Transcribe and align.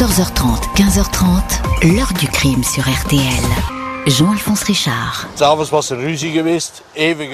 14h30, 0.00 0.76
15h30, 0.76 1.94
l'heure 1.94 2.14
du 2.18 2.26
crime 2.26 2.64
sur 2.64 2.84
RTL. 2.84 3.20
Jean-Alphonse 4.06 4.62
Richard. 4.62 5.26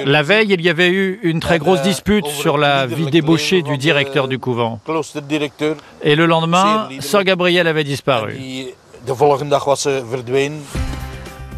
La 0.05 0.23
veille, 0.25 0.49
il 0.51 0.61
y 0.61 0.69
avait 0.69 0.89
eu 0.89 1.21
une 1.23 1.39
très 1.39 1.61
grosse 1.61 1.81
dispute 1.83 2.27
sur 2.27 2.59
la 2.59 2.89
vie 2.89 3.07
débauchée 3.07 3.63
du 3.63 3.79
directeur 3.79 4.27
du 4.27 4.41
couvent. 4.41 4.81
Et 6.03 6.17
le 6.17 6.27
lendemain, 6.27 6.89
Sœur 6.99 7.23
Gabrielle 7.23 7.69
avait 7.69 7.85
disparu. 7.85 8.35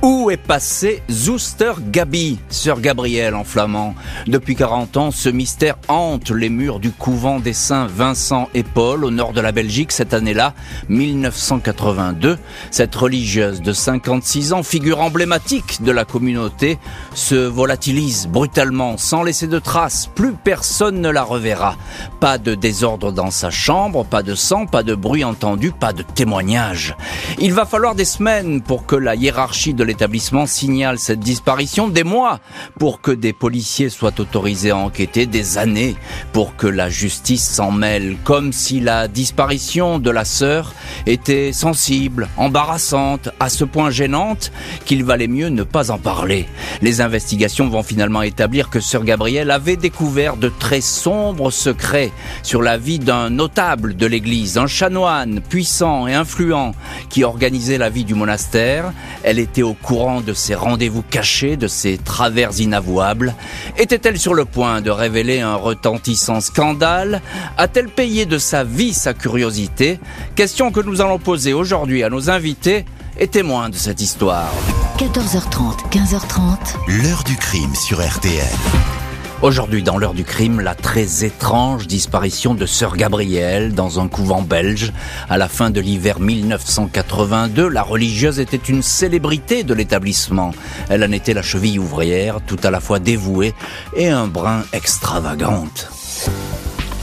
Où 0.01 0.31
est 0.31 0.37
passé 0.37 1.03
Zouster 1.11 1.73
Gabi, 1.91 2.39
sœur 2.51 2.81
Gabrielle 2.81 3.35
en 3.35 3.43
flamand 3.43 3.97
Depuis 4.29 4.55
40 4.55 4.97
ans, 4.97 5.11
ce 5.11 5.29
mystère 5.29 5.77
hante 5.89 6.31
les 6.31 6.51
murs 6.51 6.79
du 6.79 6.93
couvent 6.93 7.41
des 7.41 7.53
saints 7.53 7.89
Vincent 7.89 8.49
et 8.55 8.63
Paul 8.63 9.05
au 9.05 9.11
nord 9.11 9.33
de 9.33 9.41
la 9.41 9.51
Belgique 9.51 9.91
cette 9.91 10.15
année-là, 10.15 10.55
1982. 10.89 12.39
Cette 12.71 12.95
religieuse 12.95 13.61
de 13.61 13.73
56 13.73 14.53
ans, 14.53 14.63
figure 14.63 15.01
emblématique 15.01 15.83
de 15.83 15.91
la 15.91 16.05
communauté, 16.05 16.79
se 17.15 17.35
volatilise 17.35 18.29
brutalement 18.29 18.99
sans 18.99 19.25
laisser 19.25 19.49
de 19.49 19.59
traces. 19.59 20.09
Plus 20.15 20.33
personne 20.33 21.01
ne 21.01 21.11
la 21.11 21.25
reverra. 21.25 21.75
Pas 22.21 22.39
de 22.39 22.55
désordre 22.55 23.11
dans 23.11 23.33
sa 23.33 23.51
chambre, 23.51 24.05
pas 24.05 24.23
de 24.23 24.37
sang, 24.37 24.67
pas 24.67 24.85
de 24.85 24.95
bruit 24.95 25.25
entendu, 25.25 25.73
pas 25.73 25.93
de 25.93 26.05
témoignage. 26.05 26.95
Il 27.41 27.53
va 27.53 27.67
falloir 27.67 27.97
des 27.97 28.05
semaines 28.05 28.61
pour 28.61 28.87
que 28.87 28.95
la 28.95 29.17
hiérarchie 29.17 29.75
de 29.75 29.88
l'établissement 29.89 30.47
signale 30.47 30.99
cette 30.99 31.19
disparition, 31.19 31.89
des 31.89 32.05
mois 32.05 32.41
pour 32.79 33.01
que 33.01 33.11
des 33.11 33.33
policiers 33.33 33.89
soient 33.89 34.21
autorisés 34.21 34.71
à 34.71 34.77
enquêter, 34.77 35.27
des 35.27 35.59
années 35.59 35.97
pour 36.33 36.57
que 36.57 36.67
la 36.67 36.91
justice 36.91 37.49
s'en 37.49 37.73
mêle, 37.73 38.17
comme 38.23 38.53
si 38.53 38.81
la 38.81 39.09
disparition 39.09 39.99
de 39.99 40.11
la 40.11 40.25
sœur 40.25 40.75
était 41.07 41.53
sensible, 41.53 42.29
embarrassante, 42.37 43.31
à 43.41 43.49
ce 43.49 43.65
point 43.65 43.91
gênante 43.91 44.53
qu'il 44.85 45.05
valait 45.05 45.27
mieux 45.27 45.49
ne 45.49 45.63
pas 45.63 45.91
en 45.91 45.99
parler. 45.99 46.47
Les 46.83 47.01
investigations 47.01 47.69
vont 47.69 47.83
finalement 47.83 48.23
établir 48.23 48.69
que 48.69 48.81
sœur 48.81 49.05
Gabrielle 49.05 49.51
avait 49.51 49.77
découvert 49.77 50.37
de 50.37 50.51
très 50.51 50.83
sombres 50.83 51.51
secrets 51.51 52.13
sur 52.43 52.61
la 52.61 52.77
vie 52.77 52.99
d'un 52.99 53.31
notable 53.31 53.97
de 53.97 54.07
l'église, 54.07 54.59
un 54.59 54.67
chanoine 54.67 55.41
puissant 55.41 56.07
et 56.07 56.15
influent 56.15 56.73
qui 57.09 57.25
organisait 57.25 57.79
la 57.79 57.89
vie 57.89 58.05
du 58.05 58.15
monastère. 58.15 58.93
Elle 59.23 59.39
était 59.39 59.63
au 59.63 59.75
courant 59.83 60.21
de 60.21 60.33
ses 60.33 60.55
rendez-vous 60.55 61.03
cachés, 61.03 61.57
de 61.57 61.69
ses 61.69 61.99
travers 61.99 62.59
inavouables 62.61 63.35
Était-elle 63.77 64.19
sur 64.19 64.35
le 64.35 64.45
point 64.45 64.81
de 64.81 64.91
révéler 64.91 65.41
un 65.41 65.55
retentissant 65.55 66.41
scandale 66.41 67.23
A-t-elle 67.57 67.89
payé 67.89 68.27
de 68.27 68.39
sa 68.39 68.65
vie 68.65 68.95
sa 68.95 69.15
curiosité 69.15 70.01
Question 70.35 70.71
que 70.71 70.81
nous 70.81 71.01
allons 71.01 71.19
poser 71.19 71.53
aujourd'hui 71.53 72.03
à 72.03 72.11
nos 72.11 72.31
invités 72.31 72.85
et 73.19 73.29
témoins 73.29 73.69
de 73.69 73.77
cette 73.77 74.01
histoire. 74.01 74.53
14h30, 74.99 75.91
15h30. 75.91 77.03
L'heure 77.03 77.25
du 77.25 77.37
crime 77.37 77.75
sur 77.75 78.01
RTL. 78.01 78.98
Aujourd'hui, 79.41 79.85
dans 79.85 79.99
l'heure 79.99 80.15
du 80.15 80.25
crime, 80.25 80.61
la 80.61 80.75
très 80.75 81.25
étrange 81.25 81.87
disparition 81.87 82.55
de 82.55 82.67
sœur 82.67 82.97
Gabrielle 82.97 83.73
dans 83.73 84.01
un 84.01 84.09
couvent 84.09 84.43
belge. 84.43 84.93
À 85.31 85.39
la 85.39 85.49
fin 85.49 85.71
de 85.71 85.81
l'hiver 85.81 86.19
1982, 86.19 87.69
la 87.69 87.83
religieuse 87.83 88.41
était 88.41 88.57
une 88.57 88.83
célébrité 88.83 89.63
de 89.63 89.75
l'établissement. 89.75 90.51
Elle 90.89 91.05
en 91.05 91.13
était 91.13 91.35
la 91.35 91.43
cheville 91.43 91.79
ouvrière, 91.79 92.41
tout 92.45 92.59
à 92.65 92.73
la 92.73 92.81
fois 92.81 92.99
dévouée 92.99 93.55
et 93.97 94.09
un 94.09 94.27
brin 94.27 94.65
extravagante. 94.73 95.89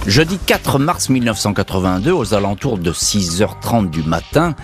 Jeudi 0.06 0.38
4 0.38 0.78
mars 0.78 1.09
1982, 1.09 2.11
aux 2.11 2.33
alentours 2.33 2.78
de 2.78 2.91
6h30 2.91 3.89
du 3.89 4.03
matin, 4.03 4.56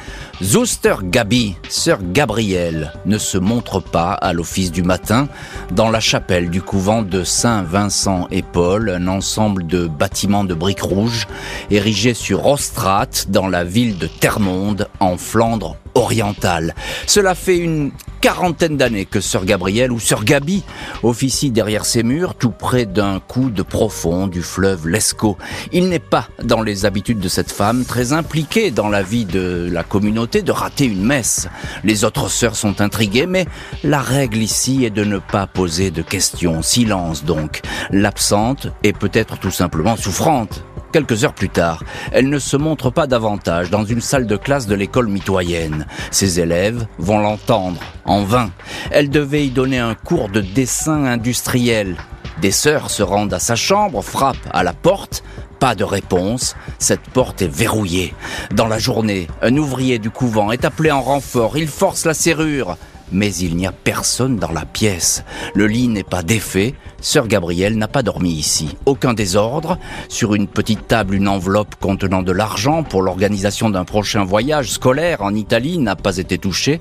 Zouster 0.44 0.96
Gabi, 1.04 1.56
sœur 1.70 2.00
Gabrielle, 2.02 2.94
ne 3.06 3.20
se 3.20 3.38
montre 3.38 3.80
pas 3.80 4.14
à 4.14 4.34
l'office 4.34 4.72
du 4.72 4.82
matin 4.82 5.28
dans 5.72 5.92
la 5.92 6.00
chapelle 6.00 6.50
du 6.50 6.64
couvent 6.64 7.04
de 7.04 7.24
Saint-Vincent 7.24 8.28
et 8.32 8.42
Paul, 8.42 8.90
un 8.90 9.08
ensemble 9.08 9.68
de 9.68 9.86
bâtiments 9.86 10.44
de 10.44 10.56
briques 10.56 10.82
rouges 10.82 11.28
érigés 11.70 12.16
sur 12.16 12.48
Ostrate 12.48 13.28
dans 13.30 13.48
la 13.48 13.64
ville 13.64 14.00
de 14.00 14.08
Termonde 14.08 14.88
en 15.00 15.16
Flandre 15.16 15.78
orientale. 15.94 16.74
Cela 17.06 17.36
fait 17.36 17.58
une 17.58 17.92
quarantaine 18.22 18.78
d'années 18.78 19.06
que 19.06 19.20
Sœur 19.20 19.46
Gabrielle 19.46 19.92
ou 19.92 20.00
Sœur 20.00 20.24
Gabi 20.24 20.64
officie 21.02 21.50
derrière 21.50 21.86
ses 21.86 22.04
murs, 22.04 22.36
tout 22.36 22.52
près 22.52 22.86
d'un 22.86 23.20
coude 23.20 23.64
profond 23.64 24.28
du 24.28 24.44
fleuve 24.44 24.88
Lescaut. 24.88 25.38
Il 25.72 25.90
n'est 25.90 26.00
pas 26.00 26.28
dans 26.44 26.62
les 26.62 26.86
habitudes 26.86 27.20
de 27.20 27.28
cette 27.28 27.52
femme, 27.52 27.84
très 27.84 28.14
impliquée 28.14 28.70
dans 28.70 28.90
la 28.90 29.02
vie 29.02 29.26
de 29.26 29.68
la 29.72 29.84
communauté, 29.84 30.31
de 30.40 30.54
rater 30.54 30.86
une 30.86 31.04
messe. 31.04 31.50
Les 31.84 32.06
autres 32.06 32.30
sœurs 32.30 32.56
sont 32.56 32.80
intriguées, 32.80 33.26
mais 33.26 33.46
la 33.84 34.00
règle 34.00 34.38
ici 34.38 34.86
est 34.86 34.90
de 34.90 35.04
ne 35.04 35.18
pas 35.18 35.48
poser 35.48 35.92
de 35.92 36.02
questions. 36.02 36.62
Silence 36.62 37.26
donc. 37.26 37.62
L'absente 37.90 38.68
est 38.84 38.98
peut-être 38.98 39.38
tout 39.38 39.52
simplement 39.52 39.98
souffrante. 39.98 40.64
Quelques 40.94 41.24
heures 41.24 41.34
plus 41.34 41.50
tard, 41.50 41.84
elle 42.12 42.30
ne 42.30 42.40
se 42.40 42.58
montre 42.58 42.90
pas 42.90 43.08
davantage 43.08 43.70
dans 43.70 43.86
une 43.86 44.02
salle 44.02 44.28
de 44.28 44.36
classe 44.36 44.68
de 44.68 44.76
l'école 44.76 45.08
mitoyenne. 45.08 45.86
Ses 46.12 46.40
élèves 46.40 46.86
vont 46.98 47.20
l'entendre, 47.20 47.80
en 48.06 48.24
vain. 48.24 48.52
Elle 48.92 49.10
devait 49.10 49.46
y 49.46 49.52
donner 49.52 49.80
un 49.80 49.96
cours 49.96 50.30
de 50.30 50.42
dessin 50.42 51.06
industriel. 51.06 51.96
Des 52.42 52.52
sœurs 52.52 52.90
se 52.90 53.04
rendent 53.04 53.34
à 53.34 53.40
sa 53.40 53.56
chambre, 53.56 54.02
frappent 54.02 54.50
à 54.52 54.64
la 54.64 54.74
porte, 54.74 55.24
pas 55.62 55.76
de 55.76 55.84
réponse, 55.84 56.56
cette 56.80 57.08
porte 57.14 57.44
est 57.44 57.48
verrouillée. 57.48 58.16
Dans 58.52 58.66
la 58.66 58.80
journée, 58.80 59.28
un 59.44 59.56
ouvrier 59.58 60.00
du 60.00 60.10
couvent 60.10 60.52
est 60.52 60.66
appelé 60.66 60.90
en 60.90 61.04
renfort, 61.04 61.56
il 61.56 61.68
force 61.68 62.06
la 62.06 62.16
serrure 62.16 62.78
mais 63.12 63.36
il 63.36 63.58
n'y 63.58 63.68
a 63.68 63.72
personne 63.72 64.38
dans 64.38 64.52
la 64.52 64.66
pièce. 64.66 65.26
Le 65.54 65.68
lit 65.68 65.90
n'est 65.90 66.04
pas 66.04 66.24
défait, 66.24 66.74
Sœur 67.02 67.28
Gabrielle 67.28 67.78
n'a 67.78 67.88
pas 67.88 68.04
dormi 68.04 68.32
ici. 68.32 68.78
Aucun 68.86 69.14
désordre. 69.14 69.80
Sur 70.08 70.36
une 70.36 70.48
petite 70.48 70.88
table, 70.88 71.16
une 71.16 71.28
enveloppe 71.28 71.76
contenant 71.80 72.22
de 72.22 72.32
l'argent 72.32 72.84
pour 72.84 73.02
l'organisation 73.02 73.72
d'un 73.72 73.86
prochain 73.86 74.24
voyage 74.24 74.70
scolaire 74.70 75.24
en 75.24 75.34
Italie 75.34 75.80
n'a 75.80 75.96
pas 75.96 76.18
été 76.18 76.38
touchée. 76.38 76.80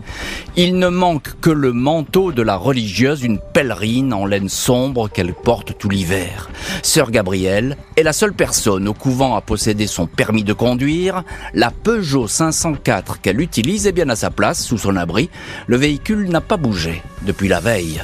Il 0.57 0.79
ne 0.79 0.89
manque 0.89 1.41
que 1.41 1.51
le 1.51 1.73
manteau 1.73 2.33
de 2.33 2.43
la 2.43 2.57
religieuse, 2.57 3.23
une 3.23 3.39
pèlerine 3.39 4.13
en 4.13 4.27
laine 4.27 4.51
sombre 4.51 5.09
qu'elle 5.09 5.33
porte 5.33 5.79
tout 5.79 5.89
l'hiver. 5.89 6.51
Sœur 6.83 7.11
Gabrielle 7.11 7.79
est 7.97 8.03
la 8.03 8.13
seule 8.13 8.35
personne 8.35 8.89
au 8.89 8.95
couvent 8.95 9.35
à 9.37 9.41
posséder 9.41 9.87
son 9.87 10.07
permis 10.07 10.45
de 10.45 10.53
conduire. 10.53 11.25
La 11.55 11.71
Peugeot 11.71 12.29
504 12.29 13.23
qu'elle 13.23 13.41
utilise 13.41 13.87
est 13.87 13.93
bien 13.93 14.11
à 14.11 14.17
sa 14.17 14.31
place, 14.31 14.63
sous 14.63 14.79
son 14.79 14.97
abri. 14.97 15.31
Le 15.67 15.79
véhicule 15.79 16.29
n'a 16.29 16.43
pas 16.43 16.59
bougé 16.59 17.03
depuis 17.23 17.49
la 17.49 17.61
veille. 17.61 18.03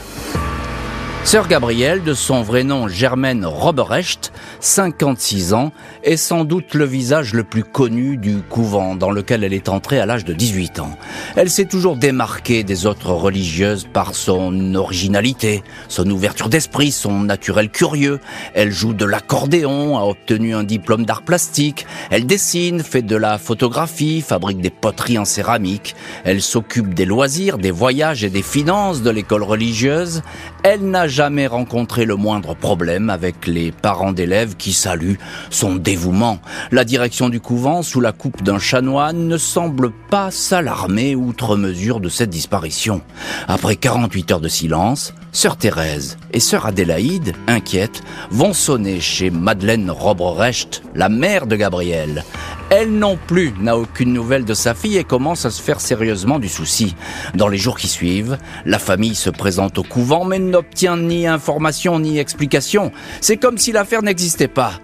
Sœur 1.26 1.48
Gabrielle, 1.48 2.04
de 2.04 2.14
son 2.14 2.42
vrai 2.42 2.62
nom 2.62 2.86
Germaine 2.86 3.44
Roberecht, 3.44 4.32
56 4.60 5.54
ans, 5.54 5.72
est 6.04 6.16
sans 6.16 6.44
doute 6.44 6.74
le 6.74 6.84
visage 6.84 7.34
le 7.34 7.42
plus 7.42 7.64
connu 7.64 8.16
du 8.16 8.42
couvent 8.48 8.94
dans 8.94 9.10
lequel 9.10 9.42
elle 9.42 9.52
est 9.52 9.68
entrée 9.68 9.98
à 9.98 10.06
l'âge 10.06 10.24
de 10.24 10.32
18 10.32 10.78
ans. 10.78 10.96
Elle 11.34 11.50
s'est 11.50 11.64
toujours 11.64 11.96
démarquée 11.96 12.62
des 12.62 12.86
autres 12.86 13.10
religieuses 13.10 13.88
par 13.92 14.14
son 14.14 14.76
originalité, 14.76 15.64
son 15.88 16.08
ouverture 16.08 16.48
d'esprit, 16.48 16.92
son 16.92 17.22
naturel 17.22 17.70
curieux. 17.70 18.20
Elle 18.54 18.70
joue 18.70 18.94
de 18.94 19.04
l'accordéon, 19.04 19.98
a 19.98 20.02
obtenu 20.02 20.54
un 20.54 20.62
diplôme 20.62 21.04
d'art 21.04 21.22
plastique. 21.22 21.88
Elle 22.12 22.26
dessine, 22.26 22.84
fait 22.84 23.02
de 23.02 23.16
la 23.16 23.38
photographie, 23.38 24.20
fabrique 24.20 24.60
des 24.60 24.70
poteries 24.70 25.18
en 25.18 25.24
céramique. 25.24 25.96
Elle 26.22 26.40
s'occupe 26.40 26.94
des 26.94 27.04
loisirs, 27.04 27.58
des 27.58 27.72
voyages 27.72 28.22
et 28.22 28.30
des 28.30 28.42
finances 28.42 29.02
de 29.02 29.10
l'école 29.10 29.42
religieuse. 29.42 30.22
Elle 30.68 30.90
n'a 30.90 31.06
jamais 31.06 31.46
rencontré 31.46 32.04
le 32.04 32.16
moindre 32.16 32.56
problème 32.56 33.08
avec 33.08 33.46
les 33.46 33.70
parents 33.70 34.10
d'élèves 34.10 34.56
qui 34.56 34.72
saluent 34.72 35.16
son 35.48 35.76
dévouement. 35.76 36.40
La 36.72 36.84
direction 36.84 37.28
du 37.28 37.38
couvent, 37.38 37.84
sous 37.84 38.00
la 38.00 38.10
coupe 38.10 38.42
d'un 38.42 38.58
chanoine, 38.58 39.28
ne 39.28 39.38
semble 39.38 39.92
pas 40.10 40.32
s'alarmer 40.32 41.14
outre 41.14 41.56
mesure 41.56 42.00
de 42.00 42.08
cette 42.08 42.30
disparition. 42.30 43.00
Après 43.46 43.76
48 43.76 44.32
heures 44.32 44.40
de 44.40 44.48
silence, 44.48 45.14
Sœur 45.30 45.56
Thérèse 45.56 46.16
et 46.32 46.40
Sœur 46.40 46.66
Adélaïde, 46.66 47.34
inquiètes, 47.46 48.02
vont 48.30 48.52
sonner 48.52 49.00
chez 49.00 49.30
Madeleine 49.30 49.90
Robrecht, 49.90 50.82
la 50.96 51.08
mère 51.08 51.46
de 51.46 51.54
Gabriel. 51.56 52.24
Elle 52.70 52.90
non 52.90 53.16
plus 53.28 53.52
n'a 53.60 53.76
aucune 53.76 54.12
nouvelle 54.12 54.44
de 54.44 54.54
sa 54.54 54.74
fille 54.74 54.96
et 54.96 55.04
commence 55.04 55.44
à 55.44 55.50
se 55.50 55.62
faire 55.62 55.80
sérieusement 55.80 56.40
du 56.40 56.48
souci. 56.48 56.96
Dans 57.34 57.46
les 57.46 57.58
jours 57.58 57.76
qui 57.76 57.86
suivent, 57.86 58.38
la 58.64 58.80
famille 58.80 59.14
se 59.14 59.30
présente 59.30 59.78
au 59.78 59.84
couvent 59.84 60.24
mais 60.24 60.40
n'obtient 60.56 60.96
ni 60.96 61.26
information 61.26 61.98
ni 61.98 62.18
explication. 62.18 62.90
C'est 63.20 63.36
comme 63.36 63.58
si 63.58 63.72
l'affaire 63.72 64.02
n'existait 64.02 64.48
pas. 64.48 64.80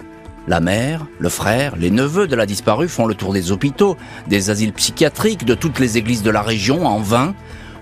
La 0.46 0.60
mère, 0.60 1.06
le 1.18 1.30
frère, 1.30 1.76
les 1.76 1.90
neveux 1.90 2.26
de 2.26 2.36
la 2.36 2.44
disparue 2.44 2.88
font 2.88 3.06
le 3.06 3.14
tour 3.14 3.32
des 3.32 3.52
hôpitaux, 3.52 3.96
des 4.28 4.50
asiles 4.50 4.74
psychiatriques, 4.74 5.46
de 5.46 5.54
toutes 5.54 5.78
les 5.78 5.96
églises 5.96 6.22
de 6.22 6.30
la 6.30 6.42
région 6.42 6.84
en 6.84 6.98
vain. 6.98 7.34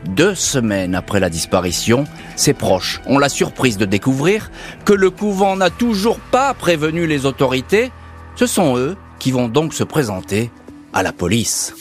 Deux 0.07 0.37
semaines 0.37 0.95
après 0.95 1.19
la 1.19 1.31
disparition, 1.31 2.05
ses 2.37 2.53
proches 2.53 3.01
ont 3.07 3.19
la 3.19 3.29
surprise 3.29 3.77
de 3.77 3.87
découvrir 3.87 4.53
que 4.85 4.93
le 4.93 5.11
couvent 5.11 5.57
n'a 5.57 5.71
toujours 5.71 6.21
pas 6.21 6.55
prévenu 6.55 7.09
les 7.09 7.27
autorités. 7.27 7.91
Ce 8.37 8.47
sont 8.47 8.77
eux 8.77 8.97
qui 9.19 9.33
vont 9.33 9.49
donc 9.49 9.75
se 9.75 9.83
présenter 9.83 10.53
à 10.93 11.03
la 11.03 11.13
police. 11.13 11.75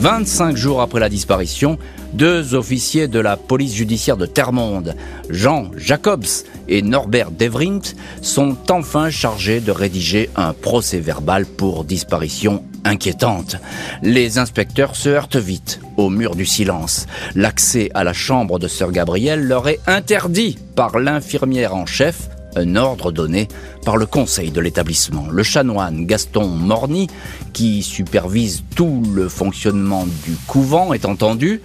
25 0.00 0.54
jours 0.54 0.82
après 0.82 1.00
la 1.00 1.08
disparition, 1.08 1.78
deux 2.12 2.54
officiers 2.54 3.08
de 3.08 3.20
la 3.20 3.36
police 3.36 3.74
judiciaire 3.74 4.16
de 4.16 4.26
Termonde, 4.26 4.94
Jean 5.30 5.70
Jacobs 5.76 6.26
et 6.68 6.82
Norbert 6.82 7.30
Devrindt, 7.30 7.94
sont 8.22 8.56
enfin 8.70 9.10
chargés 9.10 9.60
de 9.60 9.72
rédiger 9.72 10.30
un 10.36 10.52
procès 10.52 11.00
verbal 11.00 11.46
pour 11.46 11.84
disparition 11.84 12.62
inquiétante. 12.84 13.56
Les 14.02 14.38
inspecteurs 14.38 14.96
se 14.96 15.08
heurtent 15.08 15.36
vite 15.36 15.80
au 15.96 16.08
mur 16.08 16.36
du 16.36 16.46
silence. 16.46 17.06
L'accès 17.34 17.90
à 17.94 18.04
la 18.04 18.12
chambre 18.12 18.58
de 18.58 18.68
Sœur 18.68 18.92
Gabrielle 18.92 19.46
leur 19.46 19.68
est 19.68 19.80
interdit 19.86 20.58
par 20.74 20.98
l'infirmière 20.98 21.74
en 21.74 21.86
chef, 21.86 22.28
un 22.54 22.76
ordre 22.76 23.12
donné 23.12 23.48
par 23.84 23.96
le 23.96 24.06
conseil 24.06 24.50
de 24.50 24.60
l'établissement. 24.60 25.26
Le 25.30 25.42
chanoine 25.42 26.06
Gaston 26.06 26.48
Morny, 26.48 27.08
qui 27.52 27.82
supervise 27.82 28.64
tout 28.74 29.02
le 29.14 29.28
fonctionnement 29.28 30.06
du 30.24 30.36
couvent, 30.46 30.92
est 30.92 31.04
entendu. 31.04 31.60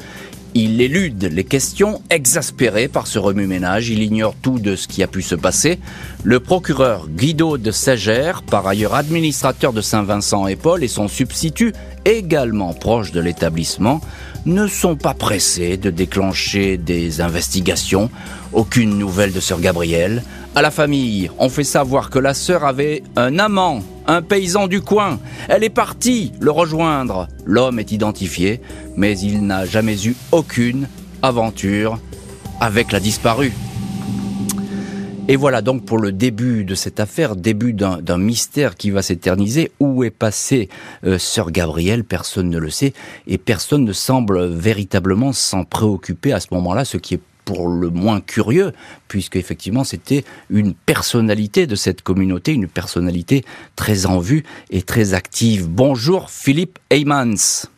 Il 0.54 0.82
élude 0.82 1.24
les 1.24 1.46
questions, 1.46 2.02
exaspéré 2.10 2.90
par 2.90 3.08
ce 3.08 3.20
remue-ménage. 3.20 3.90
Il 3.90 4.04
ignore 4.04 4.36
tout 4.42 4.60
de 4.60 4.76
ce 4.76 4.90
qui 4.90 5.02
a 5.02 5.08
pu 5.08 5.22
se 5.22 5.36
passer. 5.36 5.80
Le 6.26 6.42
procureur 6.42 7.08
Guido 7.08 7.58
de 7.58 7.72
Ségère, 7.72 8.44
par 8.44 8.68
ailleurs 8.68 8.96
administrateur 8.96 9.72
de 9.72 9.80
Saint-Vincent 9.80 10.48
et 10.48 10.58
Paul, 10.58 10.84
et 10.84 10.90
son 10.90 11.08
substitut, 11.08 11.74
également 12.04 12.74
proche 12.74 13.14
de 13.14 13.22
l'établissement, 13.22 14.02
ne 14.46 14.68
sont 14.68 14.98
pas 14.98 15.14
pressés 15.14 15.78
de 15.78 15.90
déclencher 15.90 16.78
des 16.78 17.22
investigations. 17.22 18.10
Aucune 18.52 18.98
nouvelle 18.98 19.32
de 19.32 19.40
sœur 19.40 19.62
Gabrielle. 19.62 20.22
À 20.54 20.62
la 20.62 20.70
famille, 20.70 21.32
on 21.40 21.48
fait 21.48 21.64
savoir 21.64 22.10
que 22.10 22.20
la 22.20 22.34
sœur 22.34 22.66
avait 22.66 23.04
un 23.16 23.40
amant, 23.40 23.80
un 24.06 24.22
paysan 24.22 24.68
du 24.68 24.82
coin. 24.82 25.18
Elle 25.48 25.64
est 25.64 25.70
partie 25.70 26.34
le 26.42 26.52
rejoindre. 26.52 27.30
L'homme 27.46 27.80
est 27.80 27.94
identifié, 27.94 28.60
mais 28.98 29.18
il 29.18 29.46
n'a 29.46 29.66
jamais 29.66 30.06
eu 30.06 30.14
aucune 30.34 30.90
aventure 31.22 32.00
avec 32.60 32.92
la 32.92 33.00
disparue. 33.00 33.54
Et 35.30 35.38
voilà 35.38 35.62
donc 35.62 35.86
pour 35.86 36.00
le 36.00 36.12
début 36.12 36.66
de 36.66 36.76
cette 36.76 37.00
affaire, 37.00 37.38
début 37.38 37.72
d'un 37.72 38.18
mystère 38.18 38.76
qui 38.76 38.92
va 38.92 39.02
s'éterniser. 39.02 39.72
Où 39.80 40.04
est 40.04 40.10
passée 40.10 40.68
euh, 41.06 41.18
sœur 41.18 41.52
Gabrielle? 41.52 42.04
Personne 42.04 42.50
ne 42.50 42.58
le 42.58 42.70
sait 42.70 42.92
et 43.26 43.38
personne 43.38 43.86
ne 43.86 43.94
semble 43.94 44.48
véritablement 44.48 45.32
s'en 45.32 45.64
préoccuper 45.64 46.34
à 46.34 46.42
ce 46.42 46.48
moment-là, 46.52 46.84
ce 46.84 46.98
qui 46.98 47.14
est 47.14 47.22
pour 47.46 47.68
le 47.68 47.90
moins 47.90 48.22
curieux, 48.22 48.72
puisque 49.08 49.36
effectivement 49.36 49.84
c'était 49.84 50.24
une 50.50 50.74
personnalité 50.74 51.68
de 51.68 51.76
cette 51.76 52.02
communauté, 52.02 52.54
une 52.54 52.68
personnalité 52.68 53.44
très 53.76 54.06
en 54.06 54.20
vue 54.20 54.44
et 54.70 54.82
très 54.82 55.14
active. 55.14 55.68
Bonjour 55.68 56.30
Philippe 56.30 56.80
Heymans. 56.90 57.71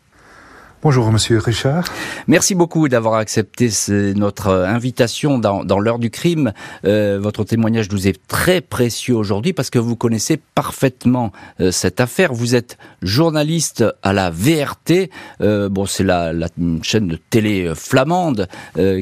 Bonjour 0.83 1.13
Monsieur 1.13 1.37
Richard. 1.37 1.85
Merci 2.27 2.55
beaucoup 2.55 2.89
d'avoir 2.89 3.13
accepté 3.13 3.69
notre 4.17 4.49
invitation 4.49 5.39
dans, 5.39 5.79
l'heure 5.79 5.97
du 5.97 6.09
crime. 6.09 6.51
Euh, 6.83 7.19
votre 7.21 7.45
témoignage 7.45 7.89
nous 7.89 8.05
est 8.05 8.19
très 8.27 8.59
précieux 8.59 9.15
aujourd'hui 9.15 9.53
parce 9.53 9.69
que 9.69 9.79
vous 9.79 9.95
connaissez 9.95 10.35
parfaitement 10.35 11.31
euh, 11.61 11.71
cette 11.71 12.01
affaire. 12.01 12.33
Vous 12.33 12.53
êtes 12.53 12.77
journaliste 13.01 13.85
à 14.03 14.11
la 14.11 14.29
VRT. 14.29 15.09
Euh, 15.39 15.69
bon, 15.69 15.85
c'est 15.85 16.03
la, 16.03 16.33
la 16.33 16.49
chaîne 16.81 17.07
de 17.07 17.17
télé 17.29 17.71
flamande 17.75 18.49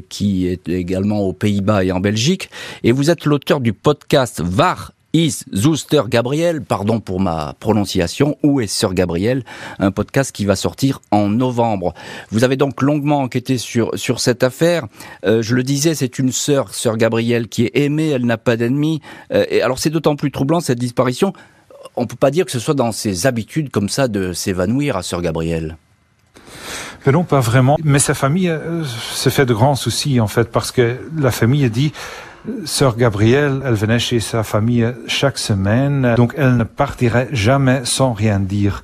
qui 0.07 0.45
est 0.45 0.69
également 0.69 1.21
aux 1.21 1.33
Pays-Bas 1.33 1.83
et 1.83 1.91
en 1.91 1.99
Belgique. 1.99 2.51
Et 2.83 2.91
vous 2.91 3.09
êtes 3.09 3.25
l'auteur 3.25 3.59
du 3.59 3.73
podcast 3.73 4.39
VAR 4.39 4.91
Is 5.13 5.43
Zuster 5.53 6.03
Gabriel, 6.07 6.61
pardon 6.61 6.99
pour 7.01 7.19
ma 7.19 7.53
prononciation, 7.59 8.37
où 8.43 8.61
est 8.61 8.67
Sœur 8.67 8.93
Gabriel, 8.93 9.43
un 9.79 9.91
podcast 9.91 10.31
qui 10.31 10.45
va 10.45 10.55
sortir 10.55 11.01
en 11.11 11.27
novembre. 11.27 11.93
Vous 12.31 12.43
avez 12.45 12.55
donc 12.55 12.81
longuement 12.81 13.19
enquêté 13.19 13.57
sur 13.57 13.91
sur 13.95 14.21
cette 14.21 14.43
affaire. 14.43 14.87
Euh, 15.25 15.41
je 15.41 15.55
le 15.55 15.63
disais, 15.63 15.95
c'est 15.95 16.17
une 16.17 16.31
sœur, 16.31 16.73
Sœur 16.73 16.95
Gabrielle, 16.95 17.49
qui 17.49 17.65
est 17.65 17.77
aimée, 17.77 18.09
elle 18.09 18.25
n'a 18.25 18.37
pas 18.37 18.55
d'ennemis. 18.55 19.01
Euh, 19.33 19.45
alors 19.61 19.79
c'est 19.79 19.89
d'autant 19.89 20.15
plus 20.15 20.31
troublant 20.31 20.61
cette 20.61 20.79
disparition. 20.79 21.33
On 21.97 22.07
peut 22.07 22.15
pas 22.15 22.31
dire 22.31 22.45
que 22.45 22.51
ce 22.51 22.59
soit 22.59 22.73
dans 22.73 22.93
ses 22.93 23.27
habitudes 23.27 23.69
comme 23.69 23.89
ça 23.89 24.07
de 24.07 24.31
s'évanouir 24.31 24.95
à 24.95 25.03
Sœur 25.03 25.21
Gabrielle. 25.21 25.77
Mais 27.05 27.11
non, 27.11 27.23
pas 27.23 27.39
vraiment. 27.39 27.77
Mais 27.83 27.99
sa 27.99 28.13
famille 28.13 28.49
euh, 28.49 28.85
se 28.85 29.29
fait 29.29 29.45
de 29.45 29.53
grands 29.53 29.75
soucis 29.75 30.19
en 30.19 30.27
fait 30.27 30.51
parce 30.51 30.71
que 30.71 30.97
la 31.17 31.31
famille 31.31 31.69
dit 31.69 31.91
Sœur 32.65 32.97
Gabrielle, 32.97 33.61
elle 33.65 33.75
venait 33.75 33.99
chez 33.99 34.19
sa 34.19 34.43
famille 34.43 34.87
chaque 35.05 35.37
semaine, 35.37 36.15
donc 36.15 36.33
elle 36.37 36.57
ne 36.57 36.63
partirait 36.63 37.29
jamais 37.31 37.81
sans 37.83 38.13
rien 38.13 38.39
dire. 38.39 38.81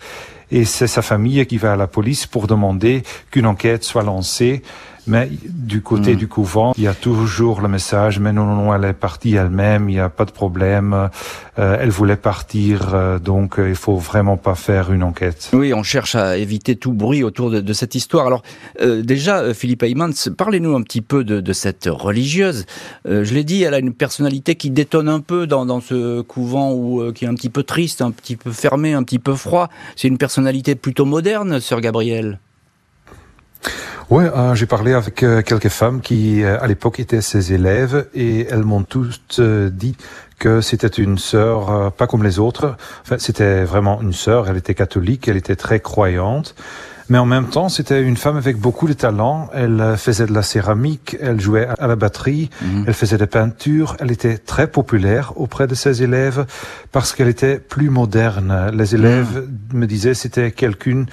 Et 0.52 0.64
c'est 0.64 0.88
sa 0.88 1.02
famille 1.02 1.46
qui 1.48 1.58
va 1.58 1.74
à 1.74 1.76
la 1.76 1.88
police 1.88 2.28
pour 2.28 2.48
demander 2.48 3.04
qu'une 3.32 3.48
enquête 3.48 3.84
soit 3.84 4.04
lancée. 4.04 4.62
Mais 5.08 5.30
du 5.32 5.82
côté 5.82 6.14
hmm. 6.14 6.18
du 6.18 6.28
couvent, 6.28 6.74
il 6.78 6.84
y 6.84 6.88
a 6.88 6.94
toujours 6.94 7.62
le 7.62 7.70
message, 7.70 8.20
mais 8.20 8.34
non, 8.34 8.46
non, 8.46 8.56
non, 8.56 8.76
elle 8.76 8.84
est 8.84 8.94
partie 8.94 9.36
elle-même, 9.36 9.90
il 9.90 9.94
n'y 9.94 10.00
a 10.02 10.10
pas 10.10 10.26
de 10.26 10.32
problème, 10.32 11.10
euh, 11.58 11.78
elle 11.80 11.90
voulait 11.90 12.18
partir, 12.18 12.94
euh, 12.94 13.18
donc 13.18 13.58
euh, 13.58 13.70
il 13.70 13.76
faut 13.76 13.96
vraiment 13.96 14.36
pas 14.36 14.56
faire 14.56 14.92
une 14.92 15.04
enquête. 15.04 15.50
Oui, 15.54 15.74
on 15.74 15.82
cherche 15.82 16.16
à 16.16 16.38
éviter 16.38 16.76
tout 16.76 16.92
bruit 16.92 17.24
autour 17.24 17.50
de, 17.50 17.62
de 17.62 17.74
cette 17.74 17.96
histoire. 17.96 18.28
Alors 18.28 18.44
déjà, 18.82 19.54
Philippe 19.54 19.84
Heymans, 19.84 20.30
parlez-nous 20.38 20.76
un 20.76 20.82
petit 20.82 21.02
peu 21.02 21.24
de, 21.24 21.40
de 21.40 21.54
cette 21.54 21.88
religieuse. 21.90 22.66
je 23.06 23.34
l'ai 23.34 23.44
dit, 23.44 23.64
elle 23.64 23.74
a 23.74 23.80
une 23.80 23.94
personnalité 23.94 24.56
qui 24.56 24.72
détonne 24.72 25.08
un 25.08 25.22
peu 25.22 25.48
dans, 25.48 25.66
dans 25.66 25.80
ce 25.80 26.22
couvent 26.22 26.74
où, 26.74 27.12
qui 27.14 27.26
est 27.26 27.28
un 27.28 27.36
petit 27.36 27.50
peu 27.50 27.64
triste, 27.64 28.02
un 28.02 28.12
petit 28.12 28.36
peu 28.36 28.52
fermé, 28.52 28.94
un 28.94 29.04
petit 29.04 29.20
peu 29.20 29.36
froid. 29.36 29.70
C'est 29.96 30.08
une 30.08 30.18
personnalité 30.18 30.76
plutôt 30.76 31.06
moderne, 31.06 31.60
sœur 31.60 31.82
Gabrielle. 31.82 32.40
Oui, 34.10 34.24
euh, 34.24 34.56
j'ai 34.56 34.68
parlé 34.68 34.94
avec 34.94 35.22
euh, 35.22 35.42
quelques 35.42 35.68
femmes 35.68 36.00
qui, 36.00 36.42
euh, 36.42 36.58
à 36.62 36.68
l'époque, 36.68 37.02
étaient 37.02 37.20
ses 37.20 37.52
élèves 37.52 38.08
et 38.14 38.48
elles 38.50 38.64
m'ont 38.64 38.84
toutes 38.84 39.42
dit 39.42 39.98
que 40.40 40.62
c'était 40.62 40.88
une 40.88 41.18
sœur 41.18 41.92
pas 41.92 42.08
comme 42.08 42.24
les 42.24 42.40
autres. 42.40 42.78
Enfin, 43.02 43.18
c'était 43.20 43.66
vraiment 43.66 44.02
une 44.02 44.14
sœur. 44.14 44.48
Elle 44.50 44.56
était 44.56 44.76
catholique, 44.76 45.28
elle 45.28 45.36
était 45.36 45.58
très 45.58 45.82
croyante. 45.82 46.56
Mais 47.10 47.18
en 47.18 47.26
même 47.26 47.48
temps, 47.48 47.70
c'était 47.70 48.02
une 48.02 48.18
femme 48.18 48.38
avec 48.38 48.58
beaucoup 48.58 48.88
de 48.88 48.94
talent. 48.94 49.50
Elle 49.54 49.96
faisait 49.98 50.26
de 50.26 50.34
la 50.34 50.42
céramique, 50.42 51.16
elle 51.22 51.40
jouait 51.40 51.68
à 51.80 51.88
la 51.88 51.96
batterie, 51.96 52.50
mhm. 52.62 52.84
elle 52.88 52.94
faisait 52.94 53.18
des 53.18 53.28
peintures. 53.28 53.96
Elle 54.00 54.12
était 54.12 54.38
très 54.38 54.68
populaire 54.68 55.34
auprès 55.38 55.68
de 55.68 55.76
ses 55.76 56.04
élèves 56.04 56.46
parce 56.92 57.14
qu'elle 57.14 57.30
était 57.30 57.60
plus 57.60 57.90
moderne. 57.90 58.72
Les 58.74 58.96
élèves 58.96 59.48
mhm. 59.74 59.80
me 59.80 59.88
disaient 59.88 60.14
c'était 60.14 60.52
quelqu'une 60.52 61.06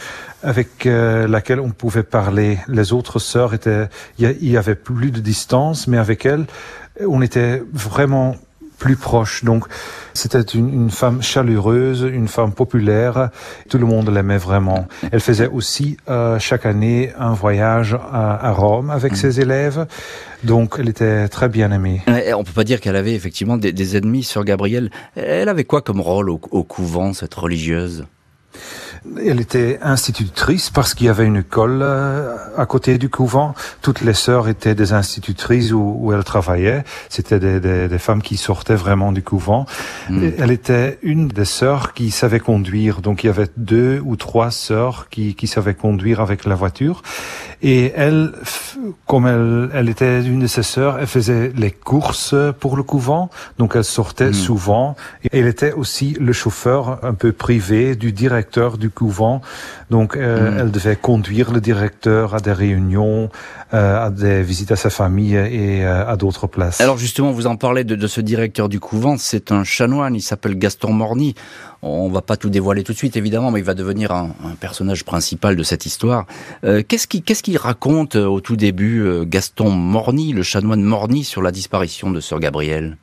avec 0.42 0.86
euh, 0.86 1.28
laquelle 1.28 1.60
on 1.60 1.70
pouvait 1.70 2.02
parler. 2.02 2.58
Les 2.68 2.92
autres 2.92 3.18
sœurs 3.18 3.54
étaient, 3.54 3.88
il 4.18 4.50
y 4.50 4.56
avait 4.56 4.74
plus 4.74 5.10
de 5.10 5.20
distance, 5.20 5.86
mais 5.86 5.98
avec 5.98 6.26
elle, 6.26 6.46
on 7.00 7.22
était 7.22 7.62
vraiment 7.72 8.36
plus 8.78 8.96
proche. 8.96 9.44
Donc, 9.44 9.64
c'était 10.12 10.40
une, 10.40 10.72
une, 10.72 10.90
femme 10.90 11.22
chaleureuse, 11.22 12.02
une 12.02 12.28
femme 12.28 12.52
populaire. 12.52 13.30
Tout 13.68 13.78
le 13.78 13.86
monde 13.86 14.08
l'aimait 14.10 14.38
vraiment. 14.38 14.86
Elle 15.10 15.20
faisait 15.20 15.48
aussi 15.48 15.96
euh, 16.08 16.38
chaque 16.38 16.66
année 16.66 17.12
un 17.18 17.32
voyage 17.32 17.96
à, 18.12 18.52
Rome 18.52 18.90
avec 18.90 19.12
mm. 19.12 19.16
ses 19.16 19.40
élèves. 19.40 19.86
Donc, 20.42 20.76
elle 20.78 20.88
était 20.88 21.28
très 21.28 21.48
bien 21.48 21.72
aimée. 21.72 22.02
On 22.36 22.44
peut 22.44 22.52
pas 22.52 22.64
dire 22.64 22.80
qu'elle 22.80 22.96
avait 22.96 23.14
effectivement 23.14 23.56
des, 23.56 23.96
ennemis 23.96 24.24
sur 24.24 24.44
Gabrielle. 24.44 24.90
Elle 25.16 25.48
avait 25.48 25.64
quoi 25.64 25.80
comme 25.80 26.00
rôle 26.00 26.30
au 26.30 26.38
couvent, 26.38 27.12
cette 27.12 27.34
religieuse? 27.34 28.04
Elle 29.22 29.40
était 29.40 29.78
institutrice 29.82 30.70
parce 30.70 30.94
qu'il 30.94 31.06
y 31.06 31.10
avait 31.10 31.26
une 31.26 31.36
école 31.36 31.80
euh, 31.82 32.36
à 32.56 32.66
côté 32.66 32.98
du 32.98 33.08
couvent. 33.08 33.54
Toutes 33.82 34.00
les 34.00 34.14
sœurs 34.14 34.48
étaient 34.48 34.74
des 34.74 34.92
institutrices 34.92 35.72
où, 35.72 35.96
où 35.98 36.12
elles 36.12 36.24
travaillaient. 36.24 36.84
C'était 37.08 37.38
des, 37.38 37.60
des, 37.60 37.88
des, 37.88 37.98
femmes 37.98 38.22
qui 38.22 38.36
sortaient 38.36 38.74
vraiment 38.74 39.12
du 39.12 39.22
couvent. 39.22 39.66
Hmm. 40.08 40.30
Elle 40.38 40.50
était 40.50 40.98
une 41.02 41.28
des 41.28 41.44
sœurs 41.44 41.92
qui 41.92 42.10
savait 42.10 42.40
conduire. 42.40 43.02
Donc 43.02 43.24
il 43.24 43.26
y 43.26 43.30
avait 43.30 43.48
deux 43.56 44.00
ou 44.04 44.16
trois 44.16 44.50
sœurs 44.50 45.08
qui, 45.10 45.34
qui 45.34 45.46
savaient 45.46 45.74
conduire 45.74 46.20
avec 46.20 46.44
la 46.44 46.54
voiture. 46.54 47.02
Et 47.62 47.92
elle, 47.96 48.32
comme 49.06 49.26
elle, 49.26 49.70
elle 49.74 49.88
était 49.88 50.22
une 50.22 50.40
de 50.40 50.46
ses 50.46 50.62
sœurs, 50.62 50.98
elle 50.98 51.06
faisait 51.06 51.52
les 51.56 51.70
courses 51.70 52.34
pour 52.60 52.76
le 52.76 52.82
couvent. 52.82 53.30
Donc 53.58 53.76
elle 53.76 53.84
sortait 53.84 54.30
hmm. 54.30 54.34
souvent. 54.34 54.96
Et 55.24 55.38
elle 55.38 55.46
était 55.46 55.72
aussi 55.72 56.16
le 56.18 56.32
chauffeur 56.32 57.04
un 57.04 57.14
peu 57.14 57.32
privé 57.32 57.96
du 57.96 58.12
directeur 58.12 58.78
du 58.78 58.90
couvent. 58.94 59.40
Donc, 59.90 60.16
euh, 60.16 60.50
hmm. 60.50 60.58
elle 60.58 60.70
devait 60.70 60.96
conduire 60.96 61.52
le 61.52 61.60
directeur 61.60 62.34
à 62.34 62.40
des 62.40 62.52
réunions, 62.52 63.28
euh, 63.74 64.06
à 64.06 64.10
des 64.10 64.42
visites 64.42 64.72
à 64.72 64.76
sa 64.76 64.90
famille 64.90 65.34
et 65.34 65.84
euh, 65.84 66.06
à 66.06 66.16
d'autres 66.16 66.46
places. 66.46 66.80
Alors 66.80 66.96
justement, 66.96 67.32
vous 67.32 67.46
en 67.46 67.56
parlez 67.56 67.84
de, 67.84 67.94
de 67.96 68.06
ce 68.06 68.20
directeur 68.20 68.68
du 68.68 68.80
couvent. 68.80 69.16
C'est 69.18 69.52
un 69.52 69.64
chanoine. 69.64 70.14
Il 70.14 70.22
s'appelle 70.22 70.56
Gaston 70.56 70.92
Morny. 70.92 71.34
On 71.82 72.08
va 72.08 72.22
pas 72.22 72.38
tout 72.38 72.48
dévoiler 72.48 72.82
tout 72.82 72.92
de 72.92 72.96
suite, 72.96 73.16
évidemment, 73.16 73.50
mais 73.50 73.60
il 73.60 73.64
va 73.64 73.74
devenir 73.74 74.10
un, 74.12 74.30
un 74.42 74.54
personnage 74.58 75.04
principal 75.04 75.54
de 75.54 75.62
cette 75.62 75.84
histoire. 75.84 76.24
qu'est-ce 76.62 77.06
qu'il 77.06 77.22
qu'est-ce 77.22 77.42
qu'il 77.42 77.58
raconte 77.58 78.16
au 78.16 78.40
tout 78.40 78.56
début, 78.56 79.06
Gaston 79.26 79.70
Morny, 79.70 80.32
le 80.32 80.42
chanoine 80.42 80.82
Morny, 80.82 81.24
sur 81.24 81.42
la 81.42 81.50
disparition 81.50 82.10
de 82.10 82.20
Sœur 82.20 82.40
Gabrielle 82.40 82.96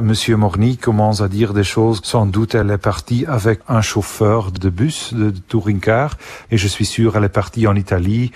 Monsieur 0.00 0.36
Morny 0.36 0.76
commence 0.76 1.20
à 1.20 1.28
dire 1.28 1.54
des 1.54 1.64
choses. 1.64 2.00
Sans 2.02 2.26
doute, 2.26 2.54
elle 2.54 2.70
est 2.70 2.78
partie 2.78 3.24
avec 3.26 3.60
un 3.68 3.82
chauffeur 3.82 4.50
de 4.52 4.68
bus 4.68 5.14
de 5.14 5.30
touring 5.30 5.80
car, 5.80 6.16
et 6.50 6.56
je 6.56 6.68
suis 6.68 6.86
sûr, 6.86 7.16
elle 7.16 7.24
est 7.24 7.28
partie 7.28 7.66
en 7.66 7.76
Italie. 7.76 8.32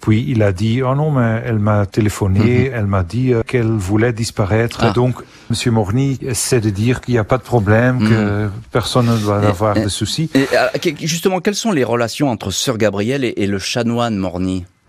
Puis 0.00 0.24
il 0.26 0.42
a 0.42 0.52
dit, 0.52 0.82
oh 0.82 0.96
non, 0.96 1.12
mais 1.12 1.42
elle 1.46 1.60
m'a 1.60 1.86
téléphoné, 1.86 2.68
mhm. 2.68 2.74
elle 2.74 2.86
m'a 2.86 3.04
dit 3.04 3.32
euh, 3.32 3.42
qu'elle 3.46 3.70
voulait 3.70 4.12
disparaître. 4.12 4.78
Ah. 4.82 4.90
Donc, 4.90 5.14
Monsieur 5.48 5.70
Morny 5.70 6.18
essaie 6.22 6.60
de 6.60 6.70
dire 6.70 7.00
qu'il 7.00 7.14
n'y 7.14 7.18
a 7.18 7.24
pas 7.24 7.38
de 7.38 7.44
problème, 7.44 8.00
que 8.00 8.44
mhm. 8.46 8.50
personne 8.72 9.06
ne 9.06 9.16
doit 9.16 9.38
avoir 9.38 9.80
de 9.80 9.88
soucis. 9.88 10.28
Et, 10.34 10.48
justement, 11.06 11.40
quelles 11.40 11.54
sont 11.54 11.70
les 11.70 11.84
relations 11.84 12.30
entre 12.30 12.50
Sœur 12.50 12.78
Gabrielle 12.78 13.24
et, 13.24 13.46
le 13.46 13.58
chanoine 13.60 14.16
Morny? 14.16 14.64
euh, 14.64 14.81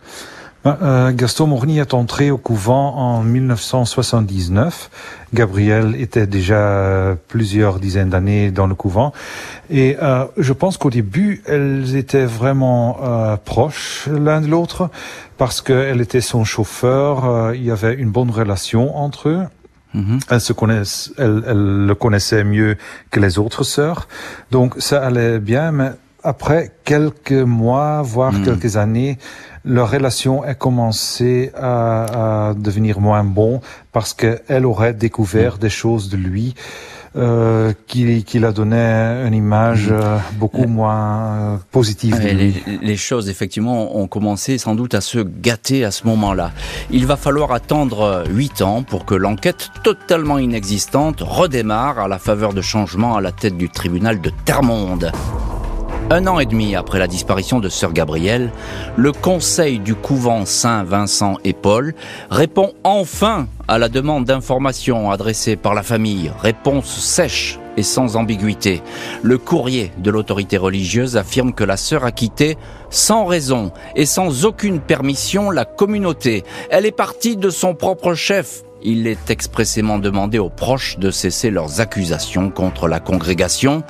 Gaston 0.66 1.48
Morny 1.48 1.80
est 1.80 1.94
entré 1.94 2.32
au 2.32 2.38
couvent 2.38 2.96
en 2.96 3.22
1979. 3.22 4.90
Gabriel 5.34 5.96
était 6.00 6.26
déjà 6.26 7.18
plusieurs 7.28 7.80
dizaines 7.80 8.10
d'années 8.10 8.50
dans 8.50 8.68
le 8.68 8.76
couvent. 8.76 9.12
Et 9.70 9.98
euh, 10.02 10.26
je 10.38 10.54
pense 10.54 10.78
qu'au 10.78 10.90
début, 10.90 11.42
elles 11.46 11.96
étaient 11.96 12.26
vraiment 12.26 13.00
euh, 13.04 13.36
proches 13.36 14.08
l'un 14.10 14.40
de 14.40 14.48
l'autre 14.48 14.90
parce 15.38 15.62
qu'elle 15.62 16.00
était 16.00 16.22
son 16.22 16.46
chauffeur. 16.46 17.54
il 17.54 17.64
y 17.64 17.72
avait 17.72 17.96
une 17.96 18.12
bonne 18.12 18.30
relation 18.30 18.96
entre 18.98 19.30
eux. 19.30 19.44
Mm-hmm. 19.96 20.22
Elle 20.30 20.42
se 20.42 20.54
connaissent, 20.54 21.14
elle, 21.18 21.44
elle, 21.48 21.86
le 21.86 21.96
connaissait 21.96 22.44
mieux 22.44 22.78
que 23.12 23.20
les 23.20 23.38
autres 23.38 23.64
sœurs, 23.64 24.08
donc 24.50 24.76
ça 24.80 25.04
allait 25.04 25.40
bien. 25.40 25.72
Mais 25.72 25.92
après 26.24 26.72
quelques 26.84 27.32
mois, 27.32 28.02
voire 28.02 28.34
mm. 28.34 28.44
quelques 28.44 28.78
années, 28.78 29.18
leur 29.66 29.92
relation 29.92 30.44
a 30.44 30.54
commencé 30.54 31.52
à, 31.56 32.50
à 32.50 32.54
devenir 32.54 33.00
moins 33.00 33.24
bon 33.24 33.62
parce 33.92 34.14
qu'elle 34.14 34.66
aurait 34.66 34.94
découvert 34.94 35.56
mm. 35.56 35.60
des 35.60 35.70
choses 35.70 36.10
de 36.10 36.18
lui 36.18 36.56
euh, 37.16 37.74
qui, 37.86 38.24
qui 38.24 38.40
la 38.40 38.52
donnait 38.52 39.28
une 39.28 39.36
image 39.36 39.92
mm. 39.92 39.94
euh, 39.94 40.18
beaucoup 40.40 40.66
moins 40.66 41.54
euh, 41.54 41.58
positive. 41.70 42.20
Les, 42.20 42.56
les, 42.82 42.98
choses, 42.98 43.30
effectivement, 43.30 43.98
ont 43.98 44.08
commencé 44.08 44.58
sans 44.58 44.74
doute 44.74 44.96
à 44.96 45.02
se 45.02 45.20
gâter 45.20 45.86
à 45.86 45.92
ce 45.92 46.08
moment-là. 46.08 46.52
Il 46.90 47.06
va 47.06 47.16
falloir 47.16 47.52
attendre 47.52 48.24
huit 48.32 48.64
ans 48.64 48.82
pour 48.82 49.06
que 49.06 49.14
l'enquête 49.14 49.70
totalement 49.84 50.40
inexistante 50.40 51.22
redémarre 51.22 52.00
à 52.00 52.08
la 52.08 52.18
faveur 52.18 52.52
de 52.52 52.62
changements 52.62 53.16
à 53.16 53.22
la 53.22 53.32
tête 53.32 53.58
du 53.58 53.70
tribunal 53.70 54.20
de 54.20 54.32
Termonde. 54.46 55.12
Un 56.14 56.28
an 56.28 56.40
et 56.40 56.46
demi 56.46 56.76
après 56.76 57.00
la 57.00 57.08
disparition 57.08 57.60
de 57.60 57.70
sœur 57.70 57.92
Gabrielle, 57.92 58.52
le 58.98 59.12
conseil 59.12 59.80
du 59.80 59.96
couvent 59.96 60.46
Saint-Vincent 60.46 61.38
et 61.44 61.54
Paul 61.54 61.96
répond 62.30 62.74
enfin 62.84 63.48
à 63.68 63.80
la 63.80 63.90
demande 63.90 64.24
d'information 64.24 65.10
adressée 65.10 65.56
par 65.56 65.74
la 65.74 65.82
famille. 65.82 66.32
Réponse 66.40 66.86
sèche 66.86 67.58
et 67.78 67.82
sans 67.82 68.16
ambiguïté. 68.16 68.84
Le 69.24 69.40
courrier 69.40 69.92
de 69.98 70.12
l'autorité 70.12 70.58
religieuse 70.58 71.18
affirme 71.18 71.52
que 71.52 71.64
la 71.64 71.78
sœur 71.78 72.06
a 72.06 72.12
quitté 72.12 72.60
sans 72.92 73.26
raison 73.26 73.72
et 73.96 74.06
sans 74.06 74.46
aucune 74.46 74.82
permission 74.82 75.50
la 75.50 75.66
communauté. 75.66 76.44
Elle 76.70 76.86
est 76.86 76.92
partie 76.92 77.38
de 77.38 77.50
son 77.50 77.74
propre 77.74 78.14
chef 78.14 78.62
il 78.84 79.08
est 79.08 79.30
expressément 79.30 79.98
demandé 79.98 80.40
aux 80.40 80.50
proches 80.50 80.98
de 80.98 81.12
cesser 81.12 81.50
leurs 81.50 81.82
accusations 81.82 82.50
contre 82.50 82.88
la 82.88 83.00
congrégation. 83.00 83.84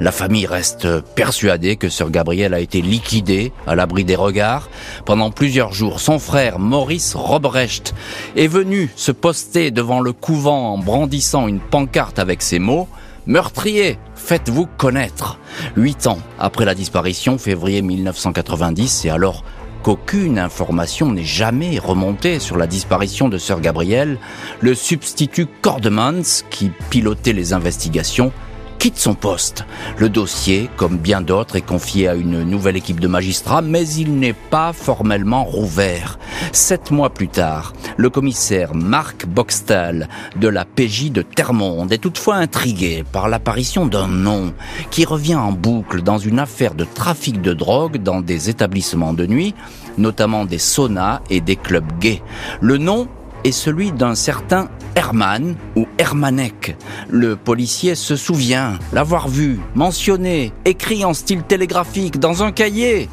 La 0.00 0.12
famille 0.12 0.46
reste 0.46 1.00
persuadée 1.14 1.76
que 1.76 1.88
sœur 1.88 2.10
Gabrielle 2.10 2.54
a 2.54 2.60
été 2.60 2.82
liquidée 2.82 3.52
à 3.66 3.74
l'abri 3.74 4.04
des 4.04 4.16
regards. 4.16 4.68
Pendant 5.04 5.30
plusieurs 5.30 5.72
jours, 5.72 6.00
son 6.00 6.18
frère 6.18 6.58
Maurice 6.58 7.14
Robrecht 7.14 7.94
est 8.36 8.46
venu 8.46 8.90
se 8.96 9.12
poster 9.12 9.70
devant 9.70 10.00
le 10.00 10.12
couvent 10.12 10.74
en 10.74 10.78
brandissant 10.78 11.48
une 11.48 11.60
pancarte 11.60 12.18
avec 12.18 12.42
ces 12.42 12.58
mots 12.58 12.88
Meurtrier, 13.26 13.98
faites-vous 14.14 14.66
connaître. 14.78 15.38
Huit 15.76 16.06
ans 16.06 16.18
après 16.38 16.64
la 16.64 16.74
disparition, 16.74 17.38
février 17.38 17.82
1990, 17.82 18.88
c'est 18.88 19.10
alors 19.10 19.44
qu'aucune 19.82 20.38
information 20.38 21.12
n'est 21.12 21.24
jamais 21.24 21.78
remontée 21.78 22.38
sur 22.38 22.56
la 22.56 22.66
disparition 22.66 23.28
de 23.28 23.38
sœur 23.38 23.60
Gabrielle, 23.60 24.18
le 24.60 24.74
substitut 24.74 25.46
Cordemans, 25.62 26.44
qui 26.50 26.70
pilotait 26.90 27.32
les 27.32 27.52
investigations, 27.52 28.32
quitte 28.80 28.98
son 28.98 29.12
poste. 29.12 29.66
Le 29.98 30.08
dossier, 30.08 30.70
comme 30.78 30.96
bien 30.96 31.20
d'autres, 31.20 31.56
est 31.56 31.60
confié 31.60 32.08
à 32.08 32.14
une 32.14 32.44
nouvelle 32.44 32.78
équipe 32.78 32.98
de 32.98 33.08
magistrats, 33.08 33.60
mais 33.60 33.86
il 33.86 34.18
n'est 34.18 34.32
pas 34.32 34.72
formellement 34.72 35.44
rouvert. 35.44 36.18
Sept 36.52 36.90
mois 36.90 37.10
plus 37.10 37.28
tard, 37.28 37.74
le 37.98 38.08
commissaire 38.08 38.74
Marc 38.74 39.26
Boxtal 39.26 40.08
de 40.36 40.48
la 40.48 40.64
PJ 40.64 41.12
de 41.12 41.20
Termonde 41.20 41.92
est 41.92 41.98
toutefois 41.98 42.36
intrigué 42.36 43.04
par 43.12 43.28
l'apparition 43.28 43.84
d'un 43.84 44.08
nom 44.08 44.54
qui 44.90 45.04
revient 45.04 45.34
en 45.34 45.52
boucle 45.52 46.00
dans 46.00 46.16
une 46.16 46.38
affaire 46.38 46.74
de 46.74 46.84
trafic 46.84 47.42
de 47.42 47.52
drogue 47.52 47.98
dans 47.98 48.22
des 48.22 48.48
établissements 48.48 49.12
de 49.12 49.26
nuit, 49.26 49.54
notamment 49.98 50.46
des 50.46 50.58
saunas 50.58 51.20
et 51.28 51.42
des 51.42 51.56
clubs 51.56 51.98
gays. 51.98 52.22
Le 52.62 52.78
nom 52.78 53.08
est 53.44 53.52
celui 53.52 53.92
d'un 53.92 54.14
certain 54.14 54.68
Herman 54.94 55.56
ou 55.76 55.86
Hermanek. 55.98 56.76
Le 57.08 57.36
policier 57.36 57.94
se 57.94 58.16
souvient 58.16 58.78
l'avoir 58.92 59.28
vu, 59.28 59.60
mentionné, 59.74 60.52
écrit 60.64 61.04
en 61.04 61.14
style 61.14 61.42
télégraphique 61.42 62.18
dans 62.18 62.42
un 62.42 62.52
cahier, 62.52 63.08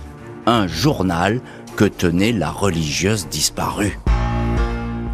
un 0.46 0.68
journal 0.68 1.42
que 1.76 1.86
tenait 1.86 2.32
la 2.32 2.50
religieuse 2.50 3.28
disparue. 3.28 4.00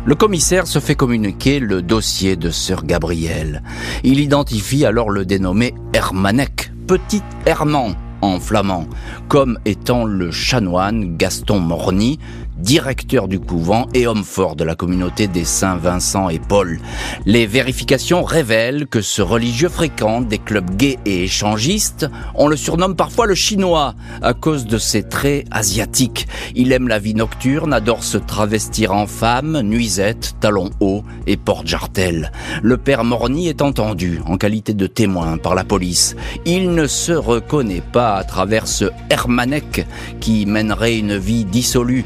Le 0.05 0.15
commissaire 0.15 0.67
se 0.67 0.79
fait 0.79 0.95
communiquer 0.95 1.59
le 1.59 1.81
dossier 1.81 2.35
de 2.35 2.49
sœur 2.49 2.85
Gabrielle. 2.85 3.63
Il 4.03 4.19
identifie 4.19 4.85
alors 4.85 5.09
le 5.09 5.25
dénommé 5.25 5.73
Hermanek, 5.93 6.71
petit 6.87 7.21
Herman 7.45 7.95
en 8.23 8.39
flamand, 8.39 8.87
comme 9.27 9.59
étant 9.65 10.05
le 10.05 10.31
chanoine 10.31 11.17
Gaston 11.17 11.59
Morny, 11.59 12.19
directeur 12.63 13.27
du 13.27 13.41
couvent 13.41 13.87
et 13.93 14.07
homme 14.07 14.23
fort 14.23 14.55
de 14.55 14.63
la 14.63 14.75
communauté 14.75 15.27
des 15.27 15.43
Saints 15.43 15.75
Vincent 15.75 16.29
et 16.29 16.39
Paul. 16.39 16.79
Les 17.25 17.45
vérifications 17.45 18.23
révèlent 18.23 18.87
que 18.87 19.01
ce 19.01 19.21
religieux 19.21 19.67
fréquente 19.67 20.29
des 20.29 20.37
clubs 20.37 20.75
gays 20.77 20.97
et 21.05 21.25
échangistes. 21.25 22.07
On 22.35 22.47
le 22.47 22.55
surnomme 22.55 22.95
parfois 22.95 23.25
le 23.25 23.35
chinois 23.35 23.95
à 24.21 24.33
cause 24.33 24.65
de 24.65 24.77
ses 24.77 25.03
traits 25.03 25.45
asiatiques. 25.51 26.25
Il 26.55 26.71
aime 26.71 26.87
la 26.87 26.99
vie 26.99 27.15
nocturne, 27.15 27.73
adore 27.73 28.03
se 28.03 28.17
travestir 28.17 28.93
en 28.93 29.07
femme, 29.07 29.59
nuisette, 29.59 30.35
talons 30.39 30.71
hauts 30.79 31.03
et 31.27 31.35
porte-jartel. 31.35 32.31
Le 32.61 32.77
père 32.77 33.03
Morny 33.03 33.49
est 33.49 33.61
entendu 33.61 34.21
en 34.25 34.37
qualité 34.37 34.73
de 34.73 34.87
témoin 34.87 35.37
par 35.37 35.53
la 35.53 35.65
police. 35.65 36.15
Il 36.45 36.71
ne 36.71 36.87
se 36.87 37.11
reconnaît 37.11 37.83
pas 37.91 38.15
à 38.15 38.23
travers 38.23 38.67
ce 38.67 38.85
Hermanek 39.09 39.85
qui 40.21 40.45
mènerait 40.45 40.97
une 40.97 41.17
vie 41.17 41.43
dissolue. 41.43 42.05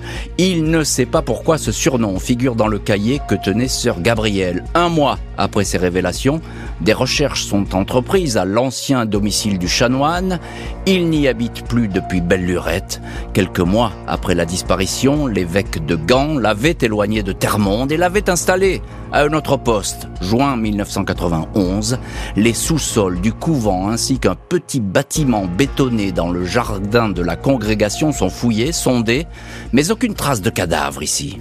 Ne 0.55 0.83
sait 0.83 1.05
pas 1.05 1.21
pourquoi 1.21 1.57
ce 1.57 1.71
surnom 1.71 2.19
figure 2.19 2.55
dans 2.55 2.67
le 2.67 2.79
cahier 2.79 3.19
que 3.27 3.35
tenait 3.35 3.67
sœur 3.67 4.01
Gabrielle. 4.01 4.63
Un 4.73 4.89
mois 4.89 5.19
après 5.37 5.63
ces 5.63 5.77
révélations, 5.77 6.41
des 6.81 6.93
recherches 6.93 7.43
sont 7.43 7.75
entreprises 7.75 8.37
à 8.37 8.45
l'ancien 8.45 9.05
domicile 9.05 9.57
du 9.57 9.67
chanoine. 9.67 10.39
Il 10.85 11.09
n'y 11.09 11.27
habite 11.27 11.65
plus 11.65 11.87
depuis 11.87 12.21
belle 12.21 12.45
lurette. 12.45 13.01
Quelques 13.33 13.59
mois 13.59 13.91
après 14.07 14.35
la 14.35 14.45
disparition, 14.45 15.27
l'évêque 15.27 15.85
de 15.85 15.95
Gand 15.95 16.37
l'avait 16.37 16.77
éloigné 16.81 17.23
de 17.23 17.31
Termonde 17.31 17.91
et 17.91 17.97
l'avait 17.97 18.29
installé 18.29 18.81
à 19.11 19.23
un 19.23 19.33
autre 19.33 19.57
poste. 19.57 20.07
Juin 20.21 20.55
1991, 20.55 21.99
les 22.35 22.53
sous-sols 22.53 23.21
du 23.21 23.33
couvent 23.33 23.89
ainsi 23.89 24.19
qu'un 24.19 24.35
petit 24.35 24.79
bâtiment 24.79 25.45
bétonné 25.45 26.11
dans 26.11 26.29
le 26.29 26.45
jardin 26.45 27.09
de 27.09 27.21
la 27.21 27.35
congrégation 27.35 28.11
sont 28.11 28.29
fouillés, 28.29 28.71
sondés, 28.71 29.25
mais 29.73 29.91
aucune 29.91 30.13
trace 30.13 30.41
de 30.41 30.49
cadavre 30.49 31.03
ici. 31.03 31.39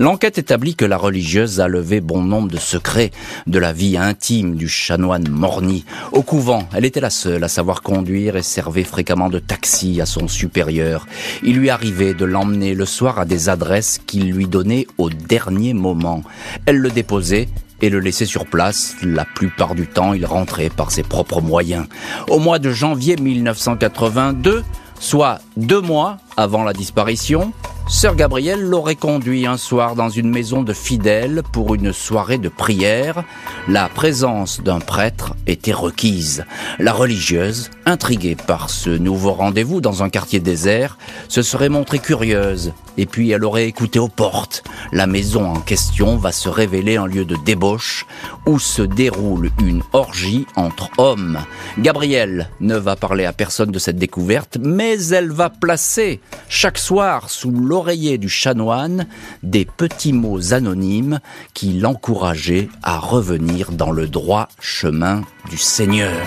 L'enquête 0.00 0.38
établit 0.38 0.76
que 0.76 0.86
la 0.86 0.96
religieuse 0.96 1.60
a 1.60 1.68
levé 1.68 2.00
bon 2.00 2.22
nombre 2.22 2.48
de 2.48 2.56
secrets 2.56 3.10
de 3.46 3.58
la 3.58 3.74
vie 3.74 3.98
intime 3.98 4.54
du 4.54 4.66
chanoine 4.66 5.28
Morny. 5.28 5.84
Au 6.12 6.22
couvent, 6.22 6.66
elle 6.72 6.86
était 6.86 7.02
la 7.02 7.10
seule 7.10 7.44
à 7.44 7.48
savoir 7.48 7.82
conduire 7.82 8.34
et 8.34 8.42
servait 8.42 8.82
fréquemment 8.82 9.28
de 9.28 9.38
taxi 9.38 10.00
à 10.00 10.06
son 10.06 10.26
supérieur. 10.26 11.06
Il 11.42 11.58
lui 11.58 11.68
arrivait 11.68 12.14
de 12.14 12.24
l'emmener 12.24 12.72
le 12.72 12.86
soir 12.86 13.18
à 13.18 13.26
des 13.26 13.50
adresses 13.50 14.00
qu'il 14.06 14.32
lui 14.32 14.46
donnait 14.46 14.86
au 14.96 15.10
dernier 15.10 15.74
moment. 15.74 16.22
Elle 16.64 16.78
le 16.78 16.88
déposait 16.90 17.50
et 17.82 17.90
le 17.90 18.00
laissait 18.00 18.24
sur 18.24 18.46
place. 18.46 18.96
La 19.02 19.26
plupart 19.26 19.74
du 19.74 19.86
temps, 19.86 20.14
il 20.14 20.24
rentrait 20.24 20.70
par 20.70 20.92
ses 20.92 21.02
propres 21.02 21.42
moyens. 21.42 21.84
Au 22.30 22.38
mois 22.38 22.58
de 22.58 22.70
janvier 22.70 23.16
1982, 23.16 24.64
soit 24.98 25.40
deux 25.58 25.82
mois 25.82 26.16
avant 26.38 26.64
la 26.64 26.72
disparition, 26.72 27.52
Sœur 27.90 28.14
Gabrielle 28.14 28.62
l'aurait 28.62 28.94
conduit 28.94 29.48
un 29.48 29.56
soir 29.56 29.96
dans 29.96 30.08
une 30.08 30.30
maison 30.30 30.62
de 30.62 30.72
fidèles 30.72 31.42
pour 31.52 31.74
une 31.74 31.92
soirée 31.92 32.38
de 32.38 32.48
prière. 32.48 33.24
La 33.66 33.88
présence 33.88 34.60
d'un 34.60 34.78
prêtre 34.78 35.34
était 35.48 35.72
requise. 35.72 36.44
La 36.78 36.92
religieuse, 36.92 37.68
intriguée 37.86 38.36
par 38.36 38.70
ce 38.70 38.90
nouveau 38.90 39.32
rendez-vous 39.32 39.80
dans 39.80 40.04
un 40.04 40.08
quartier 40.08 40.38
désert, 40.38 40.98
se 41.26 41.42
serait 41.42 41.68
montrée 41.68 41.98
curieuse 41.98 42.72
et 42.96 43.06
puis 43.06 43.30
elle 43.30 43.44
aurait 43.44 43.66
écouté 43.66 43.98
aux 43.98 44.08
portes. 44.08 44.62
La 44.92 45.06
maison 45.06 45.44
en 45.46 45.60
question 45.60 46.16
va 46.16 46.32
se 46.32 46.48
révéler 46.48 46.96
un 46.96 47.06
lieu 47.06 47.24
de 47.24 47.36
débauche 47.44 48.06
où 48.46 48.58
se 48.58 48.82
déroule 48.82 49.50
une 49.60 49.82
orgie 49.92 50.46
entre 50.54 50.90
hommes. 50.98 51.38
Gabrielle 51.78 52.50
ne 52.60 52.76
va 52.76 52.96
parler 52.96 53.24
à 53.24 53.32
personne 53.32 53.70
de 53.70 53.78
cette 53.78 53.96
découverte, 53.96 54.58
mais 54.60 55.08
elle 55.08 55.32
va 55.32 55.50
placer 55.50 56.20
chaque 56.48 56.78
soir 56.78 57.30
sous 57.30 57.50
du 57.82 58.28
chanoine 58.28 59.06
des 59.42 59.64
petits 59.64 60.12
mots 60.12 60.52
anonymes 60.52 61.20
qui 61.54 61.72
l'encourageaient 61.72 62.68
à 62.82 62.98
revenir 62.98 63.72
dans 63.72 63.90
le 63.90 64.06
droit 64.06 64.48
chemin 64.60 65.22
du 65.48 65.56
Seigneur. 65.56 66.26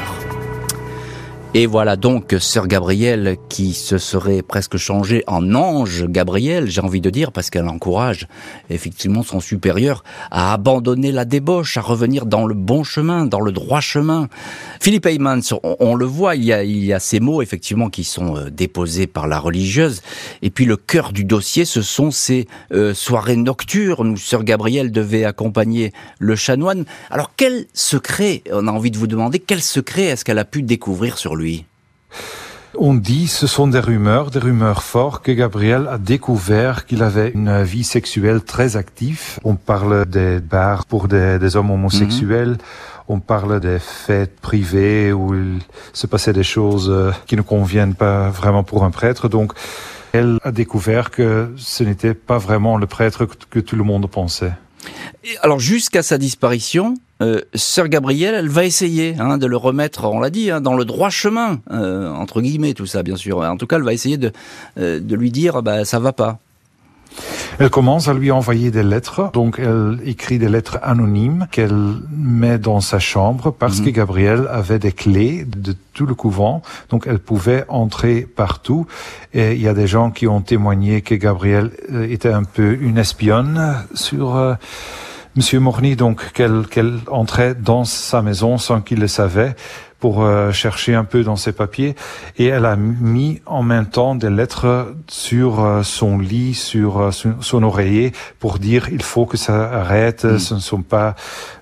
Et 1.55 1.67
voilà 1.67 1.97
donc 1.97 2.35
sœur 2.39 2.65
Gabrielle 2.65 3.37
qui 3.47 3.73
se 3.73 3.99
serait 3.99 4.41
presque 4.41 4.77
changée 4.77 5.23
en 5.27 5.53
ange 5.53 6.07
Gabrielle, 6.07 6.67
j'ai 6.67 6.81
envie 6.81 6.99
de 6.99 7.11
dire, 7.11 7.31
parce 7.31 7.51
qu'elle 7.51 7.67
encourage 7.67 8.27
effectivement 8.71 9.21
son 9.21 9.39
supérieur 9.39 10.03
à 10.31 10.51
abandonner 10.51 11.11
la 11.11 11.25
débauche, 11.25 11.77
à 11.77 11.81
revenir 11.81 12.25
dans 12.25 12.47
le 12.47 12.55
bon 12.55 12.83
chemin, 12.83 13.27
dans 13.27 13.39
le 13.39 13.51
droit 13.51 13.81
chemin. 13.81 14.29
Philippe 14.81 15.05
Heymans, 15.05 15.41
on, 15.61 15.93
le 15.93 16.05
voit, 16.07 16.35
il 16.35 16.43
y, 16.43 16.51
a, 16.51 16.63
il 16.63 16.83
y 16.83 16.91
a 16.91 16.99
ces 16.99 17.19
mots 17.19 17.43
effectivement 17.43 17.91
qui 17.91 18.03
sont 18.03 18.35
euh, 18.35 18.49
déposés 18.49 19.05
par 19.05 19.27
la 19.27 19.37
religieuse, 19.37 20.01
et 20.41 20.49
puis 20.49 20.65
le 20.65 20.75
cœur 20.75 21.13
du 21.13 21.23
dossier, 21.23 21.65
ce 21.65 21.83
sont 21.83 22.09
ces 22.09 22.47
euh, 22.71 22.95
soirées 22.95 23.35
nocturnes 23.35 24.09
où 24.09 24.17
sœur 24.17 24.43
Gabrielle 24.43 24.91
devait 24.91 25.23
accompagner 25.23 25.93
le 26.17 26.35
chanoine. 26.35 26.85
Alors 27.11 27.33
quel 27.37 27.67
secret, 27.75 28.41
on 28.51 28.67
a 28.67 28.71
envie 28.71 28.89
de 28.89 28.97
vous 28.97 29.05
demander, 29.05 29.37
quel 29.37 29.61
secret 29.61 30.05
est-ce 30.05 30.25
qu'elle 30.25 30.39
a 30.39 30.45
pu 30.45 30.63
découvrir 30.63 31.19
sur 31.19 31.35
lui 31.35 31.42
on 32.75 32.95
dit, 32.95 33.27
ce 33.27 33.47
sont 33.47 33.67
des 33.67 33.79
rumeurs, 33.79 34.31
des 34.31 34.39
rumeurs 34.39 34.83
fortes, 34.83 35.23
que 35.23 35.31
Gabriel 35.31 35.87
a 35.87 35.97
découvert 35.97 36.85
qu'il 36.85 37.03
avait 37.03 37.29
une 37.29 37.61
vie 37.63 37.83
sexuelle 37.83 38.41
très 38.41 38.77
active. 38.77 39.39
On 39.43 39.55
parle 39.55 40.05
des 40.05 40.39
bars 40.39 40.85
pour 40.85 41.07
des, 41.07 41.55
hommes 41.55 41.71
homosexuels. 41.71 42.49
Mhm. 42.49 42.57
On 43.09 43.19
parle 43.19 43.59
des 43.59 43.79
fêtes 43.79 44.39
privées 44.39 45.13
où 45.13 45.35
il 45.35 45.59
se 45.91 46.07
passait 46.07 46.33
des 46.33 46.43
choses 46.43 46.89
euh, 46.89 47.11
qui 47.27 47.35
ne 47.35 47.41
conviennent 47.41 47.95
pas 47.95 48.29
vraiment 48.29 48.63
pour 48.63 48.85
un 48.85 48.91
prêtre. 48.91 49.27
Donc, 49.27 49.53
elle 50.13 50.39
a 50.43 50.51
découvert 50.51 51.11
que 51.11 51.51
ce 51.57 51.83
n'était 51.83 52.13
pas 52.13 52.37
vraiment 52.37 52.77
le 52.77 52.87
prêtre 52.87 53.25
que 53.25 53.59
tout 53.59 53.75
le 53.75 53.83
monde 53.83 54.09
pensait. 54.09 54.53
Alors 55.41 55.59
jusqu'à 55.59 56.03
sa 56.03 56.17
disparition, 56.17 56.95
euh, 57.21 57.41
Sœur 57.53 57.87
Gabrielle, 57.87 58.35
elle 58.35 58.49
va 58.49 58.65
essayer 58.65 59.15
hein, 59.19 59.37
de 59.37 59.45
le 59.45 59.57
remettre, 59.57 60.05
on 60.05 60.19
l'a 60.19 60.29
dit, 60.29 60.51
hein, 60.51 60.61
dans 60.61 60.75
le 60.75 60.83
droit 60.83 61.09
chemin, 61.09 61.59
euh, 61.71 62.11
entre 62.11 62.41
guillemets, 62.41 62.73
tout 62.73 62.85
ça, 62.85 63.03
bien 63.03 63.15
sûr. 63.15 63.39
En 63.39 63.57
tout 63.57 63.67
cas, 63.67 63.77
elle 63.77 63.83
va 63.83 63.93
essayer 63.93 64.17
de, 64.17 64.31
euh, 64.79 64.99
de 64.99 65.15
lui 65.15 65.31
dire, 65.31 65.61
bah, 65.61 65.85
ça 65.85 65.99
va 65.99 66.11
pas. 66.11 66.39
Elle 67.59 67.69
commence 67.69 68.07
à 68.07 68.15
lui 68.15 68.31
envoyer 68.31 68.71
des 68.71 68.81
lettres, 68.81 69.29
donc 69.31 69.59
elle 69.59 69.99
écrit 70.03 70.39
des 70.39 70.49
lettres 70.49 70.79
anonymes 70.81 71.47
qu'elle 71.51 71.93
met 72.09 72.57
dans 72.57 72.81
sa 72.81 72.97
chambre 72.97 73.51
parce 73.51 73.79
mhm. 73.79 73.85
que 73.85 73.89
Gabrielle 73.91 74.47
avait 74.49 74.79
des 74.79 74.91
clés 74.91 75.45
de 75.45 75.75
tout 75.93 76.07
le 76.07 76.15
couvent, 76.15 76.63
donc 76.89 77.05
elle 77.05 77.19
pouvait 77.19 77.65
entrer 77.67 78.21
partout. 78.21 78.87
Et 79.35 79.53
il 79.53 79.61
y 79.61 79.67
a 79.67 79.75
des 79.75 79.85
gens 79.85 80.09
qui 80.09 80.25
ont 80.27 80.41
témoigné 80.41 81.01
que 81.01 81.13
Gabrielle 81.13 81.69
était 82.09 82.33
un 82.33 82.43
peu 82.43 82.75
une 82.81 82.97
espionne 82.97 83.85
sur 83.93 84.57
Monsieur 85.35 85.59
Morny, 85.59 85.95
donc, 85.95 86.31
qu'elle 86.33 86.99
entrait 87.09 87.55
dans 87.55 87.85
sa 87.85 88.21
maison 88.21 88.59
sans 88.59 88.81
qu'il 88.81 88.99
le 88.99 89.07
savait? 89.07 89.55
Pour 90.03 90.21
euh, 90.25 90.51
chercher 90.51 90.95
un 90.95 91.05
peu 91.05 91.23
dans 91.23 91.37
ses 91.37 91.53
papiers 91.53 91.95
et 92.37 92.47
elle 92.47 92.65
a 92.65 92.75
mis 92.75 93.39
en 93.45 93.63
même 93.63 93.85
temps 93.85 94.15
des 94.15 94.29
lettres 94.29 94.93
sur 95.07 95.63
euh, 95.63 95.81
son 95.81 96.19
lit, 96.19 96.55
sur 96.55 96.99
euh, 96.99 97.11
son, 97.11 97.63
oreiller 97.63 98.11
pour 98.37 98.59
dire 98.59 98.89
il 98.91 99.01
faut 99.01 99.25
que 99.25 99.37
ça 99.37 99.63
arrête, 99.71 100.25
mm. 100.25 100.39
ce 100.39 100.55
ne 100.55 100.59
sont 100.59 100.81
pas 100.81 101.15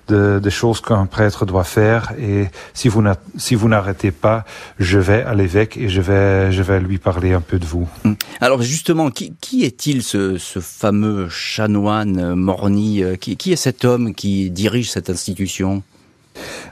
des 0.08 0.50
choses 0.50 0.80
qu'un 0.80 1.06
prêtre 1.06 1.46
doit 1.46 1.64
faire 1.64 2.12
et 2.18 2.48
si 2.74 2.88
vous 2.88 3.02
si 3.36 3.54
vous 3.54 3.68
n'arrêtez 3.68 4.10
pas, 4.10 4.44
je 4.80 4.98
vais 4.98 5.22
à 5.22 5.34
l'évêque 5.34 5.76
et 5.76 5.88
je 5.88 6.02
vais 6.02 6.50
je 6.50 6.62
vais 6.64 6.80
lui 6.80 6.98
parler 6.98 7.32
un 7.32 7.40
peu 7.40 7.60
de 7.60 7.64
vous. 7.64 7.88
Mm. 8.04 8.14
Alors 8.40 8.60
justement, 8.60 9.10
qui, 9.10 9.34
qui 9.40 9.64
est-il 9.64 10.02
ce, 10.02 10.36
ce 10.36 10.58
fameux 10.58 11.28
chanoine 11.28 12.34
Morny 12.34 13.04
qui, 13.20 13.36
qui 13.36 13.52
est 13.52 13.62
cet 13.68 13.84
homme 13.84 14.14
qui 14.14 14.50
dirige 14.50 14.90
cette 14.90 15.08
institution? 15.08 15.84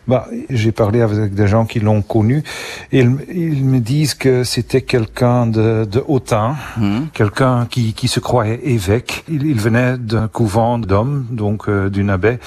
Bah, 0.06 0.26
j'ai 0.48 0.72
parlé 0.72 1.00
avec 1.00 1.34
des 1.34 1.46
gens 1.46 1.66
qui 1.66 1.80
l'ont 1.80 2.02
connu 2.02 2.42
et 2.92 3.00
ils, 3.00 3.64
me 3.64 3.78
disent 3.78 4.14
que 4.14 4.44
c'était 4.44 4.82
quelqu'un 4.82 5.46
de, 5.46 5.84
de 5.84 6.02
hautain, 6.06 6.56
hmm. 6.76 7.06
quelqu'un 7.12 7.66
qui, 7.70 7.92
qui 7.92 8.08
se 8.08 8.20
croyait 8.20 8.60
évêque. 8.64 9.24
Il, 9.28 9.60
venait 9.60 9.98
d'un 9.98 10.28
couvent 10.28 10.78
d'hommes, 10.78 11.26
donc 11.30 11.68
euh, 11.68 11.90
d'une 11.90 12.10
abbaye 12.10 12.38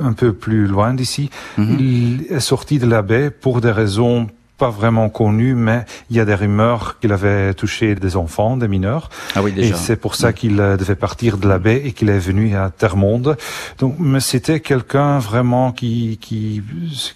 un 0.00 0.12
peu 0.12 0.32
plus 0.32 0.66
loin 0.66 0.94
d'ici. 0.94 1.30
Hmm. 1.56 1.76
Il 1.78 2.26
est 2.30 2.40
sorti 2.40 2.78
de 2.78 2.86
l'abbaye 2.86 3.30
pour 3.30 3.60
des 3.60 3.70
raisons 3.70 4.28
pas 4.58 4.70
vraiment 4.70 5.08
connu, 5.08 5.54
mais 5.54 5.84
il 6.10 6.16
y 6.16 6.20
a 6.20 6.24
des 6.24 6.34
rumeurs 6.34 6.98
qu'il 7.00 7.12
avait 7.12 7.52
touché 7.54 7.94
des 7.94 8.16
enfants, 8.16 8.56
des 8.56 8.68
mineurs. 8.68 9.10
Ah 9.34 9.42
oui, 9.42 9.52
déjà. 9.52 9.74
Et 9.74 9.78
c'est 9.78 9.96
pour 9.96 10.14
ça 10.14 10.32
qu'il 10.32 10.58
euh, 10.60 10.76
devait 10.76 10.94
partir 10.94 11.36
de 11.36 11.46
la 11.46 11.58
baie 11.58 11.82
et 11.84 11.92
qu'il 11.92 12.08
est 12.08 12.18
venu 12.18 12.56
à 12.56 12.70
Termonde. 12.70 13.36
Donc, 13.78 13.96
mais 13.98 14.20
c'était 14.20 14.60
quelqu'un 14.60 15.18
vraiment 15.18 15.72
qui, 15.72 16.18
qui, 16.20 16.62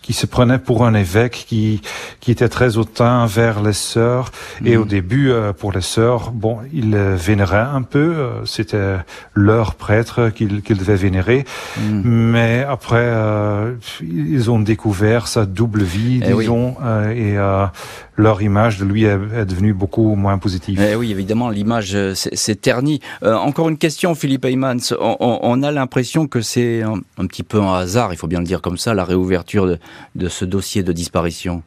qui 0.02 0.12
se 0.12 0.26
prenait 0.26 0.58
pour 0.58 0.84
un 0.84 0.94
évêque, 0.94 1.44
qui, 1.48 1.80
qui 2.20 2.30
était 2.30 2.48
très 2.48 2.76
hautain 2.76 3.24
vers 3.26 3.62
les 3.62 3.72
sœurs. 3.72 4.32
Et 4.64 4.76
au 4.76 4.84
mm. 4.84 4.88
début, 4.88 5.30
euh, 5.30 5.52
pour 5.54 5.72
les 5.72 5.80
sœurs, 5.80 6.32
bon, 6.32 6.58
il 6.72 6.94
vénérait 6.96 7.58
un 7.58 7.82
peu. 7.82 8.14
Euh, 8.16 8.44
c'était 8.44 8.96
leur 9.34 9.76
prêtre 9.76 10.28
qu'il 10.28 10.60
qu'il 10.62 10.76
devait 10.76 10.96
vénérer. 10.96 11.44
Mm. 11.78 12.02
Mais 12.04 12.64
après, 12.68 13.10
ils 14.02 14.50
ont 14.50 14.60
découvert 14.60 15.26
sa 15.26 15.46
double 15.46 15.82
vie, 15.82 16.20
eh 16.22 16.32
disons, 16.32 16.76
et 17.14 17.29
et 17.30 17.38
euh, 17.38 17.66
leur 18.16 18.42
image 18.42 18.78
de 18.78 18.84
lui 18.84 19.04
est, 19.04 19.44
devenue 19.44 19.72
beaucoup 19.72 20.14
moins 20.14 20.38
positive. 20.38 20.80
Eh 20.80 20.94
oui, 20.94 21.10
évidemment, 21.10 21.50
l'image 21.50 21.94
euh, 21.94 22.14
s'est 22.14 22.54
ternie. 22.54 23.00
Euh, 23.22 23.34
encore 23.34 23.68
une 23.68 23.78
question, 23.78 24.14
Philippe 24.14 24.44
Heymans. 24.44 24.94
On, 24.98 25.62
a 25.62 25.70
l'impression 25.70 26.26
que 26.26 26.40
c'est 26.40 26.82
un, 26.82 27.26
petit 27.26 27.42
peu 27.42 27.60
un 27.60 27.74
hasard, 27.74 28.12
il 28.12 28.16
faut 28.16 28.26
bien 28.26 28.40
le 28.40 28.46
dire 28.46 28.62
comme 28.62 28.78
ça, 28.78 28.94
la 28.94 29.04
réouverture 29.04 29.78
de 30.14 30.28
ce 30.28 30.44
dossier 30.44 30.82
de 30.82 30.92
disparition. 30.92 31.62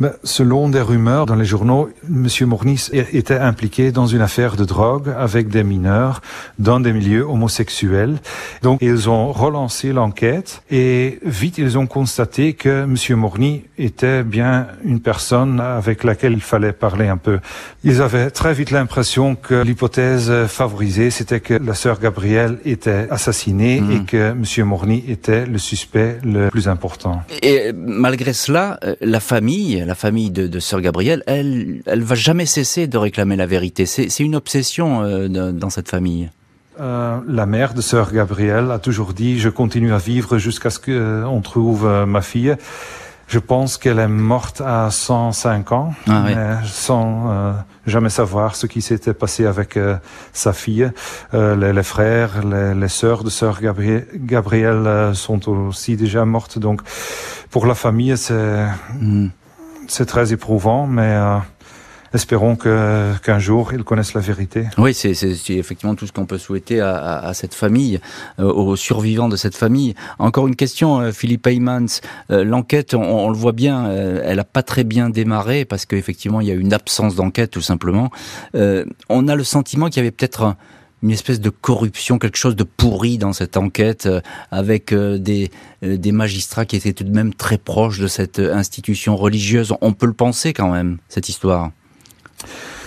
Ben, 0.00 0.12
selon 0.22 0.68
des 0.68 0.80
rumeurs 0.80 1.26
dans 1.26 1.34
les 1.34 1.44
journaux, 1.44 1.90
M. 2.08 2.28
Mornis 2.46 2.88
était 2.92 3.38
impliqué 3.38 3.90
dans 3.90 4.06
une 4.06 4.20
affaire 4.20 4.56
de 4.56 4.64
drogue 4.64 5.12
avec 5.18 5.48
des 5.48 5.64
mineurs 5.64 6.20
dans 6.58 6.80
des 6.80 6.92
milieux 6.92 7.22
homosexuels. 7.22 8.18
Donc, 8.62 8.78
ils 8.80 9.08
ont 9.08 9.32
relancé 9.32 9.92
l'enquête 9.92 10.62
et 10.70 11.18
vite, 11.24 11.58
ils 11.58 11.78
ont 11.78 11.86
constaté 11.86 12.52
que 12.52 12.84
M. 12.84 13.18
Morny 13.18 13.64
était 13.76 14.22
bien 14.22 14.68
une 14.84 15.00
personne 15.00 15.60
avec 15.60 16.04
laquelle 16.04 16.32
il 16.32 16.40
fallait 16.40 16.72
parler 16.72 17.08
un 17.08 17.16
peu. 17.16 17.40
Ils 17.82 18.02
avaient 18.02 18.30
très 18.30 18.54
vite 18.54 18.70
l'impression 18.70 19.34
que 19.34 19.54
l'hypothèse 19.54 20.32
favorisée, 20.46 21.10
c'était 21.10 21.40
que 21.40 21.54
la 21.54 21.74
sœur 21.74 21.98
Gabrielle 21.98 22.58
était 22.64 23.06
assassinée 23.10 23.80
hmm. 23.80 23.90
et 23.90 24.04
que 24.04 24.30
M. 24.30 24.66
Morny 24.66 25.04
était 25.08 25.46
le 25.46 25.58
suspect 25.58 26.18
le 26.22 26.48
plus 26.50 26.68
important. 26.68 27.22
Et 27.42 27.72
malgré 27.74 28.32
cela, 28.32 28.78
euh, 28.84 28.94
la 29.00 29.20
famille 29.20 29.47
la 29.86 29.94
famille 29.94 30.30
de, 30.30 30.46
de 30.46 30.60
Sœur 30.60 30.80
Gabrielle, 30.80 31.22
elle, 31.26 31.82
elle 31.86 32.02
va 32.02 32.14
jamais 32.14 32.46
cesser 32.46 32.86
de 32.86 32.98
réclamer 32.98 33.36
la 33.36 33.46
vérité. 33.46 33.86
C'est 33.86 34.20
une 34.20 34.36
obsession 34.36 35.02
euh, 35.02 35.28
dans 35.28 35.70
cette 35.70 35.88
famille. 35.88 36.30
Euh, 36.80 37.18
la 37.26 37.46
mère 37.46 37.74
de 37.74 37.80
Sœur 37.80 38.12
Gabrielle 38.12 38.70
a 38.70 38.78
toujours 38.78 39.12
dit 39.12 39.38
je 39.38 39.48
continue 39.48 39.92
à 39.92 39.98
vivre 39.98 40.38
jusqu'à 40.38 40.70
ce 40.70 40.78
qu'on 40.78 40.90
euh, 40.90 41.40
trouve 41.40 41.88
ma 42.06 42.22
fille. 42.22 42.54
Je 43.26 43.38
pense 43.38 43.76
qu'elle 43.76 43.98
est 43.98 44.08
morte 44.08 44.62
à 44.64 44.90
105 44.90 45.72
ans, 45.72 45.92
ah 46.08 46.62
sans 46.64 47.54
jamais 47.86 48.10
savoir 48.10 48.56
ce 48.56 48.66
qui 48.66 48.82
s'était 48.82 49.14
passé 49.14 49.46
avec 49.46 49.78
sa 50.32 50.52
fille. 50.52 50.90
Les, 51.32 51.82
frères, 51.82 52.44
les, 52.44 52.74
les, 52.74 52.88
sœurs 52.88 53.24
de 53.24 53.30
sœur 53.30 53.60
Gabrielle, 53.60 54.06
Gabrielle 54.14 55.12
sont 55.14 55.48
aussi 55.48 55.96
déjà 55.96 56.24
mortes. 56.24 56.58
Donc, 56.58 56.82
pour 57.50 57.66
la 57.66 57.74
famille, 57.74 58.16
c'est 58.16 58.66
hmm 59.00 59.28
c'est 59.88 60.06
très 60.06 60.32
éprouvant, 60.32 60.86
mais 60.86 61.02
euh, 61.02 61.38
espérons 62.14 62.56
qu'un 62.56 63.38
jour 63.38 63.72
ils 63.72 63.84
connaissent 63.84 64.14
la 64.14 64.20
vérité. 64.20 64.66
Oui, 64.78 64.94
c'est 64.94 65.12
effectivement 65.50 65.94
tout 65.94 66.06
ce 66.06 66.12
qu'on 66.12 66.26
peut 66.26 66.38
souhaiter 66.38 66.80
à, 66.80 67.32
cette 67.34 67.54
famille, 67.54 68.00
euh, 68.38 68.44
aux 68.44 68.76
survivants 68.76 69.28
de 69.28 69.36
cette 69.36 69.56
famille. 69.56 69.94
Encore 70.18 70.48
une 70.48 70.56
question, 70.56 71.00
euh, 71.00 71.12
Philippe 71.12 71.46
Heymans. 71.46 72.00
Euh, 72.30 72.44
l'enquête, 72.44 72.94
on, 72.94 73.28
le 73.28 73.36
voit 73.36 73.52
bien, 73.52 73.90
elle 73.90 74.38
a 74.38 74.44
pas 74.44 74.62
très 74.62 74.84
bien 74.84 75.10
démarré 75.10 75.64
parce 75.64 75.86
qu'effectivement 75.86 76.40
il 76.40 76.48
y 76.48 76.50
a 76.50 76.54
une 76.54 76.72
absence 76.72 77.14
d'enquête 77.14 77.50
tout 77.50 77.60
simplement. 77.60 78.10
on 78.54 79.28
a 79.28 79.34
le 79.34 79.44
sentiment 79.44 79.86
qu'il 79.86 79.98
y 79.98 80.00
avait 80.00 80.10
peut-être 80.10 80.56
une 81.02 81.10
espèce 81.10 81.40
de 81.40 81.50
corruption, 81.50 82.18
quelque 82.18 82.38
chose 82.38 82.56
de 82.56 82.64
pourri 82.64 83.18
dans 83.18 83.32
cette 83.32 83.56
enquête, 83.56 84.08
avec 84.50 84.92
des 84.92 86.12
magistrats 86.12 86.64
qui 86.64 86.76
étaient 86.76 86.92
tout 86.92 87.04
de 87.04 87.14
même 87.14 87.34
très 87.34 87.58
proches 87.58 88.00
de 88.00 88.08
cette 88.08 88.38
institution 88.38 89.16
religieuse. 89.16 89.74
On 89.80 89.92
peut 89.92 90.06
le 90.06 90.12
penser 90.12 90.52
quand 90.52 90.72
même, 90.72 90.98
cette 91.08 91.28
histoire. 91.28 91.70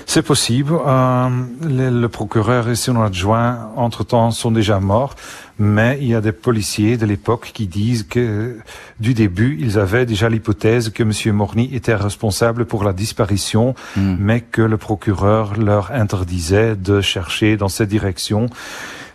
C'est 0.05 0.23
possible. 0.23 0.73
Euh, 0.85 1.29
le, 1.63 1.89
le, 1.89 2.09
procureur 2.09 2.67
et 2.69 2.75
son 2.75 3.01
adjoint, 3.01 3.71
entre-temps, 3.75 4.31
sont 4.31 4.51
déjà 4.51 4.79
morts. 4.79 5.15
Mais 5.59 5.99
il 6.01 6.07
y 6.07 6.15
a 6.15 6.21
des 6.21 6.31
policiers 6.31 6.97
de 6.97 7.05
l'époque 7.05 7.51
qui 7.53 7.67
disent 7.67 8.03
que, 8.03 8.57
du 8.99 9.13
début, 9.13 9.57
ils 9.59 9.77
avaient 9.77 10.05
déjà 10.05 10.27
l'hypothèse 10.27 10.89
que 10.89 11.03
M. 11.03 11.35
Morny 11.35 11.69
était 11.73 11.95
responsable 11.95 12.65
pour 12.65 12.83
la 12.83 12.93
disparition, 12.93 13.75
hmm. 13.95 14.15
mais 14.19 14.41
que 14.41 14.61
le 14.61 14.77
procureur 14.77 15.57
leur 15.57 15.91
interdisait 15.91 16.75
de 16.75 16.99
chercher 16.99 17.57
dans 17.57 17.69
cette 17.69 17.89
direction. 17.89 18.49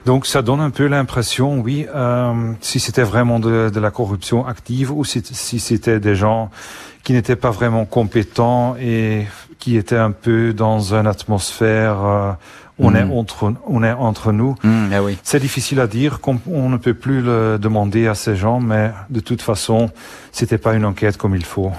Donc 0.07 0.25
ça 0.25 0.41
donne 0.41 0.61
un 0.61 0.71
peu 0.71 0.87
l'impression, 0.87 1.59
oui, 1.59 1.85
euh, 1.93 2.53
si 2.61 2.79
c'était 2.79 3.03
vraiment 3.03 3.41
de, 3.41 3.71
de, 3.71 3.81
la 3.81 3.91
corruption 3.91 4.47
active 4.47 4.93
ou 4.93 5.05
si, 5.05 5.21
si 5.25 5.59
c'était 5.59 5.99
des 5.99 6.15
gens 6.15 6.49
qui 7.07 7.13
n'étaient 7.13 7.37
pas 7.37 7.53
vraiment 7.53 7.85
compétents 7.85 8.75
et 8.81 9.27
qui 9.61 9.77
était 9.77 9.97
un 9.97 10.11
peu 10.11 10.53
dans 10.53 10.93
une 10.93 11.07
atmosphère 11.07 12.05
euh, 12.05 12.33
on 12.81 12.97
est 12.97 13.05
mm. 13.05 13.13
entre 13.13 13.55
on 13.69 13.85
est 13.85 13.93
entre 13.93 14.33
nous. 14.33 14.57
Mm, 14.65 14.93
eh 14.93 14.99
oui. 14.99 15.19
C'est 15.23 15.39
difficile 15.39 15.79
à 15.79 15.87
dire, 15.87 16.19
on, 16.49 16.69
ne 16.69 16.77
peut 16.77 16.95
plus 16.95 17.21
le 17.21 17.59
demander 17.63 18.09
à 18.09 18.17
ces 18.17 18.35
gens, 18.35 18.59
mais 18.59 18.91
de 19.09 19.21
toute 19.21 19.41
façon, 19.41 19.89
c'était 20.33 20.59
pas 20.59 20.75
une 20.75 20.85
enquête 20.85 21.17
comme 21.17 21.37
il 21.37 21.45
faut. 21.45 21.71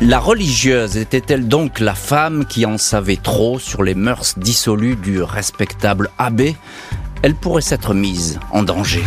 La 0.00 0.20
religieuse 0.20 0.96
était-elle 0.96 1.48
donc 1.48 1.80
la 1.80 1.96
femme 1.96 2.44
qui 2.44 2.66
en 2.66 2.78
savait 2.78 3.18
trop 3.20 3.58
sur 3.58 3.82
les 3.82 3.96
mœurs 3.96 4.38
dissolues 4.38 4.94
du 4.94 5.24
respectable 5.24 6.08
abbé? 6.18 6.54
Elle 7.22 7.34
pourrait 7.34 7.62
s'être 7.62 7.94
mise 7.94 8.38
en 8.52 8.62
danger. 8.62 9.02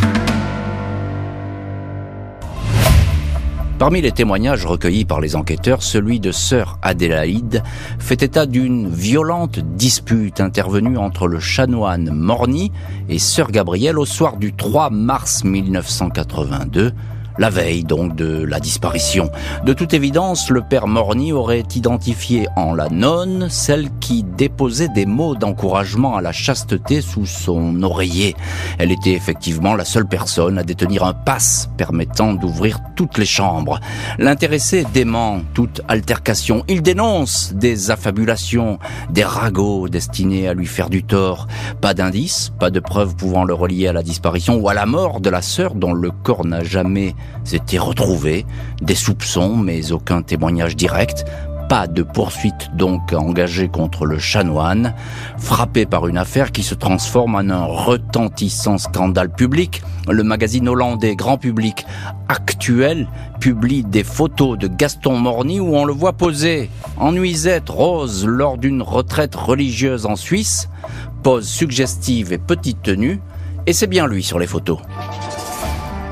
Parmi 3.79 4.01
les 4.01 4.11
témoignages 4.11 4.65
recueillis 4.65 5.05
par 5.05 5.21
les 5.21 5.35
enquêteurs, 5.35 5.83
celui 5.83 6.19
de 6.19 6.31
sœur 6.31 6.79
Adélaïde 6.81 7.61
fait 7.99 8.23
état 8.23 8.47
d'une 8.47 8.89
violente 8.89 9.59
dispute 9.59 10.41
intervenue 10.41 10.97
entre 10.97 11.27
le 11.27 11.39
chanoine 11.39 12.09
Morny 12.11 12.71
et 13.07 13.19
sœur 13.19 13.51
Gabrielle 13.51 13.99
au 13.99 14.05
soir 14.05 14.37
du 14.37 14.53
3 14.53 14.89
mars 14.89 15.43
1982 15.43 16.91
la 17.37 17.49
veille 17.49 17.83
donc 17.83 18.15
de 18.15 18.43
la 18.43 18.59
disparition. 18.59 19.31
De 19.63 19.73
toute 19.73 19.93
évidence, 19.93 20.49
le 20.49 20.61
père 20.61 20.87
Morny 20.87 21.31
aurait 21.31 21.63
identifié 21.75 22.47
en 22.55 22.73
la 22.73 22.89
nonne 22.89 23.47
celle 23.49 23.89
qui 23.99 24.23
déposait 24.23 24.87
des 24.89 25.05
mots 25.05 25.35
d'encouragement 25.35 26.15
à 26.15 26.21
la 26.21 26.31
chasteté 26.31 27.01
sous 27.01 27.25
son 27.25 27.81
oreiller. 27.83 28.35
Elle 28.79 28.91
était 28.91 29.13
effectivement 29.13 29.75
la 29.75 29.85
seule 29.85 30.07
personne 30.07 30.57
à 30.57 30.63
détenir 30.63 31.03
un 31.03 31.13
passe 31.13 31.69
permettant 31.77 32.33
d'ouvrir 32.33 32.79
toutes 32.95 33.17
les 33.17 33.25
chambres. 33.25 33.79
L'intéressé 34.17 34.85
dément 34.93 35.41
toute 35.53 35.81
altercation. 35.87 36.63
Il 36.67 36.81
dénonce 36.81 37.53
des 37.53 37.91
affabulations, 37.91 38.79
des 39.09 39.23
ragots 39.23 39.89
destinés 39.89 40.47
à 40.47 40.53
lui 40.53 40.65
faire 40.65 40.89
du 40.89 41.03
tort. 41.03 41.47
Pas 41.81 41.93
d'indices, 41.93 42.51
pas 42.59 42.71
de 42.71 42.79
preuves 42.79 43.15
pouvant 43.15 43.43
le 43.43 43.53
relier 43.53 43.87
à 43.87 43.93
la 43.93 44.03
disparition 44.03 44.55
ou 44.55 44.69
à 44.69 44.73
la 44.73 44.85
mort 44.85 45.21
de 45.21 45.29
la 45.29 45.41
sœur 45.41 45.75
dont 45.75 45.93
le 45.93 46.11
corps 46.11 46.45
n'a 46.45 46.63
jamais 46.63 47.15
s'étaient 47.43 47.77
retrouvés, 47.77 48.45
des 48.81 48.95
soupçons 48.95 49.55
mais 49.55 49.91
aucun 49.91 50.21
témoignage 50.21 50.75
direct, 50.75 51.25
pas 51.67 51.87
de 51.87 52.01
poursuite 52.01 52.69
donc 52.75 53.11
engagée 53.11 53.67
contre 53.67 54.05
le 54.05 54.19
chanoine, 54.19 54.93
frappé 55.37 55.85
par 55.85 56.07
une 56.07 56.17
affaire 56.17 56.51
qui 56.51 56.63
se 56.63 56.75
transforme 56.75 57.35
en 57.35 57.49
un 57.49 57.65
retentissant 57.65 58.77
scandale 58.77 59.29
public. 59.29 59.81
Le 60.09 60.23
magazine 60.23 60.69
hollandais 60.69 61.15
Grand 61.15 61.37
Public 61.37 61.85
Actuel 62.29 63.07
publie 63.41 63.83
des 63.83 64.05
photos 64.05 64.57
de 64.57 64.67
Gaston 64.67 65.17
Morny 65.17 65.59
où 65.59 65.75
on 65.75 65.83
le 65.83 65.93
voit 65.93 66.13
poser 66.13 66.69
en 66.97 67.11
nuisette 67.11 67.69
rose 67.69 68.25
lors 68.25 68.57
d'une 68.57 68.81
retraite 68.81 69.35
religieuse 69.35 70.05
en 70.05 70.15
Suisse, 70.15 70.69
pose 71.21 71.47
suggestive 71.47 72.31
et 72.31 72.37
petite 72.37 72.81
tenue, 72.81 73.19
et 73.65 73.73
c'est 73.73 73.87
bien 73.87 74.07
lui 74.07 74.23
sur 74.23 74.39
les 74.39 74.47
photos. 74.47 74.79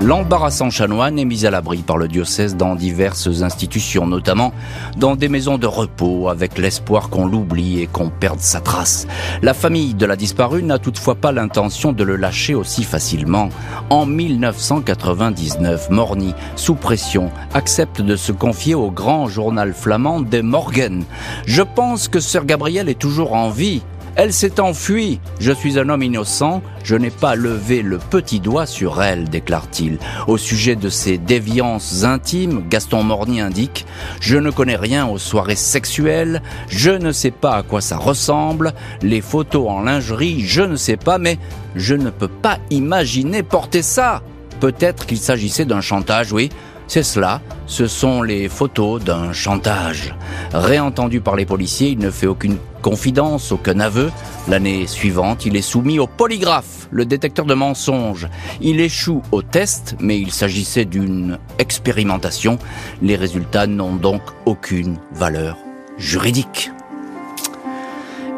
L'embarrassant 0.01 0.69
chanoine 0.69 1.17
est 1.17 1.25
mis 1.25 1.45
à 1.45 1.51
l'abri 1.51 1.77
par 1.77 1.97
le 1.97 2.09
diocèse 2.09 2.57
dans 2.57 2.75
diverses 2.75 3.41
institutions, 3.41 4.05
notamment 4.05 4.53
dans 4.97 5.15
des 5.15 5.29
maisons 5.29 5.57
de 5.57 5.67
repos, 5.67 6.27
avec 6.27 6.57
l'espoir 6.57 7.09
qu'on 7.09 7.25
l'oublie 7.25 7.79
et 7.79 7.87
qu'on 7.87 8.09
perde 8.09 8.41
sa 8.41 8.59
trace. 8.59 9.07
La 9.41 9.53
famille 9.53 9.93
de 9.93 10.05
la 10.05 10.17
disparue 10.17 10.63
n'a 10.63 10.79
toutefois 10.79 11.15
pas 11.15 11.31
l'intention 11.31 11.93
de 11.93 12.03
le 12.03 12.17
lâcher 12.17 12.55
aussi 12.55 12.83
facilement. 12.83 13.49
En 13.89 14.05
1999, 14.05 15.89
Morny, 15.89 16.33
sous 16.57 16.75
pression, 16.75 17.31
accepte 17.53 18.01
de 18.01 18.17
se 18.17 18.33
confier 18.33 18.75
au 18.75 18.91
grand 18.91 19.27
journal 19.27 19.73
flamand 19.73 20.19
De 20.19 20.41
Morgen. 20.41 21.05
Je 21.45 21.61
pense 21.61 22.09
que 22.09 22.19
Sœur 22.19 22.45
Gabrielle 22.45 22.89
est 22.89 22.99
toujours 22.99 23.33
en 23.33 23.49
vie, 23.49 23.81
elle 24.15 24.33
s'est 24.33 24.59
enfuie. 24.59 25.19
Je 25.39 25.51
suis 25.51 25.77
un 25.79 25.89
homme 25.89 26.03
innocent. 26.03 26.61
Je 26.83 26.95
n'ai 26.95 27.09
pas 27.09 27.35
levé 27.35 27.81
le 27.81 27.97
petit 27.97 28.39
doigt 28.39 28.65
sur 28.65 29.01
elle, 29.01 29.29
déclare-t-il. 29.29 29.97
Au 30.27 30.37
sujet 30.37 30.75
de 30.75 30.89
ses 30.89 31.17
déviances 31.17 32.03
intimes, 32.03 32.63
Gaston 32.69 33.03
Morny 33.03 33.41
indique 33.41 33.85
Je 34.21 34.37
ne 34.37 34.51
connais 34.51 34.75
rien 34.75 35.07
aux 35.07 35.17
soirées 35.17 35.55
sexuelles. 35.55 36.41
Je 36.69 36.91
ne 36.91 37.11
sais 37.11 37.31
pas 37.31 37.55
à 37.55 37.63
quoi 37.63 37.81
ça 37.81 37.97
ressemble. 37.97 38.73
Les 39.01 39.21
photos 39.21 39.69
en 39.69 39.81
lingerie, 39.81 40.41
je 40.41 40.61
ne 40.61 40.75
sais 40.75 40.97
pas, 40.97 41.17
mais 41.17 41.37
je 41.75 41.95
ne 41.95 42.09
peux 42.09 42.27
pas 42.27 42.59
imaginer 42.69 43.43
porter 43.43 43.81
ça. 43.81 44.21
Peut-être 44.59 45.05
qu'il 45.05 45.17
s'agissait 45.17 45.65
d'un 45.65 45.81
chantage, 45.81 46.31
oui. 46.31 46.49
C'est 46.87 47.03
cela, 47.03 47.41
ce 47.65 47.87
sont 47.87 48.21
les 48.21 48.47
photos 48.47 49.03
d'un 49.03 49.33
chantage. 49.33 50.13
Réentendu 50.53 51.19
par 51.19 51.35
les 51.35 51.45
policiers, 51.45 51.89
il 51.89 51.99
ne 51.99 52.11
fait 52.11 52.27
aucune 52.27 52.57
confidence, 52.81 53.51
aucun 53.51 53.79
aveu. 53.79 54.11
L'année 54.47 54.85
suivante, 54.85 55.45
il 55.45 55.55
est 55.55 55.61
soumis 55.61 55.97
au 55.97 56.05
polygraphe, 56.05 56.87
le 56.91 57.05
détecteur 57.05 57.45
de 57.45 57.55
mensonges. 57.55 58.27
Il 58.61 58.79
échoue 58.79 59.23
au 59.31 59.41
test, 59.41 59.95
mais 59.99 60.19
il 60.19 60.31
s'agissait 60.31 60.85
d'une 60.85 61.39
expérimentation. 61.57 62.59
Les 63.01 63.15
résultats 63.15 63.65
n'ont 63.65 63.95
donc 63.95 64.21
aucune 64.45 64.97
valeur 65.11 65.57
juridique. 65.97 66.71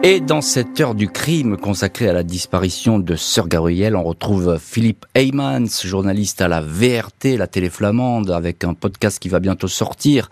Et 0.04 0.22
dans 0.22 0.42
cette 0.42 0.80
heure 0.80 0.94
du 0.94 1.10
crime 1.10 1.58
consacrée 1.58 2.08
à 2.08 2.14
la 2.14 2.22
disparition 2.22 3.00
de 3.00 3.16
Sœur 3.16 3.48
Gabrielle, 3.48 3.96
on 3.96 4.04
retrouve 4.04 4.60
Philippe 4.60 5.08
Heymans, 5.16 5.66
journaliste 5.84 6.40
à 6.40 6.48
la 6.48 6.62
VRT, 6.62 7.36
la 7.36 7.48
télé 7.48 7.70
flamande, 7.70 8.30
avec 8.30 8.64
un 8.64 8.76
podcast 8.76 9.18
qui 9.18 9.28
va 9.28 9.40
bientôt 9.40 9.68
sortir. 9.68 10.30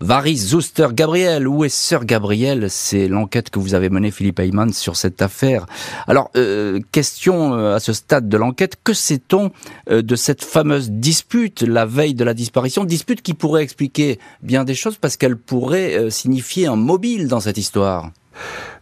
Varis 0.00 0.36
Zuster 0.36 0.88
Gabriel, 0.92 1.48
où 1.48 1.64
est 1.64 1.68
Sœur 1.68 2.04
Gabrielle? 2.04 2.70
C'est 2.70 3.08
l'enquête 3.08 3.50
que 3.50 3.58
vous 3.58 3.74
avez 3.74 3.90
menée, 3.90 4.12
Philippe 4.12 4.38
Heymans, 4.38 4.72
sur 4.72 4.96
cette 4.96 5.20
affaire. 5.20 5.66
Alors, 6.06 6.30
euh, 6.36 6.78
question 6.92 7.54
euh, 7.54 7.74
à 7.74 7.80
ce 7.80 7.92
stade 7.92 8.28
de 8.28 8.36
l'enquête, 8.36 8.76
que 8.82 8.94
sait-on 8.94 9.50
euh, 9.90 10.00
de 10.00 10.14
cette 10.14 10.44
fameuse 10.44 10.90
dispute 10.90 11.62
la 11.62 11.86
veille 11.86 12.14
de 12.14 12.24
la 12.24 12.34
disparition? 12.34 12.84
Dispute 12.84 13.20
qui 13.20 13.34
pourrait 13.34 13.64
expliquer 13.64 14.20
bien 14.42 14.62
des 14.62 14.76
choses 14.76 14.96
parce 14.96 15.16
qu'elle 15.16 15.36
pourrait 15.36 16.08
signifier 16.08 16.68
un 16.68 16.76
mobile 16.76 17.26
dans 17.26 17.40
cette 17.40 17.58
histoire. 17.58 18.12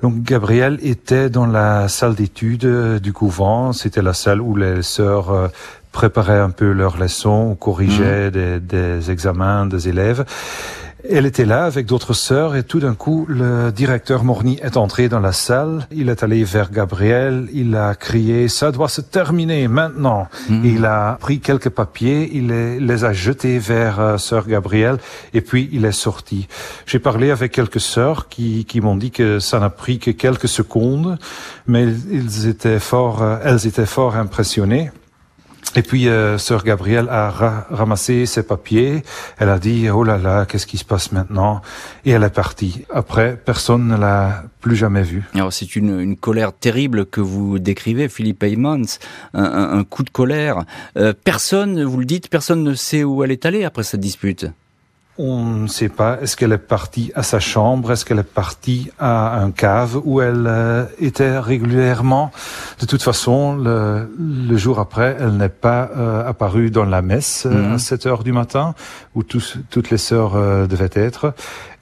Donc 0.02 0.22
Gabriel 0.22 0.78
était 0.82 1.30
dans 1.30 1.46
la 1.46 1.88
salle 1.88 2.14
d'études 2.14 2.98
du 3.00 3.12
couvent. 3.12 3.72
C'était 3.72 4.02
la 4.02 4.12
salle 4.12 4.40
où 4.40 4.56
les 4.56 4.82
sœurs 4.82 5.30
euh, 5.30 5.48
préparaient 5.92 6.40
un 6.40 6.50
peu 6.50 6.72
leurs 6.72 6.98
leçons, 6.98 7.56
corrigeaient 7.58 8.28
mmh. 8.28 8.30
des, 8.30 8.60
des, 8.60 9.10
examens 9.10 9.66
des 9.66 9.88
élèves. 9.88 10.24
Elle 11.10 11.26
était 11.26 11.44
là 11.44 11.64
avec 11.64 11.86
d'autres 11.86 12.14
sœurs 12.14 12.56
et 12.56 12.62
tout 12.62 12.80
d'un 12.80 12.94
coup, 12.94 13.26
le 13.28 13.70
directeur 13.70 14.24
Morny 14.24 14.58
est 14.62 14.76
entré 14.76 15.08
dans 15.08 15.20
la 15.20 15.32
salle. 15.32 15.86
Il 15.90 16.08
est 16.08 16.22
allé 16.22 16.42
vers 16.44 16.70
Gabriel. 16.70 17.48
Il 17.52 17.76
a 17.76 17.94
crié, 17.94 18.48
ça 18.48 18.72
doit 18.72 18.88
se 18.88 19.00
terminer 19.00 19.68
maintenant. 19.68 20.28
Hmm. 20.48 20.64
Il 20.64 20.84
a 20.84 21.18
pris 21.20 21.40
quelques 21.40 21.68
papiers. 21.68 22.30
Il 22.32 22.48
les, 22.48 23.04
a 23.04 23.12
jetés 23.12 23.58
vers 23.58 24.00
euh, 24.00 24.18
sœur 24.18 24.46
Gabrielle 24.46 24.98
et 25.34 25.40
puis 25.40 25.68
il 25.72 25.84
est 25.84 25.92
sorti. 25.92 26.48
J'ai 26.86 26.98
parlé 26.98 27.30
avec 27.30 27.52
quelques 27.52 27.80
sœurs 27.80 28.28
qui, 28.28 28.64
qui 28.64 28.80
m'ont 28.80 28.96
dit 28.96 29.10
que 29.10 29.38
ça 29.38 29.60
n'a 29.60 29.70
pris 29.70 29.98
que 29.98 30.10
quelques 30.10 30.48
secondes, 30.48 31.18
mais 31.66 31.86
ils 32.10 32.48
étaient 32.48 32.80
fort, 32.80 33.22
euh, 33.22 33.36
elles 33.44 33.66
étaient 33.66 33.86
fort 33.86 34.16
impressionnées. 34.16 34.90
Et 35.74 35.83
puis, 35.83 36.09
euh, 36.09 36.38
sœur 36.38 36.64
Gabrielle 36.64 37.09
a 37.11 37.31
ramassé 37.70 38.24
ses 38.24 38.42
papiers. 38.42 39.02
Elle 39.38 39.50
a 39.50 39.59
dit, 39.59 39.90
oh 39.90 40.05
là 40.05 40.16
là, 40.16 40.46
qu'est-ce 40.46 40.66
qui 40.66 40.79
se 40.79 40.85
passe 40.85 41.12
maintenant? 41.12 41.61
Et 42.05 42.12
elle 42.12 42.22
est 42.22 42.31
partie. 42.31 42.87
Après, 42.92 43.37
personne 43.37 43.88
ne 43.88 43.96
l'a 43.96 44.44
plus 44.61 44.76
jamais 44.76 45.02
vue. 45.02 45.24
Alors, 45.35 45.52
c'est 45.52 45.76
une, 45.76 46.00
une, 46.00 46.16
colère 46.16 46.55
terrible 46.55 47.05
que 47.05 47.20
vous 47.20 47.59
décrivez, 47.59 48.09
Philippe 48.09 48.42
Heymans, 48.42 48.98
un, 49.35 49.79
un, 49.79 49.85
coup 49.85 50.02
de 50.02 50.11
colère. 50.11 50.64
Euh, 50.96 51.12
personne, 51.12 51.83
vous 51.85 51.98
le 51.98 52.07
dites, 52.07 52.31
personne 52.31 52.62
ne 52.62 52.74
sait 52.74 53.05
où 53.05 53.22
elle 53.22 53.33
est 53.33 53.44
allée 53.44 53.64
après 53.64 53.83
cette 53.83 54.00
dispute? 54.00 54.46
On 55.18 55.42
ne 55.44 55.66
sait 55.66 55.88
pas. 55.88 56.18
Est-ce 56.20 56.37
qu'elle 56.37 56.52
est 56.52 56.59
partie 56.59 57.11
à 57.14 57.22
sa 57.22 57.40
chambre? 57.40 57.92
Est-ce 57.92 58.05
qu'elle 58.05 58.18
est 58.18 58.22
partie 58.22 58.90
à 58.98 59.38
un 59.40 59.50
cave 59.50 60.00
où 60.05 60.20
elle 60.20 60.46
euh, 60.46 60.85
était 60.98 61.38
régulièrement? 61.38 62.31
De 62.81 62.87
toute 62.87 63.02
façon, 63.02 63.57
le, 63.57 64.11
le 64.18 64.57
jour 64.57 64.79
après, 64.79 65.16
elle 65.18 65.37
n'est 65.37 65.48
pas 65.48 65.90
euh, 65.96 66.29
apparue 66.29 66.70
dans 66.70 66.85
la 66.85 67.02
messe 67.02 67.46
euh, 67.46 67.74
à 67.74 67.79
7 67.79 68.05
mhm. 68.05 68.12
heures 68.12 68.24
du 68.24 68.33
matin 68.33 68.74
où 69.14 69.22
tous, 69.22 69.59
toutes 69.70 69.90
les 69.90 69.98
sœurs 69.98 70.35
devaient 70.68 70.90
être. 70.92 71.33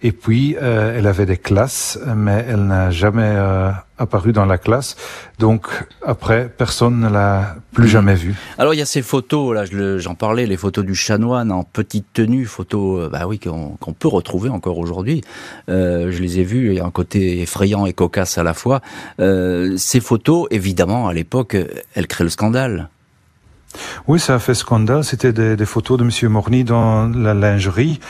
Et 0.04 0.12
puis, 0.12 0.54
euh, 0.60 0.96
elle 0.96 1.06
avait 1.06 1.24
des 1.24 1.38
classes, 1.38 1.98
mais 2.14 2.44
elle 2.46 2.66
n'a 2.66 2.90
jamais 2.90 3.22
euh, 3.24 3.70
apparu 3.98 4.32
dans 4.32 4.44
la 4.44 4.58
classe. 4.58 4.96
Donc, 5.38 5.66
après, 6.04 6.50
personne 6.54 7.00
ne 7.00 7.08
l'a 7.08 7.56
plus 7.72 7.88
jamais 7.88 8.14
vue. 8.14 8.34
Alors, 8.58 8.74
il 8.74 8.78
y 8.78 8.82
a 8.82 8.86
ces 8.86 9.02
photos, 9.02 9.54
là, 9.54 9.64
j'en 9.98 10.14
parlais, 10.14 10.46
les 10.46 10.56
photos 10.56 10.84
du 10.84 10.94
chanoine 10.94 11.50
en 11.50 11.64
petite 11.64 12.06
tenue, 12.12 12.44
photos, 12.44 13.04
euh, 13.04 13.08
bah 13.08 13.26
oui, 13.26 13.38
qu'on 13.38 13.92
peut 13.98 14.08
retrouver 14.08 14.50
encore 14.50 14.78
aujourd'hui. 14.78 15.22
Euh, 15.68 16.10
je 16.10 16.20
les 16.20 16.38
ai 16.38 16.44
vues, 16.44 16.68
il 16.68 16.74
y 16.74 16.80
a 16.80 16.84
un 16.84 16.90
côté 16.90 17.40
effrayant 17.40 17.86
et 17.86 17.92
cocasse 17.92 18.36
à 18.36 18.42
la 18.42 18.54
fois. 18.54 18.80
Euh, 19.20 19.74
ces 19.76 20.00
photos, 20.00 20.48
évidemment, 20.50 21.08
à 21.08 21.14
l'époque, 21.14 21.56
elles 21.94 22.06
créent 22.06 22.24
le 22.24 22.30
scandale. 22.30 22.90
Oui, 24.06 24.20
ça 24.20 24.34
a 24.34 24.38
fait 24.38 24.54
scandale. 24.54 25.04
C'était 25.04 25.32
des, 25.32 25.56
des, 25.56 25.66
photos 25.66 25.98
de 25.98 26.04
Monsieur 26.04 26.28
Morny 26.28 26.64
dans 26.64 27.08
la 27.08 27.34
lingerie. 27.34 28.00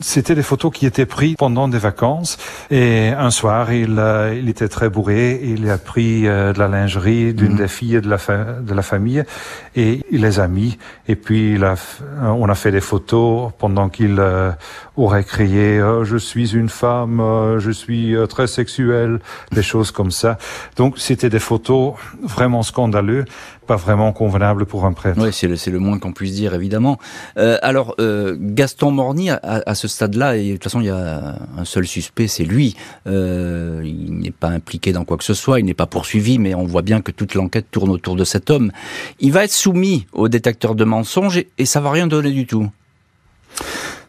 C'était 0.00 0.36
des 0.36 0.44
photos 0.44 0.72
qui 0.72 0.86
étaient 0.86 1.06
prises 1.06 1.34
pendant 1.36 1.66
des 1.66 1.78
vacances. 1.78 2.38
Et 2.70 3.08
un 3.08 3.30
soir, 3.30 3.72
il, 3.72 3.96
euh, 3.98 4.38
il 4.38 4.48
était 4.48 4.68
très 4.68 4.88
bourré. 4.88 5.40
Il 5.42 5.68
a 5.68 5.76
pris 5.76 6.28
euh, 6.28 6.52
de 6.52 6.58
la 6.60 6.68
lingerie 6.68 7.34
d'une 7.34 7.52
mhm. 7.52 7.58
des 7.58 7.68
filles 7.68 8.00
de 8.00 8.08
la, 8.08 8.18
de 8.60 8.74
la 8.74 8.82
famille 8.82 9.24
et 9.74 10.04
il 10.12 10.20
les 10.20 10.38
a 10.38 10.46
mis. 10.46 10.78
Et 11.08 11.16
puis, 11.16 11.54
il 11.54 11.64
a, 11.64 11.74
on 12.22 12.48
a 12.48 12.54
fait 12.54 12.70
des 12.70 12.80
photos 12.80 13.50
pendant 13.58 13.88
qu'il 13.88 14.16
euh, 14.20 14.52
aurait 14.96 15.24
crié 15.24 15.80
Je 16.04 16.16
suis 16.16 16.54
une 16.54 16.68
femme, 16.68 17.20
je 17.58 17.70
suis 17.70 18.14
très 18.28 18.46
sexuelle», 18.46 19.18
des 19.52 19.62
choses 19.62 19.90
comme 19.90 20.10
ça. 20.10 20.38
Donc, 20.76 20.98
c'était 20.98 21.30
des 21.30 21.38
photos 21.40 21.94
vraiment 22.22 22.62
scandaleuses 22.62 23.24
pas 23.68 23.76
vraiment 23.76 24.12
convenable 24.12 24.66
pour 24.66 24.86
un 24.86 24.92
prêtre. 24.92 25.20
Oui, 25.20 25.28
c'est 25.30 25.70
le, 25.70 25.78
moins 25.78 25.98
qu'on 25.98 26.12
puisse 26.12 26.32
dire, 26.32 26.54
évidemment. 26.54 26.98
Euh, 27.36 27.58
alors, 27.62 27.94
euh, 28.00 28.34
Gaston 28.40 28.90
Morny, 28.90 29.30
à, 29.30 29.38
à 29.42 29.74
ce 29.74 29.86
stade-là, 29.86 30.36
et 30.36 30.48
de 30.48 30.52
toute 30.54 30.64
façon, 30.64 30.80
il 30.80 30.86
y 30.86 30.90
a 30.90 31.36
un 31.56 31.64
seul 31.64 31.86
suspect, 31.86 32.28
c'est 32.28 32.44
lui. 32.44 32.74
Euh, 33.06 33.82
il 33.84 34.18
n'est 34.18 34.32
pas 34.32 34.48
impliqué 34.48 34.92
dans 34.92 35.04
quoi 35.04 35.18
que 35.18 35.24
ce 35.24 35.34
soit, 35.34 35.60
il 35.60 35.66
n'est 35.66 35.74
pas 35.74 35.86
poursuivi, 35.86 36.38
mais 36.38 36.54
on 36.54 36.64
voit 36.64 36.82
bien 36.82 37.02
que 37.02 37.12
toute 37.12 37.34
l'enquête 37.34 37.66
tourne 37.70 37.90
autour 37.90 38.16
de 38.16 38.24
cet 38.24 38.50
homme. 38.50 38.72
Il 39.20 39.32
va 39.32 39.44
être 39.44 39.52
soumis 39.52 40.06
au 40.12 40.28
détecteur 40.28 40.74
de 40.74 40.84
mensonges 40.84 41.36
et, 41.36 41.48
et 41.58 41.66
ça 41.66 41.80
va 41.80 41.90
rien 41.90 42.06
donner 42.06 42.30
du 42.30 42.46
tout. 42.46 42.68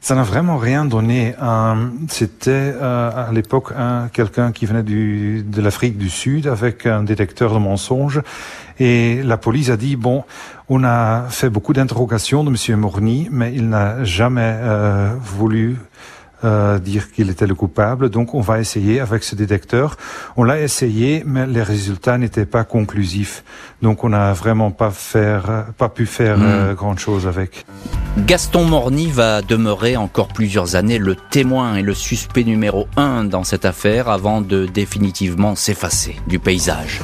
Ça 0.01 0.15
n'a 0.15 0.23
vraiment 0.23 0.57
rien 0.57 0.85
donné. 0.85 1.35
Euh, 1.41 1.75
C'était 2.07 2.51
euh, 2.51 3.27
à 3.29 3.31
l'époque 3.33 3.73
quelqu'un 4.13 4.51
qui 4.51 4.65
venait 4.65 4.83
du, 4.83 5.43
de 5.43 5.62
l'Afrique 5.62 5.97
du 5.97 6.09
Sud 6.09 6.47
avec 6.47 6.85
un 6.85 7.03
détecteur 7.03 7.53
de 7.53 7.59
mensonges. 7.59 8.21
Et 8.79 9.21
la 9.23 9.38
police 9.38 9.69
a 9.69 9.77
dit, 9.77 9.97
bon, 9.97 10.23
on 10.69 10.85
a 10.85 11.25
fait 11.29 11.49
beaucoup 11.49 11.73
d'interrogations 11.73 12.45
de 12.45 12.49
Monsieur 12.49 12.77
Morny, 12.77 13.27
mais 13.29 13.51
il 13.53 13.67
n'a 13.67 14.03
jamais 14.05 14.55
euh, 14.55 15.13
voulu 15.19 15.77
euh, 16.43 16.80
dire 16.80 17.12
qu'il 17.12 17.30
était 17.30 17.47
le 17.47 17.56
coupable. 17.56 18.10
Donc 18.10 18.34
on 18.34 18.41
va 18.41 18.60
essayer 18.60 18.99
avec 18.99 19.23
ce 19.23 19.36
détecteur. 19.36 19.97
On 20.38 20.43
l'a 20.43 20.60
essayé, 20.60 21.23
mais 21.25 21.45
les 21.45 21.63
résultats 21.63 22.17
n'étaient 22.17 22.45
pas 22.45 22.63
conclusifs. 22.63 23.43
Donc 23.82 24.04
on 24.04 24.10
n'a 24.10 24.34
vraiment 24.34 24.71
pas, 24.71 24.91
faire, 24.91 25.65
pas 25.78 25.89
pu 25.89 26.06
faire 26.06 26.38
hmm. 26.38 26.43
euh, 26.43 26.73
grand 26.73 26.97
chose 26.97 27.28
avec. 27.28 27.65
Gaston 28.19 28.65
Morny 28.65 29.12
va 29.12 29.41
demeurer 29.41 29.97
encore 29.97 30.30
plusieurs 30.30 30.75
années 30.75 30.97
le 30.97 31.15
témoin 31.15 31.75
et 31.75 31.82
le 31.82 31.93
suspect 31.93 32.43
numéro 32.43 32.88
un 32.97 33.23
dans 33.23 33.43
cette 33.43 33.65
affaire 33.65 34.10
avant 34.10 34.41
de 34.41 34.65
définitivement 34.65 35.56
s'effacer 35.56 36.15
du 36.28 36.39
paysage. 36.39 37.02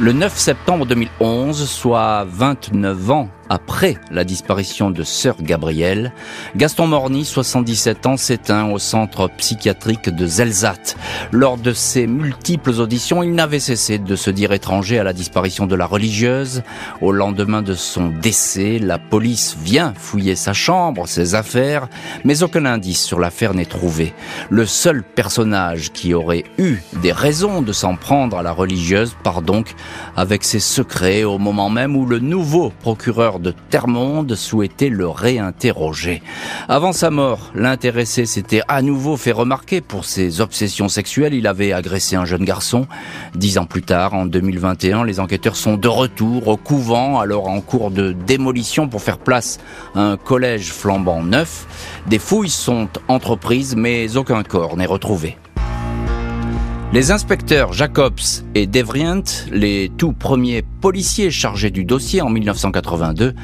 Le 0.00 0.12
9 0.12 0.36
septembre 0.36 0.86
2011, 0.86 1.68
soit 1.68 2.26
29 2.28 3.10
ans 3.12 3.28
après 3.48 3.98
la 4.10 4.24
disparition 4.24 4.90
de 4.90 5.02
sœur 5.02 5.36
Gabrielle, 5.40 6.12
Gaston 6.56 6.86
Morny, 6.86 7.24
77 7.24 8.06
ans, 8.06 8.16
s'éteint 8.16 8.70
au 8.70 8.78
centre 8.78 9.28
psychiatrique 9.36 10.08
de 10.10 10.26
Zelzat. 10.26 10.96
Lors 11.32 11.56
de 11.56 11.72
ses 11.72 12.06
multiples 12.06 12.80
auditions, 12.80 13.22
il 13.22 13.32
n'avait 13.32 13.60
cessé 13.60 13.98
de 13.98 14.16
se 14.16 14.30
dire 14.30 14.52
étranger 14.52 14.98
à 14.98 15.04
la 15.04 15.12
disparition 15.12 15.66
de 15.66 15.74
la 15.74 15.86
religieuse. 15.86 16.62
Au 17.00 17.12
lendemain 17.12 17.62
de 17.62 17.74
son 17.74 18.08
décès, 18.08 18.78
la 18.78 18.98
police 18.98 19.56
vient 19.62 19.94
fouiller 19.96 20.36
sa 20.36 20.52
chambre, 20.52 21.06
ses 21.06 21.34
affaires, 21.34 21.88
mais 22.24 22.42
aucun 22.42 22.64
indice 22.64 23.02
sur 23.02 23.18
l'affaire 23.18 23.54
n'est 23.54 23.64
trouvé. 23.64 24.14
Le 24.50 24.66
seul 24.66 25.02
personnage 25.02 25.92
qui 25.92 26.14
aurait 26.14 26.44
eu 26.58 26.78
des 27.02 27.12
raisons 27.12 27.62
de 27.62 27.72
s'en 27.72 27.96
prendre 27.96 28.38
à 28.38 28.42
la 28.42 28.52
religieuse 28.52 29.16
part 29.22 29.42
donc 29.42 29.74
avec 30.16 30.44
ses 30.44 30.60
secrets 30.60 31.24
au 31.24 31.38
moment 31.38 31.70
même 31.70 31.96
où 31.96 32.06
le 32.06 32.18
nouveau 32.18 32.72
procureur 32.80 33.33
de 33.38 33.54
Termonde 33.70 34.34
souhaitait 34.34 34.88
le 34.88 35.08
réinterroger. 35.08 36.22
Avant 36.68 36.92
sa 36.92 37.10
mort, 37.10 37.50
l'intéressé 37.54 38.26
s'était 38.26 38.62
à 38.68 38.82
nouveau 38.82 39.16
fait 39.16 39.32
remarquer 39.32 39.80
pour 39.80 40.04
ses 40.04 40.40
obsessions 40.40 40.88
sexuelles. 40.88 41.34
Il 41.34 41.46
avait 41.46 41.72
agressé 41.72 42.16
un 42.16 42.24
jeune 42.24 42.44
garçon. 42.44 42.86
Dix 43.34 43.58
ans 43.58 43.66
plus 43.66 43.82
tard, 43.82 44.14
en 44.14 44.26
2021, 44.26 45.04
les 45.04 45.20
enquêteurs 45.20 45.56
sont 45.56 45.76
de 45.76 45.88
retour 45.88 46.48
au 46.48 46.56
couvent, 46.56 47.18
alors 47.18 47.48
en 47.48 47.60
cours 47.60 47.90
de 47.90 48.12
démolition 48.12 48.88
pour 48.88 49.02
faire 49.02 49.18
place 49.18 49.58
à 49.94 50.00
un 50.00 50.16
collège 50.16 50.72
flambant 50.72 51.22
neuf. 51.22 51.66
Des 52.06 52.18
fouilles 52.18 52.50
sont 52.50 52.88
entreprises, 53.08 53.76
mais 53.76 54.16
aucun 54.16 54.42
corps 54.42 54.76
n'est 54.76 54.86
retrouvé. 54.86 55.36
Les 56.94 57.10
inspecteurs 57.10 57.72
Jacobs 57.72 58.20
et 58.54 58.68
Devrient, 58.68 59.48
les 59.50 59.90
tout 59.98 60.12
premiers 60.12 60.62
policiers 60.62 61.28
chargés 61.28 61.72
du 61.72 61.84
dossier 61.84 62.22
en 62.22 62.30
1982, 62.30 63.34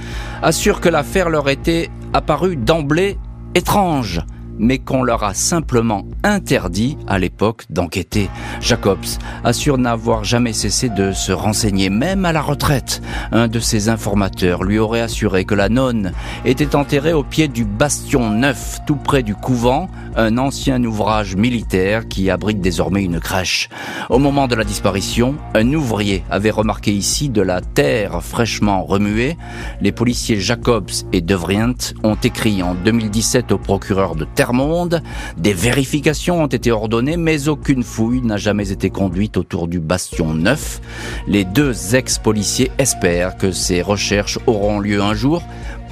assurent 0.40 0.80
que 0.80 0.88
l'affaire 0.88 1.28
leur 1.28 1.48
était 1.48 1.90
apparue 2.12 2.54
d'emblée 2.54 3.18
étrange 3.56 4.20
mais 4.58 4.78
qu'on 4.78 5.02
leur 5.02 5.24
a 5.24 5.34
simplement 5.34 6.06
interdit 6.22 6.96
à 7.06 7.18
l'époque 7.18 7.64
d'enquêter. 7.70 8.28
Jacobs 8.60 8.98
assure 9.44 9.78
n'avoir 9.78 10.24
jamais 10.24 10.52
cessé 10.52 10.88
de 10.88 11.12
se 11.12 11.32
renseigner, 11.32 11.90
même 11.90 12.24
à 12.24 12.32
la 12.32 12.42
retraite. 12.42 13.02
Un 13.32 13.48
de 13.48 13.60
ses 13.60 13.88
informateurs 13.88 14.62
lui 14.62 14.78
aurait 14.78 15.00
assuré 15.00 15.44
que 15.44 15.54
la 15.54 15.68
nonne 15.68 16.12
était 16.44 16.76
enterrée 16.76 17.12
au 17.12 17.22
pied 17.22 17.48
du 17.48 17.64
bastion 17.64 18.30
neuf, 18.30 18.80
tout 18.86 18.96
près 18.96 19.22
du 19.22 19.34
couvent, 19.34 19.88
un 20.16 20.38
ancien 20.38 20.82
ouvrage 20.84 21.36
militaire 21.36 22.08
qui 22.08 22.30
abrite 22.30 22.60
désormais 22.60 23.04
une 23.04 23.20
crèche. 23.20 23.68
Au 24.08 24.18
moment 24.18 24.48
de 24.48 24.54
la 24.54 24.64
disparition, 24.64 25.36
un 25.54 25.72
ouvrier 25.72 26.24
avait 26.30 26.50
remarqué 26.50 26.92
ici 26.92 27.28
de 27.28 27.42
la 27.42 27.60
terre 27.60 28.22
fraîchement 28.22 28.84
remuée. 28.84 29.36
Les 29.80 29.92
policiers 29.92 30.40
Jacobs 30.40 30.90
et 31.12 31.20
Devrient 31.20 31.94
ont 32.02 32.16
écrit 32.16 32.62
en 32.62 32.74
2017 32.74 33.52
au 33.52 33.58
procureur 33.58 34.14
de 34.14 34.24
Terre 34.24 34.49
monde. 34.52 35.02
Des 35.36 35.52
vérifications 35.52 36.42
ont 36.42 36.46
été 36.46 36.70
ordonnées, 36.70 37.16
mais 37.16 37.48
aucune 37.48 37.82
fouille 37.82 38.20
n'a 38.22 38.36
jamais 38.36 38.72
été 38.72 38.90
conduite 38.90 39.36
autour 39.36 39.68
du 39.68 39.80
bastion 39.80 40.34
neuf. 40.34 40.80
Les 41.26 41.44
deux 41.44 41.94
ex-policiers 41.94 42.70
espèrent 42.78 43.36
que 43.36 43.52
ces 43.52 43.82
recherches 43.82 44.38
auront 44.46 44.80
lieu 44.80 45.02
un 45.02 45.14
jour 45.14 45.42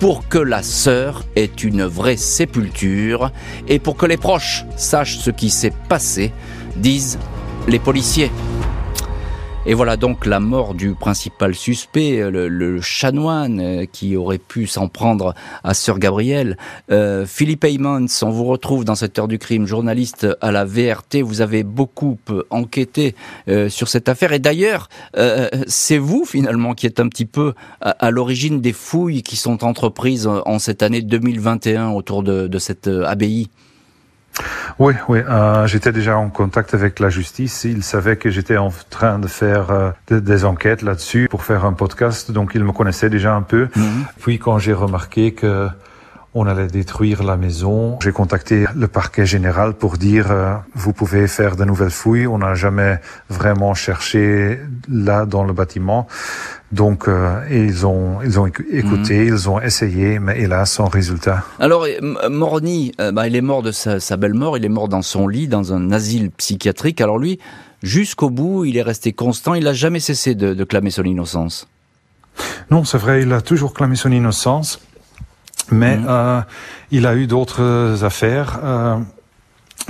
pour 0.01 0.29
que 0.29 0.39
la 0.39 0.63
sœur 0.63 1.25
ait 1.37 1.45
une 1.47 1.85
vraie 1.85 2.17
sépulture 2.17 3.33
et 3.67 3.79
pour 3.79 3.97
que 3.97 4.07
les 4.07 4.17
proches 4.17 4.65
sachent 4.77 5.19
ce 5.19 5.31
qui 5.31 5.51
s'est 5.51 5.73
passé, 5.89 6.33
disent 6.77 7.19
les 7.67 7.79
policiers. 7.79 8.31
Et 9.71 9.75
voilà 9.75 9.99
donc 9.99 10.25
la 10.25 10.41
mort 10.41 10.73
du 10.73 10.95
principal 10.95 11.55
suspect, 11.55 12.23
euh, 12.23 12.49
le, 12.49 12.81
chanoine 12.81 13.61
euh, 13.61 13.85
qui 13.85 14.17
aurait 14.17 14.39
pu 14.39 14.67
s'en 14.67 14.89
prendre 14.89 15.35
à 15.63 15.75
Sœur 15.75 15.99
Gabrielle. 15.99 16.57
Euh, 16.91 17.27
Philippe 17.27 17.65
Heymans, 17.65 18.07
on 18.23 18.31
vous 18.31 18.47
retrouve 18.47 18.87
dans 18.87 18.95
cette 18.95 19.19
heure 19.19 19.29
du 19.29 19.39
crime, 19.39 19.67
journaliste 19.67 20.27
à 20.41 20.53
la 20.53 20.65
VRT. 20.65 21.21
Vous 21.23 21.43
avez 21.43 21.65
beaucoup 21.65 22.17
enquêté 22.49 23.15
sur 23.69 23.89
cette 23.89 24.09
affaire. 24.09 24.33
Et 24.33 24.39
d'ailleurs, 24.39 24.89
c'est 25.67 25.99
vous 25.99 26.25
finalement 26.25 26.75
qui 26.75 26.87
êtes 26.87 27.01
un 27.01 27.09
petit 27.09 27.27
peu 27.27 27.53
à, 27.81 28.11
l'origine 28.11 28.61
des 28.61 28.73
fouilles 28.73 29.23
qui 29.23 29.37
sont 29.37 29.65
entreprises 29.65 30.27
en 30.27 30.59
cette 30.59 30.83
année 30.83 31.03
2021 31.03 31.91
autour 31.91 32.23
de, 32.23 32.47
de 32.47 32.59
cette 32.59 32.87
abbaye. 32.87 33.49
Oui, 34.79 34.95
oui. 35.09 35.21
Euh, 35.29 35.67
j'étais 35.67 35.93
déjà 35.93 36.17
en 36.17 36.29
contact 36.29 36.75
avec 36.75 37.01
la 37.01 37.11
justice. 37.11 37.65
Ils 37.65 37.83
savaient 37.83 38.17
que 38.17 38.31
j'étais 38.31 38.57
en 38.57 38.73
train 38.91 39.19
de 39.19 39.27
faire 39.27 39.71
euh, 39.71 39.91
des 40.11 40.45
enquêtes 40.45 40.83
là-dessus 40.83 41.29
pour 41.31 41.45
faire 41.45 41.65
un 41.65 41.73
podcast, 41.73 42.31
donc 42.31 42.53
ils 42.55 42.65
me 42.65 42.73
connaissaient 42.73 43.11
déjà 43.11 43.35
un 43.35 43.43
peu. 43.43 43.69
Mhm. 43.75 44.05
Puis 44.21 44.39
quand 44.39 44.59
j'ai 44.59 44.73
remarqué 44.73 45.33
que 45.33 45.69
on 46.39 46.47
allait 46.47 46.69
détruire 46.69 47.23
la 47.23 47.37
maison. 47.37 47.99
J'ai 48.03 48.13
contacté 48.13 48.67
le 48.75 48.89
parquet 48.89 49.27
général 49.27 49.75
pour 49.75 49.99
dire 49.99 50.31
euh, 50.31 50.55
vous 50.75 50.93
pouvez 50.93 51.27
faire 51.27 51.57
de 51.57 51.65
nouvelles 51.65 51.91
fouilles. 51.91 52.27
On 52.27 52.39
n'a 52.39 52.55
jamais 52.55 53.01
vraiment 53.29 53.75
cherché 53.75 54.59
là 54.89 55.27
dans 55.27 55.45
le 55.45 55.53
bâtiment. 55.53 56.07
Donc 56.71 57.09
euh, 57.09 57.41
ils 57.51 57.87
ont 57.87 58.19
ils 58.25 58.39
ont 58.39 58.47
écouté, 58.47 59.19
mhm. 59.19 59.27
ils 59.27 59.49
ont 59.49 59.61
essayé, 59.61 60.19
mais 60.19 60.41
hélas 60.41 60.73
sans 60.73 60.87
résultat. 60.87 61.45
Alors 61.59 61.87
euh, 61.87 62.29
Morny, 62.29 62.93
bah, 63.13 63.27
il 63.27 63.35
est 63.35 63.41
mort 63.41 63.63
de 63.63 63.73
sa, 63.73 63.99
sa, 63.99 64.17
belle 64.17 64.35
mort. 64.35 64.57
Il 64.57 64.65
est 64.65 64.71
mort 64.71 64.89
dans 64.89 65.03
son 65.03 65.27
lit 65.27 65.49
dans 65.49 65.73
un 65.73 65.91
asile 65.91 66.31
psychiatrique. 66.31 67.01
Alors 67.01 67.19
lui, 67.19 67.41
jusqu'au 67.83 68.31
bout, 68.31 68.65
il 68.65 68.77
est 68.77 68.83
resté 68.83 69.13
constant. 69.13 69.55
Il 69.55 69.65
n'a 69.65 69.73
jamais 69.73 70.01
cessé 70.01 70.35
de, 70.35 70.55
de 70.55 70.65
clamer 70.65 70.91
son 70.91 71.05
innocence. 71.05 71.67
Non, 72.71 72.85
c'est 72.85 72.99
vrai. 72.99 73.23
Il 73.23 73.33
a 73.33 73.41
toujours 73.41 73.75
clamé 73.75 73.97
son 73.97 74.13
innocence. 74.13 74.81
Mais 75.71 75.97
mhm. 75.97 76.07
euh, 76.09 76.41
il 76.91 77.07
a 77.07 77.15
eu 77.15 77.27
d'autres 77.27 78.03
affaires 78.03 78.59
euh, 78.63 78.97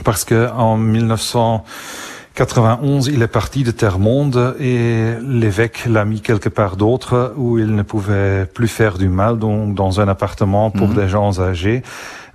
parce 0.04 0.24
que 0.24 0.48
en 0.50 0.76
1991, 0.76 3.08
il 3.08 3.22
est 3.22 3.28
parti 3.28 3.64
de 3.64 3.70
Terre-Monde 3.70 4.56
et 4.60 5.14
l'évêque 5.22 5.86
l'a 5.86 6.04
mis 6.04 6.20
quelque 6.20 6.48
part 6.48 6.76
d'autre 6.76 7.32
où 7.36 7.58
il 7.58 7.74
ne 7.74 7.82
pouvait 7.82 8.46
plus 8.46 8.68
faire 8.68 8.98
du 8.98 9.08
mal, 9.08 9.38
donc 9.38 9.74
dans 9.74 10.00
un 10.00 10.08
appartement 10.08 10.70
pour 10.70 10.88
mhm. 10.88 10.94
des 10.94 11.08
gens 11.08 11.40
âgés. 11.40 11.82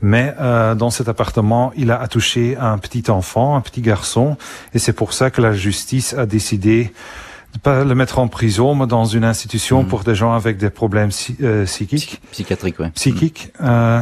Mais 0.01 0.34
euh, 0.41 0.75
dans 0.75 0.89
cet 0.89 1.08
appartement, 1.08 1.71
il 1.77 1.89
a 1.89 1.97
attouché 1.99 2.58
un 2.60 2.77
petit 2.77 3.10
enfant, 3.10 3.56
un 3.56 3.62
petit 3.62 3.82
garçon, 3.82 4.36
et 4.73 4.79
c'est 4.79 4.91
pour 4.91 5.13
ça 5.13 5.32
que 5.32 5.41
la 5.41 5.53
justice 5.53 6.13
a 6.13 6.25
décidé 6.25 6.91
pas 7.62 7.84
le 7.84 7.96
mettre 7.96 8.20
en 8.20 8.28
prison, 8.28 8.76
mais 8.76 8.88
dans 8.88 9.06
une 9.06 9.24
institution 9.24 9.84
mm. 9.84 9.88
pour 9.88 10.04
des 10.04 10.16
gens 10.16 10.34
avec 10.34 10.58
des 10.58 10.70
problèmes 10.70 11.12
euh, 11.42 11.66
psychiques. 11.66 12.22
psychiatriques, 12.32 12.76
oui. 12.80 12.89
Psychiques. 12.92 13.52
Euh, 13.62 14.02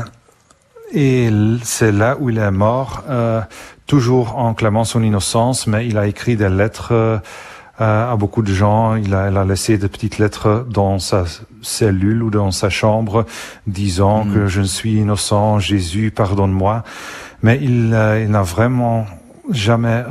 et 0.93 1.29
c'est 1.63 1.91
là 1.91 2.17
où 2.19 2.29
il 2.29 2.37
est 2.37 2.51
mort, 2.51 3.03
euh, 3.09 3.41
toujours 3.87 4.37
en 4.37 4.53
clamant 4.53 4.83
son 4.83 5.03
innocence, 5.03 5.67
mais 5.67 5.87
il 5.87 5.97
a 5.97 6.07
écrit 6.07 6.35
des 6.35 6.49
lettres 6.49 6.91
euh, 6.91 7.19
à 7.79 8.15
beaucoup 8.17 8.41
de 8.41 8.53
gens. 8.53 8.95
Il 8.95 9.13
a, 9.13 9.29
il 9.29 9.37
a, 9.37 9.45
laissé 9.45 9.77
des 9.77 9.87
petites 9.87 10.17
lettres 10.17 10.65
dans 10.69 10.99
sa 10.99 11.25
cellule 11.61 12.23
ou 12.23 12.29
dans 12.29 12.51
sa 12.51 12.69
chambre, 12.69 13.25
disant 13.67 14.25
mm. 14.25 14.33
que 14.33 14.47
je 14.47 14.61
suis 14.61 14.95
innocent, 14.95 15.59
Jésus, 15.59 16.11
pardonne-moi. 16.11 16.83
Mais 17.43 17.57
il, 17.61 17.97
il 18.21 18.29
n'a 18.29 18.43
vraiment 18.43 19.05
jamais 19.49 20.03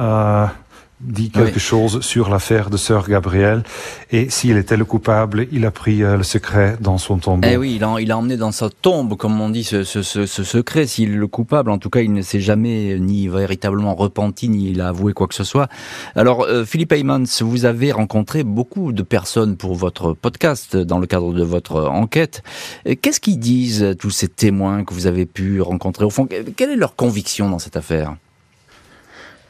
dit 1.01 1.31
quelque 1.31 1.59
chose 1.59 2.01
sur 2.03 2.29
l'affaire 2.29 2.71
de 2.71 2.77
sœur 2.77 3.09
Gabrielle 3.09 3.63
et 4.11 4.29
s'il 4.31 4.57
était 4.57 4.77
le 4.77 4.85
coupable, 4.85 5.47
il 5.51 5.65
a 5.65 5.71
pris 5.71 6.03
euh, 6.03 6.17
le 6.17 6.23
secret 6.23 6.77
dans 6.81 6.99
son 6.99 7.19
tombeau. 7.19 7.49
Eh 7.51 7.57
oui, 7.57 7.75
il 7.77 7.85
a, 7.85 7.97
il 8.01 8.11
a 8.13 8.19
emmené 8.19 8.37
dans 8.37 8.53
sa 8.53 8.69
tombe, 8.69 9.17
comme 9.17 9.41
on 9.41 9.49
dit, 9.49 9.65
ce, 9.65 9.83
ce, 9.83 10.03
ce, 10.03 10.27
ce 10.27 10.45
secret. 10.45 10.87
S'il 10.87 11.13
est 11.13 11.17
le 11.17 11.27
coupable, 11.27 11.71
en 11.71 11.79
tout 11.79 11.91
cas, 11.91 12.01
il 12.01 12.13
ne 12.13 12.23
s'est 12.23 12.41
jamais 12.41 12.99
ni 12.99 13.29
véritablement 13.29 13.95
repenti, 13.95 14.49
ni 14.49 14.71
il 14.71 14.81
a 14.81 14.89
avoué 14.89 15.13
quoi 15.13 15.27
que 15.27 15.35
ce 15.35 15.45
soit. 15.45 15.69
Alors, 16.15 16.43
euh, 16.43 16.65
Philippe 16.65 16.93
Heymans, 16.93 17.25
vous 17.41 17.65
avez 17.65 17.93
rencontré 17.93 18.45
beaucoup 18.45 18.93
de 18.93 19.03
personnes 19.03 19.57
pour 19.57 19.75
votre 19.75 20.13
podcast 20.13 20.77
dans 20.77 20.99
le 20.99 21.07
cadre 21.07 21.33
de 21.33 21.43
votre 21.43 21.83
enquête. 21.85 22.43
Qu'est-ce 22.85 23.21
qu'ils 23.21 23.39
disent, 23.39 23.97
tous 23.99 24.11
ces 24.11 24.29
témoins 24.29 24.85
que 24.85 24.93
vous 24.95 25.07
avez 25.07 25.27
pu 25.27 25.61
rencontrer? 25.61 26.05
Au 26.05 26.11
fond, 26.11 26.27
quelle 26.57 26.71
est 26.71 26.77
leur 26.77 26.95
conviction 26.97 27.49
dans 27.49 27.59
cette 27.59 27.77
affaire? 27.77 28.17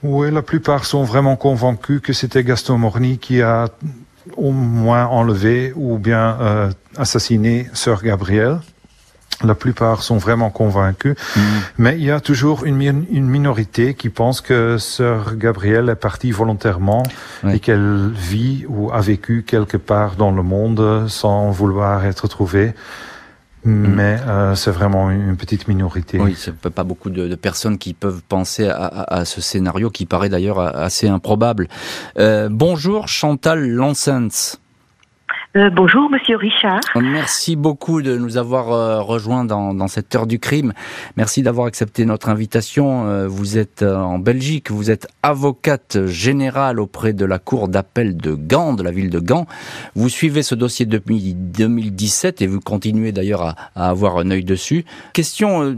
Oui, 0.03 0.31
la 0.31 0.43
plupart 0.43 0.85
sont 0.85 1.05
vraiment 1.05 1.37
convaincus 1.37 2.01
que 2.03 2.13
c'était 2.13 2.43
Gaston 2.43 2.79
Morny 2.79 3.19
qui 3.19 3.43
a 3.43 3.69
au 4.37 4.53
moins 4.53 5.07
enlevé 5.07 5.73
ou 5.77 5.99
bien 5.99 6.39
euh, 6.41 6.71
assassiné 6.97 7.69
Sœur 7.75 8.03
Gabrielle. 8.03 8.61
La 9.43 9.55
plupart 9.55 10.03
sont 10.03 10.19
vraiment 10.19 10.51
convaincus, 10.51 11.17
mm. 11.35 11.41
mais 11.79 11.97
il 11.97 12.05
y 12.05 12.11
a 12.11 12.21
toujours 12.21 12.67
une, 12.67 12.83
une, 12.83 13.27
minorité 13.27 13.95
qui 13.95 14.11
pense 14.11 14.43
que 14.43 14.77
Sœur 14.77 15.37
Gabrielle 15.37 15.89
est 15.89 15.95
partie 15.95 16.31
volontairement 16.31 17.05
et 17.51 17.59
qu'elle 17.59 18.11
vit 18.15 18.67
ou 18.69 18.93
a 18.93 19.01
vécu 19.01 19.43
quelque 19.47 19.79
part 19.79 20.17
dans 20.17 20.31
le 20.31 20.43
monde 20.43 21.09
sans 21.09 21.51
vouloir 21.51 22.05
être 22.05 22.29
trouvée. 22.29 22.75
Mm. 23.65 23.95
mais 23.95 24.19
euh, 24.27 24.55
c'est 24.55 24.71
vraiment 24.71 25.11
une 25.11 25.37
petite 25.37 25.69
minorité. 25.69 26.19
Oui, 26.19 26.35
c'est 26.37 26.55
pas 26.55 26.85
beaucoup 26.85 27.11
de, 27.11 27.29
de, 27.29 27.35
personnes 27.35 27.77
qui 27.77 27.93
peuvent 27.93 28.23
penser 28.27 28.69
à, 28.69 28.85
à, 28.85 29.19
à, 29.21 29.25
ce 29.25 29.41
scénario 29.41 29.91
qui 29.91 30.07
paraît 30.07 30.31
d'ailleurs 30.31 30.61
assez 30.61 31.09
improbable. 31.09 31.69
Euh, 32.19 32.49
bonjour 32.51 33.09
Chantal 33.09 33.69
Lansens. 33.69 34.59
Euh, 35.57 35.69
bonjour, 35.69 36.09
Monsieur 36.09 36.37
Richard. 36.37 36.81
Merci 36.95 37.57
beaucoup 37.57 38.03
de 38.03 38.17
nous 38.17 38.37
avoir 38.37 38.71
euh, 38.71 39.01
rejoints 39.03 39.45
dans, 39.45 39.75
dans, 39.75 39.89
cette 39.89 40.15
heure 40.15 40.29
du 40.29 40.39
crime. 40.39 40.73
Merci 41.17 41.43
d'avoir 41.43 41.67
accepté 41.67 42.05
notre 42.05 42.29
invitation. 42.29 43.09
Euh, 43.09 43.27
vous 43.27 43.59
êtes 43.59 43.83
en 43.83 44.21
Belgique, 44.21 44.71
vous 44.71 44.93
êtes 44.93 45.09
avocate 45.25 46.07
générale 46.07 46.79
auprès 46.79 47.15
de 47.15 47.25
la 47.25 47.41
Cour 47.41 47.67
d'appel 47.67 48.17
de 48.17 48.35
Gand, 48.35 48.75
de 48.75 48.85
la 48.85 48.93
ville 48.93 49.11
de 49.11 49.19
Gand. 49.19 49.47
Vous 49.97 50.09
suivez 50.09 50.45
ce 50.45 50.55
dossier 50.55 50.87
depuis 50.87 51.35
2017 51.35 52.43
et 52.43 52.47
vous 52.47 52.61
continuez 52.61 53.11
d'ailleurs 53.11 53.43
à, 53.43 53.57
à, 53.75 53.91
avoir 53.91 54.19
un 54.19 54.31
œil 54.31 54.45
dessus. 54.45 54.85
Question 55.15 55.75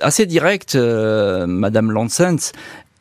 assez 0.00 0.26
directe, 0.26 0.76
Madame 0.76 1.90
Lansens. 1.90 2.52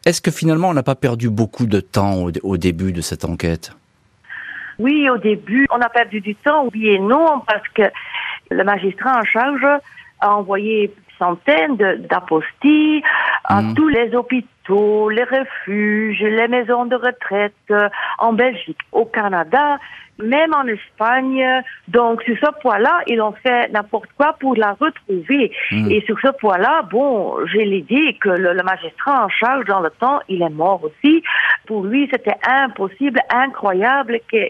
Est-ce 0.06 0.22
que 0.22 0.32
finalement 0.32 0.70
on 0.70 0.74
n'a 0.74 0.82
pas 0.82 0.96
perdu 0.96 1.30
beaucoup 1.30 1.68
de 1.68 1.82
temps 1.82 2.16
au, 2.16 2.32
au 2.42 2.58
début 2.58 2.94
de 2.94 3.02
cette 3.02 3.26
enquête? 3.26 3.74
Oui, 4.84 5.10
au 5.10 5.18
début, 5.18 5.66
on 5.72 5.80
a 5.80 5.88
perdu 5.88 6.20
du 6.20 6.36
temps, 6.36 6.68
oui 6.74 6.90
et 6.90 7.00
non, 7.00 7.40
parce 7.48 7.68
que 7.70 7.84
le 8.52 8.64
magistrat 8.66 9.18
en 9.18 9.24
charge 9.24 9.66
a 10.20 10.36
envoyé 10.36 10.94
centaines 11.18 11.78
d'apostilles 11.78 13.02
à 13.46 13.62
mhm. 13.62 13.76
tous 13.76 13.88
les 13.88 14.14
hôpitaux, 14.14 15.10
les 15.10 15.24
refuges, 15.24 16.22
les 16.22 16.50
maisons 16.50 16.86
de 16.86 16.96
retraite 16.96 17.54
euh, 17.72 17.88
en 18.20 18.34
Belgique, 18.34 18.80
au 18.92 19.06
Canada, 19.06 19.80
même 20.20 20.54
en 20.54 20.66
Espagne. 20.68 21.44
Donc, 21.88 22.22
sur 22.24 22.36
ce 22.38 22.62
point-là, 22.62 23.02
ils 23.08 23.22
ont 23.22 23.34
fait 23.44 23.70
n'importe 23.72 24.10
quoi 24.18 24.36
pour 24.40 24.56
la 24.56 24.74
retrouver. 24.74 25.52
Mhm. 25.72 25.92
Et 25.92 26.02
sur 26.06 26.20
ce 26.20 26.30
point-là, 26.40 26.84
bon, 26.92 27.36
j'ai 27.48 27.66
l'idée 27.66 28.18
que 28.22 28.30
le, 28.30 28.54
le, 28.54 28.64
magistrat 28.64 29.26
en 29.26 29.30
charge 29.30 29.66
dans 29.66 29.80
le 29.80 29.90
temps, 29.90 30.20
il 30.30 30.42
est 30.42 30.50
mort 30.50 30.82
aussi. 30.84 31.24
Pour 31.66 31.84
lui, 31.84 32.08
c'était 32.12 32.38
impossible, 32.48 33.20
incroyable 33.30 34.20
que 34.32 34.50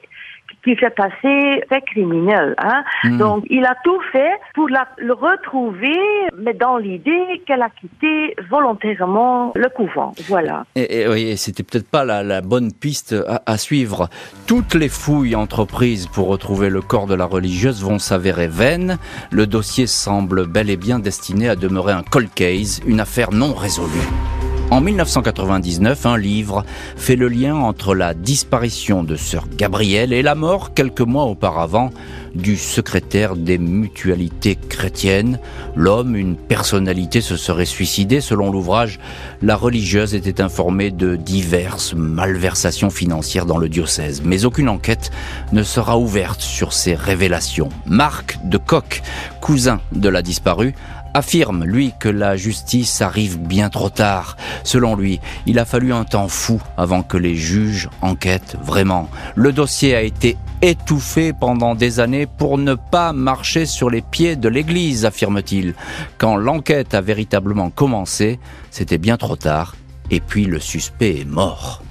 qui 0.64 0.76
fait 0.76 0.90
passer 0.90 1.64
fait 1.70 1.82
criminel. 1.86 2.56
Hein? 2.58 2.84
Hmm. 3.04 3.18
Donc, 3.18 3.46
il 3.50 3.66
a 3.66 3.76
tout 3.84 4.00
fait 4.12 4.32
pour 4.54 4.70
la, 4.70 4.88
le 4.98 5.14
retrouver, 5.14 5.98
mais 6.38 6.54
dans 6.54 6.78
l'idée 6.78 7.42
qu'elle 7.46 7.62
a 7.62 7.70
quitté 7.70 8.36
volontairement 8.50 9.52
le 9.56 9.70
couvent. 9.70 10.14
Voilà. 10.28 10.66
Et, 10.76 11.02
et 11.02 11.08
oui, 11.08 11.38
c'était 11.38 11.64
peut-être 11.64 11.90
pas 11.90 12.06
la, 12.06 12.24
la, 12.24 12.42
bonne 12.42 12.72
piste 12.72 13.16
à, 13.28 13.42
à, 13.46 13.58
suivre. 13.58 14.10
Toutes 14.48 14.76
les 14.76 14.90
fouilles 14.90 15.36
entreprises 15.36 16.08
pour 16.08 16.28
retrouver 16.28 16.70
le 16.70 16.82
corps 16.82 17.08
de 17.08 17.16
la 17.16 17.26
religieuse 17.26 17.84
vont 17.84 18.00
s'avérer 18.00 18.48
vaines. 18.48 18.98
Le 19.32 19.48
dossier 19.48 19.88
semble 19.88 20.48
bel 20.48 20.70
et 20.70 20.78
bien 20.78 21.00
destiné 21.00 21.50
à 21.50 21.56
demeurer 21.56 21.94
un 21.94 22.04
cold 22.04 22.30
case, 22.34 22.82
une 22.86 23.00
affaire 23.00 23.32
non 23.32 23.54
résolue. 23.54 24.43
En 24.72 24.82
1999, 24.82 26.06
un 26.06 26.18
livre 26.18 26.66
fait 26.96 27.16
le 27.16 27.28
lien 27.28 27.56
entre 27.56 27.94
la 27.94 28.14
disparition 28.14 29.04
de 29.04 29.16
sœur 29.16 29.48
Gabrielle 29.56 30.14
et 30.14 30.24
la 30.24 30.34
mort, 30.34 30.74
quelques 30.74 31.02
mois 31.02 31.26
auparavant, 31.26 31.92
du 32.34 32.58
secrétaire 32.58 33.36
des 33.36 33.60
mutualités 33.60 34.56
chrétiennes. 34.56 35.40
L'homme, 35.76 36.16
une 36.16 36.36
personnalité, 36.36 37.22
se 37.22 37.38
serait 37.38 37.66
suicidé. 37.66 38.22
Selon 38.22 38.52
l'ouvrage, 38.52 39.00
la 39.44 39.56
religieuse 39.56 40.16
était 40.16 40.42
informée 40.42 40.90
de 40.90 41.16
diverses 41.16 41.94
malversations 41.94 42.90
financières 42.90 43.46
dans 43.46 43.60
le 43.60 43.70
diocèse. 43.70 44.24
Mais 44.26 44.46
aucune 44.46 44.70
enquête 44.70 45.12
ne 45.52 45.62
sera 45.62 46.00
ouverte 46.00 46.42
sur 46.42 46.74
ces 46.74 46.96
révélations. 46.96 47.70
Marc 47.86 48.40
de 48.44 48.58
Coq, 48.58 49.04
cousin 49.42 49.82
de 49.92 50.10
la 50.10 50.24
disparue, 50.24 50.74
affirme, 51.14 51.64
lui, 51.64 51.94
que 52.00 52.10
la 52.10 52.36
justice 52.36 53.02
arrive 53.02 53.40
bien 53.40 53.70
trop 53.70 53.90
tard. 53.90 54.38
Selon 54.64 54.96
lui, 54.96 55.20
il 55.46 55.60
a 55.60 55.66
fallu 55.66 55.94
un 55.94 56.04
temps 56.04 56.28
fou 56.28 56.62
avant 56.78 57.04
que 57.04 57.18
les 57.18 57.36
juges 57.36 57.90
enquêtent 58.02 58.58
vraiment. 58.64 59.10
Le 59.36 59.52
dossier 59.52 59.96
a 59.96 60.02
été 60.02 60.38
étouffé 60.62 61.34
pendant 61.34 61.76
des 61.76 62.00
années 62.00 62.26
pour 62.26 62.58
ne 62.58 62.76
pas 62.76 63.14
marcher 63.14 63.66
sur 63.66 63.90
les 63.90 64.02
pieds 64.02 64.36
de 64.36 64.50
l'Église, 64.50 65.06
affirme-t-il. 65.06 65.74
Quand 66.18 66.36
l'enquête 66.36 66.94
a 66.94 67.02
véritablement 67.02 67.70
commencé, 67.70 68.40
c'était 68.72 68.98
bien 68.98 69.18
trop 69.18 69.36
tard, 69.36 69.76
et 70.10 70.20
puis 70.20 70.46
le 70.46 70.60
suspect 70.60 71.20
est 71.22 71.30
mort. 71.30 71.84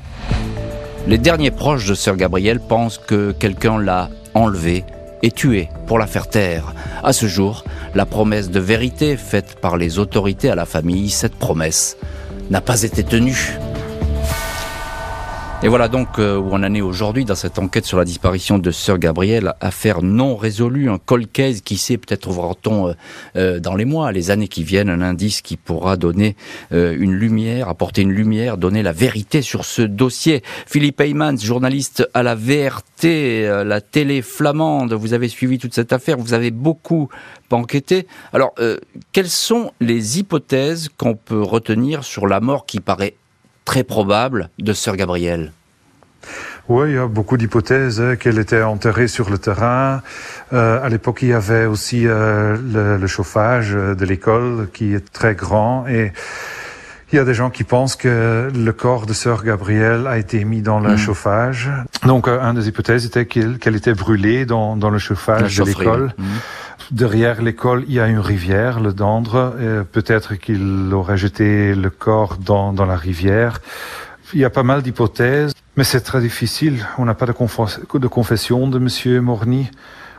Les 1.06 1.18
derniers 1.18 1.50
proches 1.50 1.86
de 1.86 1.94
sœur 1.94 2.16
Gabrielle 2.16 2.60
pensent 2.60 2.98
que 2.98 3.32
quelqu'un 3.32 3.78
l'a 3.78 4.08
enlevé 4.34 4.84
et 5.22 5.30
tué 5.30 5.68
pour 5.86 5.98
la 5.98 6.06
faire 6.06 6.28
taire. 6.28 6.74
À 7.02 7.12
ce 7.12 7.26
jour, 7.26 7.64
la 7.94 8.06
promesse 8.06 8.50
de 8.50 8.60
vérité 8.60 9.16
faite 9.16 9.56
par 9.60 9.76
les 9.76 9.98
autorités 9.98 10.50
à 10.50 10.54
la 10.54 10.66
famille, 10.66 11.10
cette 11.10 11.34
promesse 11.34 11.96
n'a 12.50 12.60
pas 12.60 12.82
été 12.82 13.02
tenue. 13.04 13.58
Et 15.64 15.68
voilà 15.68 15.86
donc 15.86 16.18
euh, 16.18 16.36
où 16.38 16.48
on 16.50 16.64
en 16.64 16.74
est 16.74 16.80
aujourd'hui 16.80 17.24
dans 17.24 17.36
cette 17.36 17.56
enquête 17.60 17.86
sur 17.86 17.96
la 17.96 18.04
disparition 18.04 18.58
de 18.58 18.72
Sœur 18.72 18.98
Gabrielle, 18.98 19.54
affaire 19.60 20.02
non 20.02 20.34
résolue, 20.34 20.90
un 20.90 20.98
cold 20.98 21.28
qui 21.30 21.76
sait 21.76 21.98
peut-être 21.98 22.26
ouvrira-t-on 22.26 22.88
euh, 22.88 22.92
euh, 23.36 23.60
dans 23.60 23.76
les 23.76 23.84
mois, 23.84 24.10
les 24.10 24.32
années 24.32 24.48
qui 24.48 24.64
viennent, 24.64 24.90
un 24.90 25.00
indice 25.02 25.40
qui 25.40 25.56
pourra 25.56 25.96
donner 25.96 26.34
une 26.72 27.12
lumière, 27.12 27.68
apporter 27.68 28.02
une 28.02 28.10
lumière, 28.10 28.56
donner 28.56 28.82
la 28.82 28.90
vérité 28.90 29.40
sur 29.40 29.64
ce 29.64 29.82
dossier. 29.82 30.42
Philippe 30.66 31.00
Heymans, 31.00 31.36
journaliste 31.36 32.08
à 32.12 32.24
la 32.24 32.34
VRT, 32.34 33.64
la 33.64 33.80
télé 33.80 34.20
flamande, 34.20 34.94
vous 34.94 35.12
avez 35.12 35.28
suivi 35.28 35.58
toute 35.58 35.74
cette 35.74 35.92
affaire, 35.92 36.18
vous 36.18 36.34
avez 36.34 36.50
beaucoup 36.50 37.08
enquêté. 37.50 38.06
Alors, 38.32 38.54
quelles 39.12 39.28
sont 39.28 39.72
les 39.80 40.18
hypothèses 40.18 40.88
qu'on 40.96 41.14
peut 41.14 41.42
retenir 41.42 42.02
sur 42.04 42.26
la 42.26 42.40
mort 42.40 42.66
qui 42.66 42.80
paraît 42.80 43.14
très 43.64 43.84
probable 43.84 44.50
de 44.58 44.72
Sœur 44.72 44.96
Gabrielle 44.96 45.52
oui, 46.68 46.90
il 46.90 46.94
y 46.94 46.98
a 46.98 47.08
beaucoup 47.08 47.36
d'hypothèses 47.36 48.00
hein, 48.00 48.14
qu'elle 48.14 48.38
était 48.38 48.62
enterrée 48.62 49.08
sur 49.08 49.30
le 49.30 49.38
terrain. 49.38 50.00
Euh, 50.52 50.82
à 50.82 50.88
l'époque, 50.88 51.18
il 51.22 51.28
y 51.28 51.32
avait 51.32 51.66
aussi 51.66 52.06
euh, 52.06 52.56
le, 53.00 53.06
chauffage 53.08 53.72
de 53.72 54.04
l'école 54.04 54.68
qui 54.72 54.94
est 54.94 55.12
très 55.12 55.34
grand 55.34 55.86
et 55.88 56.12
il 57.12 57.16
y 57.16 57.18
a 57.18 57.24
des 57.24 57.34
gens 57.34 57.50
qui 57.50 57.62
pensent 57.64 57.94
que 57.94 58.48
le 58.54 58.72
corps 58.72 59.04
de 59.04 59.12
sœur 59.12 59.44
Gabrielle 59.44 60.06
a 60.06 60.16
été 60.16 60.44
mis 60.44 60.62
dans 60.62 60.80
le 60.80 60.94
hmm. 60.94 60.98
chauffage. 60.98 61.70
Donc, 62.06 62.26
euh, 62.26 62.40
une 62.40 62.54
des 62.54 62.68
hypothèses 62.68 63.04
était 63.04 63.26
qu'elle 63.26 63.76
était 63.76 63.92
brûlée 63.92 64.46
dans, 64.46 64.76
dans 64.76 64.88
le 64.88 64.98
chauffage 64.98 65.58
de 65.58 65.64
l'école. 65.64 66.14
Hmm. 66.16 66.24
Derrière 66.92 67.40
l'école, 67.40 67.84
il 67.88 67.94
y 67.94 68.00
a 68.00 68.06
une 68.06 68.18
rivière, 68.18 68.78
le 68.78 68.92
Dandre. 68.92 69.54
Peut-être 69.92 70.34
qu'il 70.34 70.92
aurait 70.92 71.16
jeté 71.16 71.74
le 71.74 71.88
corps 71.88 72.36
dans, 72.36 72.74
dans 72.74 72.84
la 72.84 72.96
rivière. 72.96 73.60
Il 74.34 74.40
y 74.40 74.44
a 74.44 74.50
pas 74.50 74.62
mal 74.62 74.82
d'hypothèses, 74.82 75.52
mais 75.76 75.84
c'est 75.84 76.02
très 76.02 76.20
difficile. 76.20 76.86
On 76.98 77.06
n'a 77.06 77.14
pas 77.14 77.24
de, 77.24 77.32
de, 77.98 78.06
confession 78.08 78.68
de 78.68 78.78
Monsieur 78.78 79.22
Morny. 79.22 79.70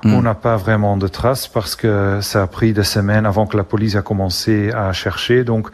Hmm. 0.03 0.15
On 0.15 0.21
n'a 0.23 0.33
pas 0.33 0.57
vraiment 0.57 0.97
de 0.97 1.07
traces 1.07 1.47
parce 1.47 1.75
que 1.75 2.19
ça 2.21 2.41
a 2.41 2.47
pris 2.47 2.73
des 2.73 2.83
semaines 2.83 3.27
avant 3.27 3.45
que 3.45 3.55
la 3.55 3.63
police 3.63 3.95
a 3.95 4.01
commencé 4.01 4.71
à 4.71 4.93
chercher. 4.93 5.43
Donc, 5.43 5.69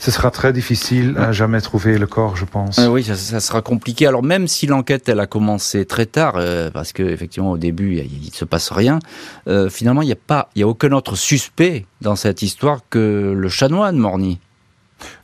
ce 0.00 0.10
sera 0.10 0.30
très 0.30 0.54
difficile 0.54 1.14
à 1.18 1.30
jamais 1.30 1.60
trouver 1.60 1.98
le 1.98 2.06
corps, 2.06 2.34
je 2.34 2.46
pense. 2.46 2.78
Euh, 2.78 2.88
oui, 2.88 3.04
ça, 3.04 3.38
sera 3.38 3.60
compliqué. 3.60 4.06
Alors 4.06 4.22
même 4.22 4.48
si 4.48 4.66
l'enquête 4.66 5.10
elle 5.10 5.20
a 5.20 5.26
commencé 5.26 5.84
très 5.84 6.06
tard, 6.06 6.34
euh, 6.36 6.70
parce 6.70 6.94
que 6.94 7.02
effectivement 7.02 7.50
au 7.50 7.58
début 7.58 7.98
il 7.98 8.28
ne 8.28 8.34
se 8.34 8.46
passe 8.46 8.72
rien, 8.72 8.98
euh, 9.46 9.68
finalement 9.68 10.00
il 10.00 10.06
n'y 10.06 10.12
a 10.12 10.16
pas, 10.16 10.48
il 10.56 10.60
y 10.60 10.62
a 10.62 10.68
aucun 10.68 10.92
autre 10.92 11.16
suspect 11.16 11.84
dans 12.00 12.16
cette 12.16 12.40
histoire 12.40 12.80
que 12.88 13.34
le 13.36 13.48
chanoine 13.50 13.98
Morny. 13.98 14.40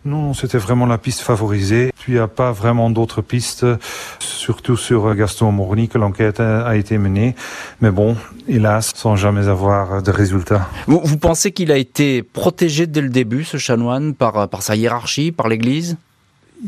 Non, 0.04 0.34
c'était 0.34 0.58
vraiment 0.58 0.86
la 0.86 0.98
piste 0.98 1.20
favorisée. 1.20 1.92
Il 2.08 2.14
n'y 2.14 2.20
a 2.20 2.28
pas 2.28 2.52
vraiment 2.52 2.90
d'autres 2.90 3.22
pistes, 3.22 3.66
surtout 4.20 4.76
sur 4.76 5.14
Gaston 5.14 5.52
Morny, 5.52 5.88
que 5.88 5.98
l'enquête 5.98 6.40
a 6.40 6.76
été 6.76 6.98
menée. 6.98 7.34
Mais 7.80 7.90
bon, 7.90 8.16
hélas, 8.48 8.92
sans 8.94 9.16
jamais 9.16 9.48
avoir 9.48 10.02
de 10.02 10.10
résultats. 10.10 10.68
Vous, 10.86 11.16
pensez 11.16 11.52
qu'il 11.52 11.72
a 11.72 11.76
été 11.76 12.22
protégé 12.22 12.86
dès 12.86 13.00
le 13.00 13.08
début, 13.08 13.44
ce 13.44 13.56
chanoine, 13.56 14.14
par, 14.14 14.48
par 14.48 14.62
sa 14.62 14.76
hiérarchie, 14.76 15.32
par 15.32 15.48
l'Église? 15.48 15.96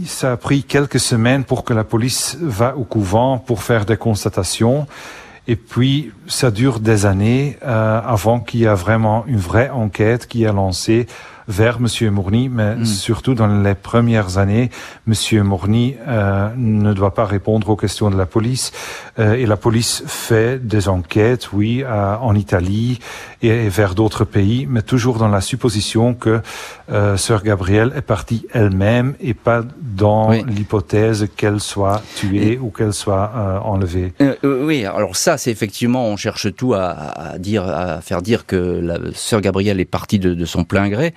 Ça 0.05 0.33
a 0.33 0.37
pris 0.37 0.65
quelques 0.65 1.01
semaines 1.01 1.45
pour 1.45 1.65
que 1.65 1.73
la 1.73 1.85
police 1.85 2.37
va 2.41 2.77
au 2.77 2.85
couvent 2.85 3.39
pour 3.39 3.63
faire 3.63 3.87
des 3.87 3.97
constatations. 3.97 4.87
Et 5.47 5.57
puis, 5.57 6.13
ça 6.27 6.51
dure 6.51 6.79
des 6.79 7.07
années 7.07 7.57
euh, 7.65 8.01
avant 8.05 8.39
qu'il 8.39 8.61
y 8.61 8.65
ait 8.65 8.75
vraiment 8.75 9.25
une 9.27 9.39
vraie 9.39 9.71
enquête 9.71 10.27
qui 10.27 10.45
a 10.45 10.53
lancé 10.53 11.07
vers 11.49 11.81
Monsieur 11.81 12.11
Mourny, 12.11 12.49
mais 12.49 12.77
hmm. 12.77 12.85
surtout 12.85 13.35
dans 13.35 13.47
les 13.47 13.75
premières 13.75 14.39
années, 14.39 14.71
Monsieur 15.07 15.43
Mourny 15.43 15.97
euh, 16.07 16.51
ne 16.57 16.93
doit 16.93 17.15
pas 17.15 17.25
répondre 17.25 17.71
aux 17.71 17.77
questions 17.77 18.11
de 18.11 18.17
la 18.17 18.27
police. 18.27 18.71
Euh, 19.19 19.35
et 19.35 19.47
la 19.47 19.57
police 19.57 20.03
fait 20.07 20.65
des 20.65 20.89
enquêtes, 20.89 21.53
oui, 21.53 21.83
euh, 21.85 22.17
en 22.21 22.35
Italie 22.35 23.01
et, 23.43 23.69
vers 23.69 23.95
d'autres 23.95 24.25
pays, 24.25 24.67
mais 24.69 24.83
toujours 24.83 25.19
dans 25.19 25.29
la 25.29 25.41
supposition 25.41 26.15
que 26.15 26.41
euh, 26.91 27.17
Sœur 27.17 27.43
Gabrielle 27.43 27.93
est 27.97 28.03
partie 28.03 28.47
elle-même 28.53 29.15
et 29.21 29.35
pas 29.35 29.63
dans 29.81 30.31
l'hypothèse 30.31 31.29
qu'elle 31.37 31.61
soit 31.61 32.03
tuée 32.17 32.59
ou 32.59 32.71
qu'elle 32.71 32.93
soit 32.93 33.33
euh, 33.35 33.59
enlevée. 33.61 34.13
oui, 34.43 34.85
alors 34.85 35.17
ça, 35.17 35.39
c'est 35.39 35.51
effectivement, 35.51 36.07
on 36.07 36.17
cherche 36.17 36.55
tout 36.55 36.75
à, 36.75 36.91
à, 36.91 37.39
dire, 37.39 37.67
à 37.67 38.01
faire 38.01 38.23
dire 38.23 38.47
que 38.47 38.57
la 38.57 38.99
Sœur 39.15 39.41
Gabrielle 39.41 39.81
est 39.81 39.85
partie 39.85 40.19
de, 40.19 40.35
de 40.35 40.45
son 40.45 40.65
plein 40.65 40.89
gré. 40.89 41.15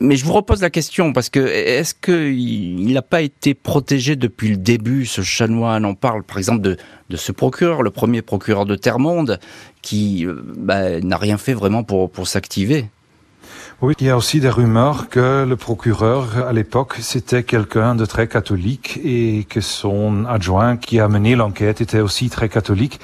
Mais 0.00 0.16
je 0.16 0.24
vous 0.24 0.32
repose 0.32 0.62
la 0.62 0.70
question 0.70 1.12
parce 1.12 1.28
que 1.28 1.40
est-ce 1.40 1.94
qu'il 1.94 2.92
n'a 2.92 3.02
pas 3.02 3.22
été 3.22 3.54
protégé 3.54 4.16
depuis 4.16 4.50
le 4.50 4.56
début, 4.56 5.06
ce 5.06 5.22
chanoine? 5.22 5.84
On 5.84 5.94
parle 5.94 6.22
par 6.22 6.38
exemple 6.38 6.60
de, 6.62 6.76
ce 7.16 7.32
procureur, 7.32 7.82
le 7.82 7.90
premier 7.90 8.22
procureur 8.22 8.66
de 8.66 8.76
Terre-Monde, 8.76 9.38
qui 9.82 10.26
euh, 10.26 10.42
bah, 10.56 11.00
n'a 11.00 11.16
rien 11.16 11.38
fait 11.38 11.54
vraiment 11.54 11.82
pour 11.82 12.28
s'activer. 12.28 12.86
Oui, 13.80 13.94
il 14.00 14.08
y 14.08 14.10
a 14.10 14.16
aussi 14.16 14.40
des 14.40 14.48
rumeurs 14.48 15.08
que 15.08 15.46
le 15.48 15.54
procureur, 15.54 16.48
à 16.48 16.52
l'époque, 16.52 16.96
c'était 16.98 17.44
quelqu'un 17.44 17.94
de 17.94 18.04
très 18.06 18.26
catholique 18.26 18.98
et 19.04 19.46
que 19.48 19.60
son 19.60 20.24
adjoint 20.24 20.76
qui 20.76 20.98
a 20.98 21.06
mené 21.06 21.36
l'enquête 21.36 21.80
était 21.80 22.00
aussi 22.00 22.28
très 22.28 22.48
catholique 22.48 22.98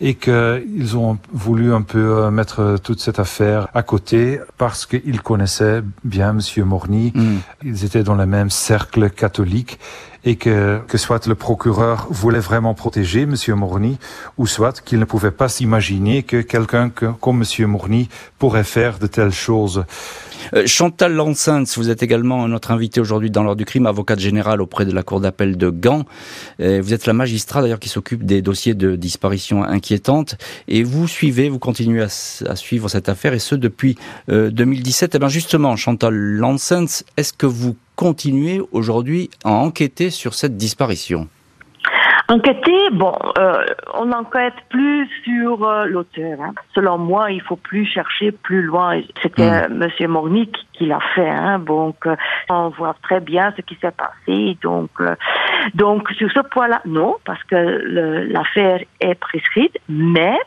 et 0.00 0.14
qu'ils 0.14 0.96
ont 0.96 1.18
voulu 1.32 1.74
un 1.74 1.82
peu 1.82 1.98
euh, 1.98 2.30
mettre 2.30 2.76
toute 2.80 3.00
cette 3.00 3.18
affaire 3.18 3.66
à 3.74 3.82
côté 3.82 4.38
parce 4.56 4.86
qu'ils 4.86 5.20
connaissaient 5.20 5.82
bien 6.04 6.32
Monsieur 6.32 6.64
Morny. 6.64 7.10
Mm. 7.12 7.36
Ils 7.64 7.84
étaient 7.84 8.04
dans 8.04 8.14
le 8.14 8.26
même 8.26 8.50
cercle 8.50 9.10
catholique 9.10 9.80
et 10.24 10.36
que, 10.36 10.80
que 10.86 10.98
soit 10.98 11.26
le 11.26 11.34
procureur 11.34 12.06
voulait 12.10 12.40
vraiment 12.40 12.74
protéger 12.74 13.26
Monsieur 13.26 13.54
Morny, 13.54 13.98
ou 14.38 14.46
soit 14.46 14.80
qu'il 14.80 14.98
ne 14.98 15.04
pouvait 15.04 15.30
pas 15.30 15.48
s'imaginer 15.48 16.22
que 16.22 16.40
quelqu'un 16.40 16.90
comme 16.90 17.38
Monsieur 17.38 17.66
Morny 17.66 18.08
pourrait 18.38 18.64
faire 18.64 18.98
de 18.98 19.06
telles 19.06 19.32
choses. 19.32 19.84
Euh, 20.54 20.66
Chantal 20.66 21.12
Lansens, 21.12 21.76
vous 21.76 21.90
êtes 21.90 22.02
également 22.02 22.48
notre 22.48 22.70
invité 22.70 23.00
aujourd'hui 23.00 23.30
dans 23.30 23.42
l'ordre 23.42 23.58
du 23.58 23.64
crime, 23.64 23.86
avocate 23.86 24.18
générale 24.18 24.60
auprès 24.60 24.84
de 24.84 24.92
la 24.92 25.02
Cour 25.02 25.20
d'appel 25.20 25.56
de 25.56 25.70
Gand. 25.70 26.04
Euh, 26.60 26.80
vous 26.82 26.94
êtes 26.94 27.06
la 27.06 27.12
magistrat 27.12 27.62
d'ailleurs 27.62 27.80
qui 27.80 27.88
s'occupe 27.88 28.24
des 28.24 28.42
dossiers 28.42 28.74
de 28.74 28.96
disparition 28.96 29.62
inquiétante 29.62 30.36
et 30.68 30.82
vous 30.82 31.08
suivez, 31.08 31.48
vous 31.48 31.58
continuez 31.58 32.02
à, 32.02 32.56
suivre 32.56 32.88
cette 32.88 33.08
affaire 33.08 33.32
et 33.32 33.38
ce 33.38 33.54
depuis 33.54 33.96
2017. 34.28 35.02
Euh, 35.02 35.06
et 35.12 35.16
eh 35.16 35.18
bien 35.18 35.28
justement, 35.28 35.76
Chantal 35.76 36.14
Lansens, 36.14 37.04
est-ce 37.16 37.32
que 37.32 37.46
vous 37.46 37.76
continuez 38.00 38.62
aujourd'hui 38.72 39.28
à 39.44 39.50
enquêter 39.50 40.08
sur 40.08 40.32
cette 40.32 40.56
disparition 40.56 41.28
Enquêter, 42.28 42.88
bon, 42.92 43.14
euh, 43.38 43.64
on 43.92 44.06
n'enquête 44.06 44.54
plus 44.70 45.06
sur 45.24 45.62
euh, 45.64 45.84
l'auteur. 45.84 46.40
Hein. 46.40 46.54
Selon 46.74 46.96
moi, 46.96 47.30
il 47.30 47.42
faut 47.42 47.56
plus 47.56 47.84
chercher 47.84 48.32
plus 48.32 48.62
loin. 48.62 49.02
C'était 49.20 49.68
hmm. 49.68 49.74
Monsieur 49.74 50.08
Mornick 50.08 50.56
qui 50.72 50.86
l'a 50.86 51.00
fait. 51.14 51.28
Hein. 51.28 51.58
Donc, 51.58 52.06
euh, 52.06 52.16
on 52.48 52.70
voit 52.70 52.96
très 53.02 53.20
bien 53.20 53.52
ce 53.56 53.62
qui 53.62 53.76
s'est 53.82 53.90
passé. 53.90 54.56
Donc, 54.62 54.90
donc 55.74 56.08
sur 56.12 56.30
ce 56.30 56.40
point-là, 56.40 56.80
non, 56.86 57.16
parce 57.26 57.42
que 57.44 57.56
l'affaire 58.32 58.80
est 59.00 59.16
prescrite, 59.16 59.76
mais 59.90 60.38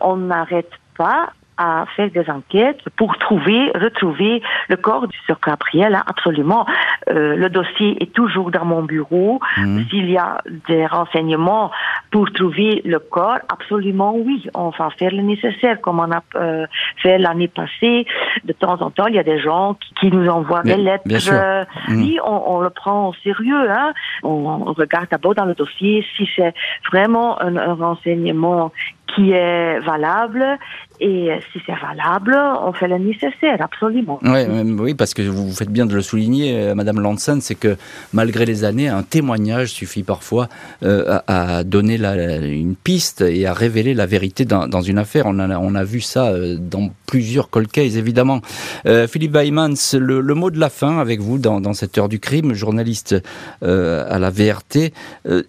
on 0.00 0.16
n'arrête 0.16 0.72
pas 0.96 1.32
à 1.58 1.84
faire 1.96 2.10
des 2.10 2.30
enquêtes 2.30 2.80
pour 2.96 3.18
trouver, 3.18 3.70
retrouver 3.74 4.40
le 4.68 4.76
corps 4.76 5.08
du 5.08 5.18
sœur 5.26 5.38
Gabriel. 5.44 5.94
Hein, 5.94 6.04
absolument. 6.06 6.64
Euh, 7.10 7.36
le 7.36 7.50
dossier 7.50 8.00
est 8.00 8.12
toujours 8.12 8.50
dans 8.50 8.64
mon 8.64 8.82
bureau. 8.82 9.40
Mhm. 9.56 9.86
S'il 9.90 10.10
y 10.10 10.16
a 10.16 10.38
des 10.68 10.86
renseignements 10.86 11.70
pour 12.12 12.30
trouver 12.32 12.80
le 12.84 13.00
corps, 13.00 13.40
absolument 13.48 14.14
oui. 14.14 14.46
On 14.54 14.70
va 14.70 14.90
faire 14.98 15.10
le 15.10 15.22
nécessaire 15.22 15.80
comme 15.80 15.98
on 15.98 16.10
a 16.12 16.22
euh, 16.36 16.66
fait 17.02 17.18
l'année 17.18 17.48
passée. 17.48 18.06
De 18.44 18.52
temps 18.52 18.80
en 18.80 18.90
temps, 18.90 19.06
il 19.08 19.16
y 19.16 19.18
a 19.18 19.24
des 19.24 19.40
gens 19.40 19.76
qui, 20.00 20.08
nous 20.08 20.28
envoient 20.28 20.62
des 20.62 20.76
lettres. 20.76 21.04
Euh, 21.32 21.64
mhm. 21.88 22.02
Oui, 22.02 22.18
on, 22.24 22.60
le 22.60 22.70
prend 22.70 23.08
au 23.08 23.14
sérieux. 23.24 23.70
Hein. 23.70 23.92
On, 24.22 24.72
regarde 24.72 25.08
d'abord 25.10 25.34
dans 25.34 25.44
le 25.44 25.54
dossier 25.54 26.06
si 26.16 26.28
c'est 26.36 26.54
vraiment 26.90 27.40
un, 27.42 27.56
un 27.56 27.74
renseignement 27.74 28.72
qui 29.14 29.32
est 29.32 29.80
valable 29.80 30.58
et 31.00 31.30
si 31.52 31.60
c'est 31.64 31.74
valable, 31.80 32.36
on 32.62 32.72
fait 32.72 32.88
le 32.88 32.98
nécessaire, 32.98 33.60
absolument. 33.60 34.18
oui, 34.22 34.94
parce 34.94 35.14
que 35.14 35.22
vous 35.22 35.52
faites 35.52 35.70
bien 35.70 35.86
de 35.86 35.94
le 35.94 36.02
souligner, 36.02 36.58
euh, 36.58 36.74
Madame 36.74 37.00
Lansen, 37.00 37.40
c'est 37.40 37.54
que 37.54 37.76
malgré 38.12 38.44
les 38.44 38.64
années, 38.64 38.88
un 38.88 39.02
témoignage 39.02 39.68
suffit 39.68 40.02
parfois 40.02 40.48
euh, 40.82 41.18
à, 41.26 41.62
donner 41.64 41.96
une 42.42 42.74
piste 42.74 43.20
et 43.20 43.46
à 43.46 43.52
révéler 43.52 43.94
la 43.94 44.06
vérité 44.06 44.44
dans, 44.44 44.82
une 44.82 44.98
affaire. 44.98 45.24
On 45.26 45.38
a, 45.38 45.58
on 45.58 45.74
a 45.74 45.84
vu 45.84 46.00
ça 46.00 46.28
euh, 46.28 46.56
dans 46.58 46.90
plusieurs 47.06 47.50
cold 47.50 47.68
cases, 47.70 47.96
évidemment. 47.96 48.40
Euh, 48.86 49.06
Philippe 49.06 49.32
Weimans, 49.32 49.94
le, 49.94 50.34
mot 50.34 50.50
de 50.50 50.58
la 50.58 50.68
fin 50.68 50.98
avec 50.98 51.20
vous 51.20 51.38
dans, 51.38 51.72
cette 51.72 51.96
heure 51.96 52.08
du 52.08 52.20
crime, 52.20 52.52
journaliste 52.54 53.16
euh, 53.62 54.04
à 54.08 54.18
la 54.18 54.30
VRT, 54.30 54.92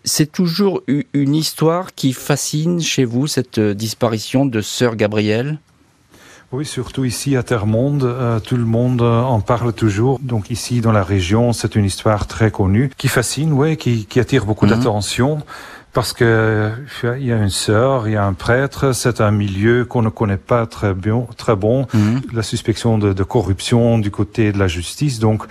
c'est 0.03 0.31
toujours 0.31 0.81
une 1.13 1.35
histoire 1.35 1.93
qui 1.93 2.13
fascine 2.13 2.79
chez 2.81 3.03
vous, 3.03 3.27
cette 3.27 3.59
disparition 3.59 4.45
de 4.45 4.61
sœur 4.61 4.95
Gabrielle? 4.95 5.38
Oui, 6.51 6.65
surtout 6.65 7.05
ici 7.05 7.35
à 7.35 7.43
Terremonde, 7.43 8.03
euh, 8.03 8.39
tout 8.39 8.57
le 8.57 8.65
monde 8.65 9.03
euh, 9.03 9.21
en 9.21 9.39
parle 9.39 9.71
toujours. 9.71 10.19
Donc 10.19 10.49
ici 10.49 10.81
dans 10.81 10.91
la 10.91 11.03
région, 11.03 11.53
c'est 11.53 11.75
une 11.75 11.85
histoire 11.85 12.25
très 12.25 12.49
connue 12.49 12.89
qui 12.97 13.07
fascine, 13.07 13.53
ouais, 13.53 13.77
qui, 13.77 14.05
qui 14.07 14.19
attire 14.19 14.45
beaucoup 14.45 14.65
mhm. 14.65 14.71
d'attention 14.71 15.43
parce 15.93 16.13
que 16.13 16.71
il 17.03 17.25
y 17.25 17.31
a 17.31 17.37
une 17.37 17.49
sœur, 17.49 18.07
il 18.07 18.13
y 18.13 18.15
a 18.15 18.25
un 18.25 18.33
prêtre, 18.33 18.93
c'est 18.93 19.21
un 19.21 19.31
milieu 19.31 19.85
qu'on 19.85 20.01
ne 20.01 20.09
connaît 20.09 20.37
pas 20.37 20.65
très 20.65 20.95
bien, 20.95 21.27
très 21.37 21.55
bon. 21.55 21.87
Mhm. 21.93 22.21
La 22.33 22.43
suspicion 22.43 22.97
de, 22.97 23.13
de, 23.13 23.23
corruption 23.23 23.99
du 23.99 24.09
côté 24.09 24.51
de 24.51 24.57
la 24.57 24.67
justice, 24.67 25.19
donc 25.19 25.43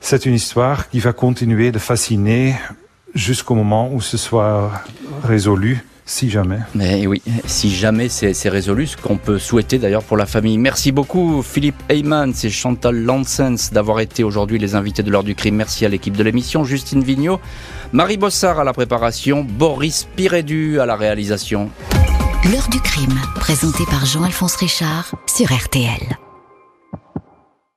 c'est 0.00 0.26
une 0.26 0.34
histoire 0.34 0.88
qui 0.90 1.00
va 1.00 1.12
continuer 1.12 1.72
de 1.72 1.78
fasciner 1.78 2.54
jusqu'au 3.14 3.56
moment 3.56 3.90
où 3.92 4.00
ce 4.00 4.16
soit 4.16 4.70
résolu. 5.24 5.84
Si 6.10 6.28
jamais. 6.28 6.58
Mais 6.74 7.06
oui, 7.06 7.22
si 7.46 7.72
jamais 7.72 8.08
c'est 8.08 8.48
résolu, 8.48 8.88
ce 8.88 8.96
qu'on 8.96 9.16
peut 9.16 9.38
souhaiter 9.38 9.78
d'ailleurs 9.78 10.02
pour 10.02 10.16
la 10.16 10.26
famille. 10.26 10.58
Merci 10.58 10.90
beaucoup 10.90 11.40
Philippe 11.40 11.80
Heyman 11.88 12.32
et 12.42 12.50
Chantal 12.50 12.96
Lansens 12.96 13.70
d'avoir 13.70 14.00
été 14.00 14.24
aujourd'hui 14.24 14.58
les 14.58 14.74
invités 14.74 15.04
de 15.04 15.10
l'heure 15.10 15.22
du 15.22 15.36
crime. 15.36 15.54
Merci 15.54 15.86
à 15.86 15.88
l'équipe 15.88 16.16
de 16.16 16.24
l'émission, 16.24 16.64
Justine 16.64 17.04
Vignot, 17.04 17.38
Marie 17.92 18.16
Bossard 18.16 18.58
à 18.58 18.64
la 18.64 18.72
préparation, 18.72 19.46
Boris 19.48 20.08
Pirédu 20.16 20.80
à 20.80 20.84
la 20.84 20.96
réalisation. 20.96 21.70
L'heure 22.50 22.68
du 22.70 22.80
crime, 22.80 23.16
présenté 23.36 23.84
par 23.88 24.04
Jean-Alphonse 24.04 24.56
Richard 24.56 25.14
sur 25.28 25.46
RTL. 25.46 26.18